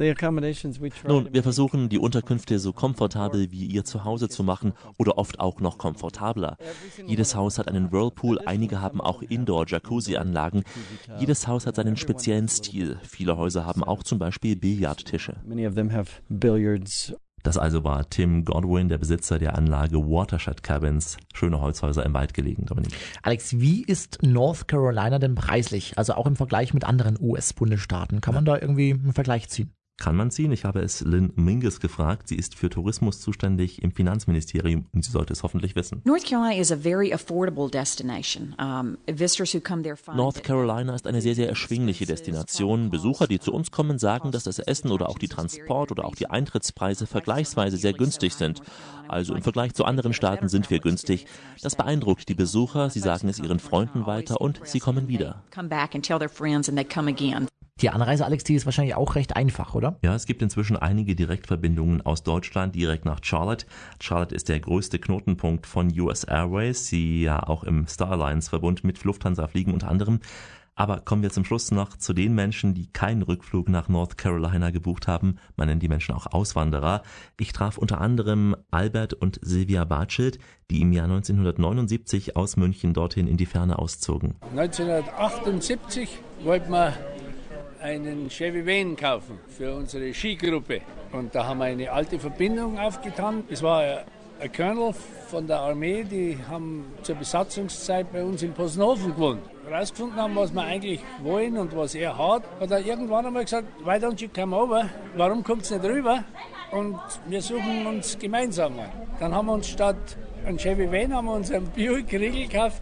Nun, 1.07 1.33
wir 1.33 1.43
versuchen, 1.43 1.89
die 1.89 1.99
Unterkünfte 1.99 2.59
so 2.59 2.73
komfortabel 2.73 3.51
wie 3.51 3.65
ihr 3.65 3.83
Zuhause 3.83 4.29
zu 4.29 4.43
machen 4.43 4.73
oder 4.97 5.17
oft 5.17 5.39
auch 5.39 5.59
noch 5.59 5.77
komfortabler. 5.77 6.57
Jedes 7.05 7.35
Haus 7.35 7.59
hat 7.59 7.67
einen 7.67 7.91
Whirlpool, 7.91 8.39
einige 8.45 8.81
haben 8.81 9.01
auch 9.01 9.21
Indoor-Jacuzzi-Anlagen. 9.21 10.63
Jedes 11.19 11.47
Haus 11.47 11.65
hat 11.65 11.75
seinen 11.75 11.97
speziellen 11.97 12.47
Stil. 12.47 12.99
Viele 13.03 13.37
Häuser 13.37 13.65
haben 13.65 13.83
auch 13.83 14.03
zum 14.03 14.19
Beispiel 14.19 14.55
Billardtische. 14.55 15.37
Das 17.45 17.59
also 17.59 17.83
war 17.83 18.09
Tim 18.09 18.43
Godwin, 18.43 18.89
der 18.89 18.97
Besitzer 18.97 19.37
der 19.37 19.55
Anlage 19.55 19.97
Watershed 19.97 20.63
Cabins. 20.63 21.17
Schöne 21.35 21.61
Holzhäuser 21.61 22.03
im 22.03 22.15
Wald 22.15 22.33
gelegen, 22.33 22.65
Dominik. 22.65 22.91
Alex, 23.21 23.59
wie 23.59 23.83
ist 23.83 24.23
North 24.23 24.67
Carolina 24.67 25.19
denn 25.19 25.35
preislich? 25.35 25.95
Also 25.95 26.15
auch 26.15 26.25
im 26.25 26.35
Vergleich 26.35 26.73
mit 26.73 26.85
anderen 26.85 27.19
US-Bundesstaaten. 27.21 28.19
Kann 28.19 28.33
man 28.33 28.45
da 28.45 28.57
irgendwie 28.57 28.93
einen 28.93 29.13
Vergleich 29.13 29.47
ziehen? 29.49 29.74
Kann 29.97 30.15
man 30.15 30.29
ziehen. 30.29 30.51
Ich 30.51 30.65
habe 30.65 30.81
es 30.81 31.01
Lynn 31.01 31.31
Mingus 31.35 31.79
gefragt. 31.79 32.27
Sie 32.27 32.35
ist 32.35 32.55
für 32.55 32.69
Tourismus 32.69 33.21
zuständig 33.21 33.81
im 33.81 33.91
Finanzministerium 33.91 34.85
und 34.93 35.05
sie 35.05 35.11
sollte 35.11 35.33
es 35.33 35.41
hoffentlich 35.41 35.75
wissen. 35.75 36.01
North 36.03 36.25
Carolina 36.25 36.59
is 36.59 36.71
a 36.71 36.75
very 36.75 37.13
affordable 37.13 37.69
destination. 37.69 38.55
Um, 38.59 38.97
visitors 39.07 39.53
who 39.53 39.59
come 39.59 39.83
there 39.83 39.95
find 39.95 40.17
North 40.17 40.43
Carolina 40.43 40.93
ist 40.95 41.07
eine 41.07 41.21
sehr, 41.21 41.35
sehr 41.35 41.47
erschwingliche 41.47 42.05
Destination. 42.05 42.89
Besucher, 42.89 43.27
die 43.27 43.39
zu 43.39 43.53
uns 43.53 43.71
kommen, 43.71 43.97
sagen, 43.97 44.31
dass 44.31 44.43
das 44.43 44.59
Essen 44.59 44.91
oder 44.91 45.09
auch 45.09 45.17
die 45.17 45.27
Transport 45.29 45.91
oder 45.91 46.05
auch 46.05 46.15
die 46.15 46.29
Eintrittspreise 46.29 47.07
vergleichsweise 47.07 47.77
sehr 47.77 47.93
günstig 47.93 48.33
sind. 48.33 48.61
Also 49.07 49.33
im 49.33 49.43
Vergleich 49.43 49.73
zu 49.73 49.85
anderen 49.85 50.13
Staaten 50.13 50.49
sind 50.49 50.69
wir 50.69 50.79
günstig. 50.79 51.25
Das 51.61 51.75
beeindruckt 51.75 52.27
die 52.27 52.35
Besucher. 52.35 52.89
Sie 52.89 52.99
sagen 52.99 53.29
es 53.29 53.39
ihren 53.39 53.59
Freunden 53.59 54.05
weiter 54.05 54.41
und 54.41 54.59
sie 54.65 54.79
kommen 54.79 55.07
wieder. 55.07 55.43
Die 57.81 57.89
Anreise, 57.89 58.23
Alex, 58.23 58.45
die 58.45 58.55
ist 58.55 58.65
wahrscheinlich 58.65 58.95
auch 58.95 59.15
recht 59.15 59.35
einfach, 59.35 59.75
oder? 59.75 59.97
Ja, 60.01 60.15
es 60.15 60.25
gibt 60.25 60.41
inzwischen 60.41 60.77
einige 60.77 61.13
Direktverbindungen 61.13 62.01
aus 62.05 62.23
Deutschland 62.23 62.73
direkt 62.73 63.03
nach 63.03 63.19
Charlotte. 63.21 63.65
Charlotte 63.99 64.33
ist 64.33 64.47
der 64.47 64.61
größte 64.61 64.97
Knotenpunkt 64.97 65.67
von 65.67 65.91
US 65.99 66.23
Airways, 66.23 66.85
die 66.85 67.23
ja 67.23 67.43
auch 67.43 67.65
im 67.65 67.85
Star 67.87 68.11
Alliance 68.11 68.49
Verbund 68.49 68.85
mit 68.85 69.03
Lufthansa 69.03 69.49
fliegen 69.49 69.73
unter 69.73 69.89
anderem. 69.89 70.21
Aber 70.75 71.01
kommen 71.01 71.21
wir 71.21 71.31
zum 71.31 71.43
Schluss 71.43 71.71
noch 71.71 71.97
zu 71.97 72.13
den 72.13 72.33
Menschen, 72.33 72.73
die 72.75 72.87
keinen 72.87 73.23
Rückflug 73.23 73.67
nach 73.67 73.89
North 73.89 74.17
Carolina 74.17 74.69
gebucht 74.69 75.09
haben. 75.09 75.35
Man 75.57 75.67
nennt 75.67 75.83
die 75.83 75.89
Menschen 75.89 76.15
auch 76.15 76.27
Auswanderer. 76.27 77.01
Ich 77.37 77.51
traf 77.51 77.77
unter 77.77 77.99
anderem 77.99 78.55
Albert 78.71 79.13
und 79.13 79.37
Silvia 79.41 79.83
Bartschild, 79.83 80.39
die 80.71 80.79
im 80.79 80.93
Jahr 80.93 81.05
1979 81.05 82.37
aus 82.37 82.55
München 82.55 82.93
dorthin 82.93 83.27
in 83.27 83.35
die 83.35 83.45
Ferne 83.45 83.79
auszogen. 83.79 84.35
1978 84.51 86.19
wollten 86.43 86.71
wir 86.71 86.93
einen 87.85 88.29
Chevy 88.29 88.65
Van 88.65 88.95
kaufen 88.95 89.37
für 89.47 89.75
unsere 89.75 90.11
Skigruppe. 90.11 90.81
Und 91.11 91.35
da 91.35 91.45
haben 91.45 91.59
wir 91.59 91.65
eine 91.65 91.91
alte 91.91 92.17
Verbindung 92.17 92.79
aufgetan. 92.79 93.43
Es 93.47 93.61
war 93.61 94.05
ein 94.39 94.51
Colonel 94.51 94.91
von 95.27 95.45
der 95.45 95.59
Armee, 95.59 96.03
die 96.03 96.35
haben 96.49 96.85
zur 97.03 97.15
Besatzungszeit 97.15 98.11
bei 98.11 98.23
uns 98.23 98.41
in 98.41 98.53
Posnoven 98.53 99.13
gewohnt. 99.13 99.41
Rausgefunden 99.71 100.19
haben, 100.19 100.35
was 100.35 100.51
wir 100.51 100.63
eigentlich 100.63 100.99
wollen 101.21 101.57
und 101.57 101.75
was 101.77 101.93
er 101.93 102.17
hat, 102.17 102.43
hat 102.59 102.71
er 102.71 102.83
irgendwann 102.83 103.27
einmal 103.27 103.43
gesagt, 103.43 103.67
why 103.83 103.97
don't 103.97 104.19
you 104.19 104.29
come 104.33 104.55
over? 104.55 104.89
Warum 105.15 105.43
kommt 105.43 105.69
ihr 105.69 105.77
nicht 105.77 105.87
rüber? 105.87 106.23
Und 106.71 106.99
wir 107.27 107.41
suchen 107.41 107.85
uns 107.85 108.17
gemeinsam 108.17 108.77
mal. 108.77 108.89
Dann 109.19 109.33
haben 109.33 109.45
wir 109.45 109.53
uns 109.53 109.69
statt 109.69 110.17
ein 110.47 110.57
Chevy 110.57 110.91
Van 110.91 111.13
haben 111.13 111.25
wir 111.25 111.33
uns 111.33 111.51
einen 111.51 111.67
Buick 111.67 112.11
Regal 112.13 112.47
gekauft. 112.47 112.81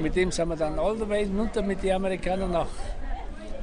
Mit 0.00 0.16
dem 0.16 0.32
sind 0.32 0.48
wir 0.48 0.56
dann 0.56 0.76
all 0.78 0.96
the 0.96 1.08
way 1.08 1.24
runter 1.24 1.62
mit 1.62 1.82
den 1.84 1.92
Amerikanern 1.92 2.50
nach 2.50 2.68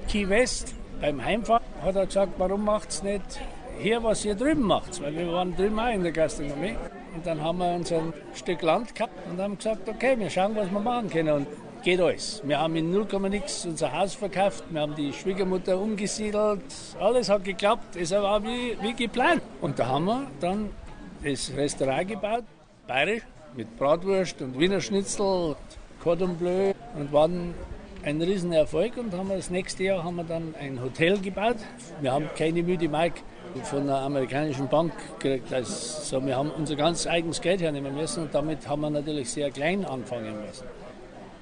Key 0.08 0.30
West 0.30 0.74
beim 1.02 1.24
Heimfahren 1.24 1.63
hat 1.82 1.96
er 1.96 2.06
gesagt, 2.06 2.34
warum 2.38 2.65
macht 2.65 2.89
es 2.89 3.04
nicht 3.04 3.39
hier, 3.80 4.04
was 4.04 4.24
ihr 4.26 4.36
drüben 4.36 4.63
macht? 4.63 5.02
Weil 5.02 5.15
wir 5.15 5.32
waren 5.32 5.56
drüben 5.56 5.80
auch 5.80 5.94
in 5.94 6.04
der 6.04 6.12
Gastronomie. 6.12 6.76
Und 7.15 7.26
dann 7.26 7.41
haben 7.41 7.58
wir 7.58 7.74
uns 7.74 7.91
ein 7.91 8.13
Stück 8.34 8.62
Land 8.62 8.94
gehabt 8.96 9.13
und 9.30 9.39
haben 9.39 9.58
gesagt, 9.58 9.88
okay, 9.88 10.18
wir 10.18 10.30
schauen, 10.30 10.56
was 10.56 10.72
wir 10.72 10.80
machen 10.80 11.10
können. 11.10 11.34
Und 11.34 11.48
geht 11.86 12.02
alles. 12.02 12.41
Wir 12.44 12.60
haben 12.60 12.76
in 12.76 12.91
0, 12.91 13.08
nix 13.30 13.65
unser 13.65 13.94
Haus 13.94 14.15
verkauft, 14.15 14.63
wir 14.72 14.82
haben 14.82 14.96
die 14.96 15.13
Schwiegermutter 15.13 15.80
umgesiedelt. 15.80 16.63
Alles 17.00 17.30
hat 17.30 17.44
geklappt, 17.44 17.96
es 17.96 18.12
war 18.12 18.44
wie, 18.44 18.76
wie 18.82 18.94
geplant. 18.94 19.41
Und 19.62 19.78
da 19.78 19.86
haben 19.88 20.06
wir 20.06 20.28
dann 20.39 20.72
das 21.24 21.52
Restaurant 21.56 22.08
gebaut, 22.08 22.44
bayerisch, 22.88 23.22
mit 23.56 23.78
Bratwurst 23.78 24.41
und 24.41 24.60
Wiener 24.60 24.82
Schnitzel, 24.82 25.56
Cordon 26.02 26.36
Bleu 26.38 26.74
und 26.98 27.13
waren 27.13 27.54
ein 28.06 28.22
Riesenerfolg 28.22 28.98
und 28.98 29.13
haben 29.13 29.30
wir 29.30 29.36
das 29.36 29.50
nächste 29.50 29.84
Jahr 29.84 30.04
haben 30.04 30.15
wir 30.15 30.24
dann 30.24 30.54
ein 30.60 30.80
Hotel 30.82 31.20
gebaut. 31.20 31.58
Wir 32.02 32.12
haben 32.12 32.30
keine 32.38 32.62
müde 32.62 32.88
Mark 32.88 33.13
von 33.63 33.82
einer 33.82 34.00
amerikanischen 34.02 34.68
Bank 34.68 34.94
gekriegt. 35.20 35.52
Also 35.52 36.24
wir 36.24 36.38
haben 36.38 36.52
unser 36.52 36.76
ganz 36.76 37.08
eigenes 37.08 37.41
Geld 37.41 37.62
hernehmen 37.62 37.96
müssen 37.96 38.24
und 38.24 38.36
damit 38.36 38.68
haben 38.68 38.82
wir 38.82 38.91
natürlich 38.91 39.32
sehr 39.32 39.50
klein 39.50 39.86
anfangen 39.86 40.36
müssen. 40.46 40.68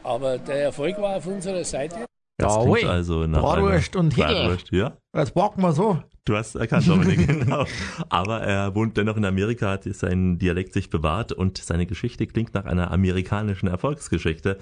Aber 0.04 0.38
der 0.38 0.64
Erfolg 0.64 1.00
war 1.02 1.18
auf 1.18 1.28
unserer 1.28 1.64
Seite. 1.66 2.06
Das 2.38 2.58
klingt 2.60 2.86
also 2.86 3.28
nach 3.28 3.42
Bratwurst 3.42 3.96
und 3.96 4.16
Bratwurst, 4.16 4.72
ja. 4.72 4.94
Jetzt 5.16 5.34
packen 5.34 5.62
wir 5.62 5.74
so 5.74 6.00
Du 6.26 6.38
hast 6.38 6.56
erkannt, 6.56 6.88
Dominik, 6.88 7.28
genau. 7.42 7.66
Aber 8.08 8.40
er 8.40 8.74
wohnt 8.76 8.96
dennoch 8.96 9.18
in 9.18 9.26
Amerika, 9.26 9.72
hat 9.72 9.84
seinen 9.84 10.40
Dialekt 10.40 10.72
sich 10.72 10.90
bewahrt 10.90 11.34
und 11.34 11.58
seine 11.58 11.86
Geschichte 11.86 12.26
klingt 12.28 12.54
nach 12.54 12.64
einer 12.64 12.92
amerikanischen 12.92 13.68
Erfolgsgeschichte. 13.68 14.58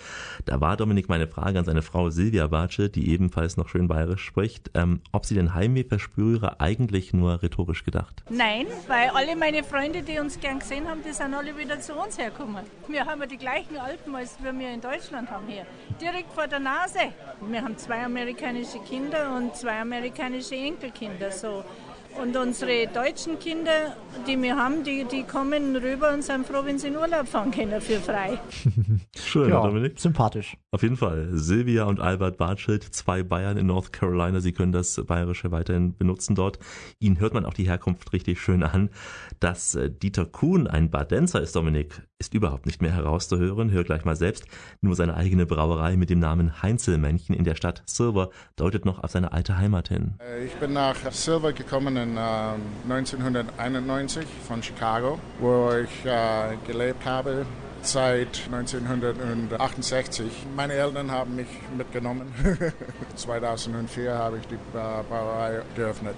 Da 0.46 0.60
war, 0.60 0.76
Dominik, 0.76 1.08
meine 1.08 1.28
Frage 1.28 1.60
an 1.60 1.66
seine 1.66 1.84
Frau 1.84 2.10
Silvia 2.10 2.48
Bartsche, 2.48 2.90
die 2.90 3.12
ebenfalls 3.12 3.58
noch 3.58 3.70
schön 3.70 3.88
bayerisch 3.88 4.26
spricht, 4.26 4.72
ähm, 4.74 5.02
ob 5.12 5.28
sie 5.28 5.36
den 5.36 5.54
Heimweh 5.54 5.84
verspüre, 5.84 6.60
eigentlich 6.60 7.14
nur 7.14 7.44
rhetorisch 7.44 7.84
gedacht. 7.84 8.24
Nein, 8.32 8.66
weil 8.88 9.10
alle 9.10 9.36
meine 9.36 9.64
Freunde, 9.64 10.02
die 10.02 10.18
uns 10.18 10.40
gern 10.40 10.58
gesehen 10.58 10.88
haben, 10.88 11.02
die 11.08 11.14
sind 11.14 11.32
alle 11.36 11.56
wieder 11.56 11.80
zu 11.80 11.94
uns 11.94 12.18
hergekommen. 12.18 12.66
Wir 12.88 13.06
haben 13.06 13.22
ja 13.22 13.28
die 13.28 13.38
gleichen 13.38 13.78
Alpen, 13.78 14.16
als 14.16 14.36
wir 14.42 14.50
in 14.50 14.82
Deutschland 14.82 15.30
haben 15.30 15.46
hier. 15.46 15.68
Direkt 16.02 16.34
vor 16.34 16.48
der 16.48 16.60
Nase. 16.60 17.14
Wir 17.48 17.62
haben 17.62 17.78
zwei 17.78 18.04
amerikanische 18.04 18.80
Kinder 18.80 19.38
und 19.38 19.56
zwei 19.56 19.80
amerikanische 19.80 20.56
Enkelkinder. 20.56 21.30
So 21.30 21.51
und 22.20 22.36
unsere 22.36 22.88
deutschen 22.88 23.40
Kinder, 23.40 23.96
die 24.28 24.40
wir 24.42 24.56
haben, 24.56 24.84
die, 24.84 25.06
die 25.06 25.24
kommen 25.24 25.76
rüber 25.76 26.14
und 26.14 26.24
sind 26.24 26.46
froh, 26.46 26.62
wenn 26.66 26.78
sie 26.78 26.88
in 26.88 26.98
Urlaub 26.98 27.28
fahren 27.28 27.52
können 27.52 27.80
für 27.82 28.00
frei. 28.00 28.40
Schön, 29.18 29.50
ja, 29.50 29.62
Dominik. 29.62 30.00
Sympathisch. 30.00 30.58
Auf 30.72 30.84
jeden 30.84 30.98
Fall. 30.98 31.30
Silvia 31.32 31.86
und 31.86 32.00
Albert 32.00 32.38
Bartschild, 32.38 32.84
zwei 32.84 33.24
Bayern 33.24 33.58
in 33.58 33.68
North 33.68 33.94
Carolina. 33.94 34.40
Sie 34.40 34.52
können 34.52 34.72
das 34.72 35.02
Bayerische 35.06 35.52
weiterhin 35.52 35.96
benutzen 35.98 36.36
dort. 36.36 36.60
Ihnen 37.00 37.20
hört 37.20 37.34
man 37.34 37.46
auch 37.46 37.54
die 37.54 37.68
Herkunft 37.68 38.12
richtig 38.14 38.42
schön 38.42 38.64
an. 38.64 38.90
Dass 39.40 39.76
äh, 39.76 39.90
Dieter 39.90 40.26
Kuhn 40.26 40.68
ein 40.68 40.92
Badenzer 40.92 41.42
ist, 41.42 41.56
Dominik, 41.56 42.02
ist 42.22 42.34
überhaupt 42.34 42.66
nicht 42.66 42.82
mehr 42.82 42.94
herauszuhören. 42.94 43.72
Hör 43.72 43.84
gleich 43.84 44.06
mal 44.06 44.16
selbst. 44.16 44.46
Nur 44.80 44.96
seine 44.96 45.16
eigene 45.16 45.46
Brauerei 45.46 45.98
mit 45.98 46.10
dem 46.10 46.20
Namen 46.20 46.62
Heinzelmännchen 46.62 47.36
in 47.36 47.44
der 47.44 47.56
Stadt 47.56 47.84
Silver 47.86 48.30
deutet 48.56 48.86
noch 48.86 49.04
auf 49.04 49.12
seine 49.12 49.34
alte 49.34 49.58
Heimat 49.58 49.90
hin. 49.90 50.14
Äh, 50.20 50.46
ich 50.46 50.54
bin 50.56 50.74
nach 50.74 50.96
Silver 51.12 51.52
gekommen 51.52 51.98
in 51.98 52.16
äh, 52.16 52.54
1991 52.90 54.26
von 54.48 54.62
Chicago, 54.64 55.20
wo 55.40 55.72
ich 55.72 56.06
äh, 56.06 56.56
gelebt 56.68 57.06
habe 57.06 57.46
seit 57.82 58.48
1968. 58.52 60.46
Meine 60.56 60.74
Eltern 60.74 61.10
haben 61.10 61.36
mich 61.36 61.48
mitgenommen. 61.76 62.32
2004 63.16 64.14
habe 64.14 64.38
ich 64.38 64.48
die 64.48 64.60
Brauerei 64.72 65.62
geöffnet. 65.76 66.16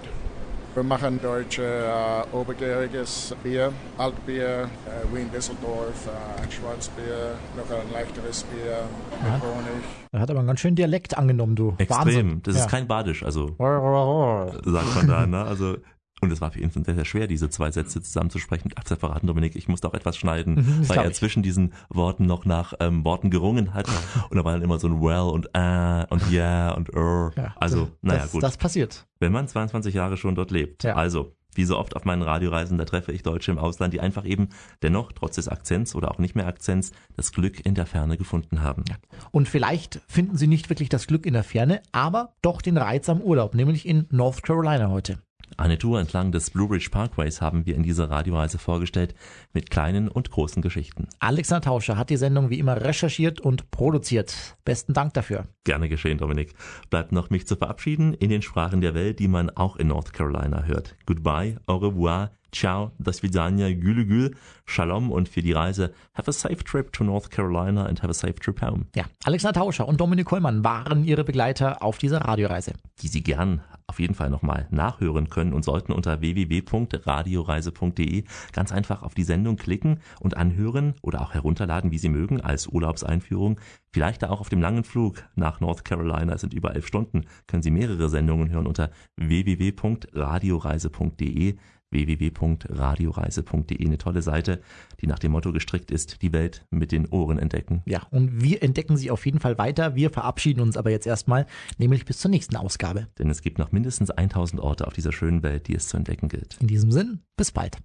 Wir 0.74 0.82
machen 0.82 1.20
deutsche 1.22 1.62
äh, 1.62 2.36
obergäriges 2.36 3.36
Bier, 3.44 3.72
Altbier, 3.96 4.68
äh, 4.86 5.14
Wien 5.14 5.30
Düsseldorf, 5.30 6.08
äh, 6.08 6.50
Schwarzbier, 6.50 7.36
noch 7.56 7.70
ein 7.70 7.92
leichteres 7.92 8.42
Bier 8.42 8.78
mit. 9.22 9.40
Honig. 9.40 9.84
Er 10.10 10.18
hat 10.20 10.30
aber 10.30 10.40
einen 10.40 10.48
ganz 10.48 10.58
schönen 10.58 10.74
Dialekt 10.74 11.16
angenommen, 11.16 11.54
du. 11.54 11.74
Extrem. 11.78 12.06
Wahnsinn. 12.06 12.40
Das 12.42 12.56
ja. 12.56 12.64
ist 12.64 12.70
kein 12.70 12.88
Badisch, 12.88 13.22
also 13.22 13.54
sagt 13.56 14.96
man 14.96 15.06
da, 15.06 15.26
ne? 15.26 15.44
Also 15.44 15.76
und 16.24 16.32
es 16.32 16.40
war 16.40 16.50
für 16.50 16.60
ihn 16.60 16.70
sehr, 16.70 16.94
sehr 16.94 17.04
schwer, 17.04 17.26
diese 17.26 17.50
zwei 17.50 17.70
Sätze 17.70 18.02
zusammenzusprechen. 18.02 18.70
Ach, 18.76 18.84
zu 18.84 18.96
verraten, 18.96 19.26
Dominik, 19.26 19.56
ich 19.56 19.68
musste 19.68 19.88
auch 19.88 19.94
etwas 19.94 20.16
schneiden, 20.16 20.54
mhm, 20.54 20.88
weil 20.88 20.98
er 20.98 21.12
zwischen 21.12 21.42
diesen 21.42 21.72
Worten 21.88 22.26
noch 22.26 22.44
nach 22.44 22.74
ähm, 22.80 23.04
Worten 23.04 23.30
gerungen 23.30 23.74
hat. 23.74 23.86
und 24.30 24.36
da 24.36 24.44
war 24.44 24.52
dann 24.52 24.62
immer 24.62 24.78
so 24.78 24.88
ein 24.88 25.00
Well 25.00 25.30
und 25.32 25.50
äh 25.52 26.04
und 26.10 26.30
yeah 26.30 26.72
und 26.72 26.90
er. 26.90 27.32
Ja, 27.36 27.54
also, 27.56 27.88
naja, 28.02 28.22
das, 28.22 28.32
gut. 28.32 28.42
Das 28.42 28.56
passiert. 28.56 29.06
Wenn 29.20 29.32
man 29.32 29.48
22 29.48 29.94
Jahre 29.94 30.16
schon 30.16 30.34
dort 30.34 30.50
lebt. 30.50 30.84
Ja. 30.84 30.96
Also, 30.96 31.34
wie 31.56 31.64
so 31.64 31.78
oft 31.78 31.96
auf 31.96 32.04
meinen 32.04 32.22
Radioreisen, 32.22 32.78
da 32.78 32.84
treffe 32.84 33.12
ich 33.12 33.22
Deutsche 33.22 33.50
im 33.50 33.58
Ausland, 33.58 33.94
die 33.94 34.00
einfach 34.00 34.24
eben 34.24 34.48
dennoch, 34.82 35.12
trotz 35.12 35.36
des 35.36 35.48
Akzents 35.48 35.94
oder 35.94 36.10
auch 36.10 36.18
nicht 36.18 36.34
mehr 36.34 36.46
Akzents, 36.46 36.92
das 37.16 37.32
Glück 37.32 37.64
in 37.64 37.74
der 37.74 37.86
Ferne 37.86 38.16
gefunden 38.16 38.62
haben. 38.62 38.84
Und 39.30 39.48
vielleicht 39.48 40.00
finden 40.08 40.36
sie 40.36 40.46
nicht 40.46 40.68
wirklich 40.68 40.88
das 40.88 41.06
Glück 41.06 41.26
in 41.26 41.34
der 41.34 41.44
Ferne, 41.44 41.82
aber 41.92 42.34
doch 42.42 42.62
den 42.62 42.76
Reiz 42.76 43.08
am 43.08 43.20
Urlaub, 43.20 43.54
nämlich 43.54 43.86
in 43.86 44.06
North 44.10 44.42
Carolina 44.42 44.88
heute. 44.90 45.18
Eine 45.56 45.78
Tour 45.78 46.00
entlang 46.00 46.32
des 46.32 46.50
Blue 46.50 46.68
Ridge 46.68 46.88
Parkways 46.90 47.40
haben 47.40 47.64
wir 47.64 47.76
in 47.76 47.82
dieser 47.82 48.10
Radioreise 48.10 48.58
vorgestellt 48.58 49.14
mit 49.52 49.70
kleinen 49.70 50.08
und 50.08 50.30
großen 50.30 50.62
Geschichten. 50.62 51.08
Alexander 51.20 51.62
Tauscher 51.62 51.96
hat 51.96 52.10
die 52.10 52.16
Sendung 52.16 52.50
wie 52.50 52.58
immer 52.58 52.80
recherchiert 52.80 53.40
und 53.40 53.70
produziert. 53.70 54.56
Besten 54.64 54.94
Dank 54.94 55.14
dafür. 55.14 55.46
Gerne 55.64 55.88
geschehen, 55.88 56.18
Dominik. 56.18 56.54
Bleibt 56.90 57.12
noch 57.12 57.30
mich 57.30 57.46
zu 57.46 57.56
verabschieden 57.56 58.14
in 58.14 58.30
den 58.30 58.42
Sprachen 58.42 58.80
der 58.80 58.94
Welt, 58.94 59.20
die 59.20 59.28
man 59.28 59.50
auch 59.50 59.76
in 59.76 59.88
North 59.88 60.12
Carolina 60.12 60.64
hört. 60.64 60.96
Goodbye, 61.06 61.56
au 61.66 61.76
revoir, 61.76 62.30
ciao, 62.54 62.92
das 62.98 63.22
vidania, 63.22 63.72
gülü 63.72 64.06
gül, 64.06 64.36
shalom 64.64 65.10
und 65.10 65.28
für 65.28 65.42
die 65.42 65.52
Reise 65.52 65.92
have 66.14 66.28
a 66.28 66.32
safe 66.32 66.64
trip 66.64 66.92
to 66.92 67.04
North 67.04 67.30
Carolina 67.30 67.86
and 67.86 68.02
have 68.02 68.10
a 68.10 68.14
safe 68.14 68.34
trip 68.34 68.60
home. 68.62 68.86
Ja, 68.94 69.04
Alexander 69.24 69.60
Tauscher 69.60 69.88
und 69.88 70.00
Dominik 70.00 70.26
Kollmann 70.26 70.64
waren 70.64 71.04
ihre 71.04 71.24
Begleiter 71.24 71.82
auf 71.82 71.98
dieser 71.98 72.22
Radioreise. 72.22 72.72
Die 73.02 73.08
Sie 73.08 73.22
gern 73.22 73.60
auf 73.86 74.00
jeden 74.00 74.14
Fall 74.14 74.30
nochmal 74.30 74.66
nachhören 74.70 75.28
können 75.28 75.52
und 75.52 75.62
sollten 75.64 75.92
unter 75.92 76.20
www.radioreise.de 76.20 78.24
ganz 78.52 78.72
einfach 78.72 79.02
auf 79.02 79.12
die 79.14 79.24
Sendung 79.24 79.56
klicken 79.56 80.00
und 80.20 80.36
anhören 80.36 80.94
oder 81.02 81.20
auch 81.20 81.34
herunterladen, 81.34 81.90
wie 81.90 81.98
Sie 81.98 82.08
mögen, 82.08 82.40
als 82.40 82.66
Urlaubseinführung. 82.66 83.60
Vielleicht 83.92 84.24
auch 84.24 84.40
auf 84.40 84.48
dem 84.48 84.62
langen 84.62 84.84
Flug 84.84 85.24
nach 85.34 85.60
North 85.60 85.84
Carolina, 85.84 86.32
es 86.32 86.40
sind 86.40 86.54
über 86.54 86.74
elf 86.74 86.86
Stunden, 86.86 87.26
können 87.46 87.62
Sie 87.62 87.70
mehrere 87.70 88.08
Sendungen 88.08 88.48
hören 88.50 88.66
unter 88.66 88.90
www.radioreise.de 89.16 91.56
www.radioreise.de. 91.90 93.86
Eine 93.86 93.98
tolle 93.98 94.22
Seite, 94.22 94.60
die 95.00 95.06
nach 95.06 95.18
dem 95.18 95.32
Motto 95.32 95.52
gestrickt 95.52 95.90
ist, 95.90 96.22
die 96.22 96.32
Welt 96.32 96.66
mit 96.70 96.92
den 96.92 97.06
Ohren 97.08 97.38
entdecken. 97.38 97.82
Ja, 97.86 98.02
und 98.10 98.42
wir 98.42 98.62
entdecken 98.62 98.96
sie 98.96 99.10
auf 99.10 99.24
jeden 99.26 99.40
Fall 99.40 99.58
weiter. 99.58 99.94
Wir 99.94 100.10
verabschieden 100.10 100.60
uns 100.60 100.76
aber 100.76 100.90
jetzt 100.90 101.06
erstmal, 101.06 101.46
nämlich 101.78 102.04
bis 102.04 102.18
zur 102.18 102.30
nächsten 102.30 102.56
Ausgabe. 102.56 103.08
Denn 103.18 103.30
es 103.30 103.42
gibt 103.42 103.58
noch 103.58 103.72
mindestens 103.72 104.10
1000 104.10 104.60
Orte 104.60 104.86
auf 104.86 104.92
dieser 104.92 105.12
schönen 105.12 105.42
Welt, 105.42 105.68
die 105.68 105.74
es 105.74 105.88
zu 105.88 105.96
entdecken 105.96 106.28
gilt. 106.28 106.56
In 106.60 106.66
diesem 106.66 106.90
Sinn, 106.90 107.20
bis 107.36 107.52
bald. 107.52 107.78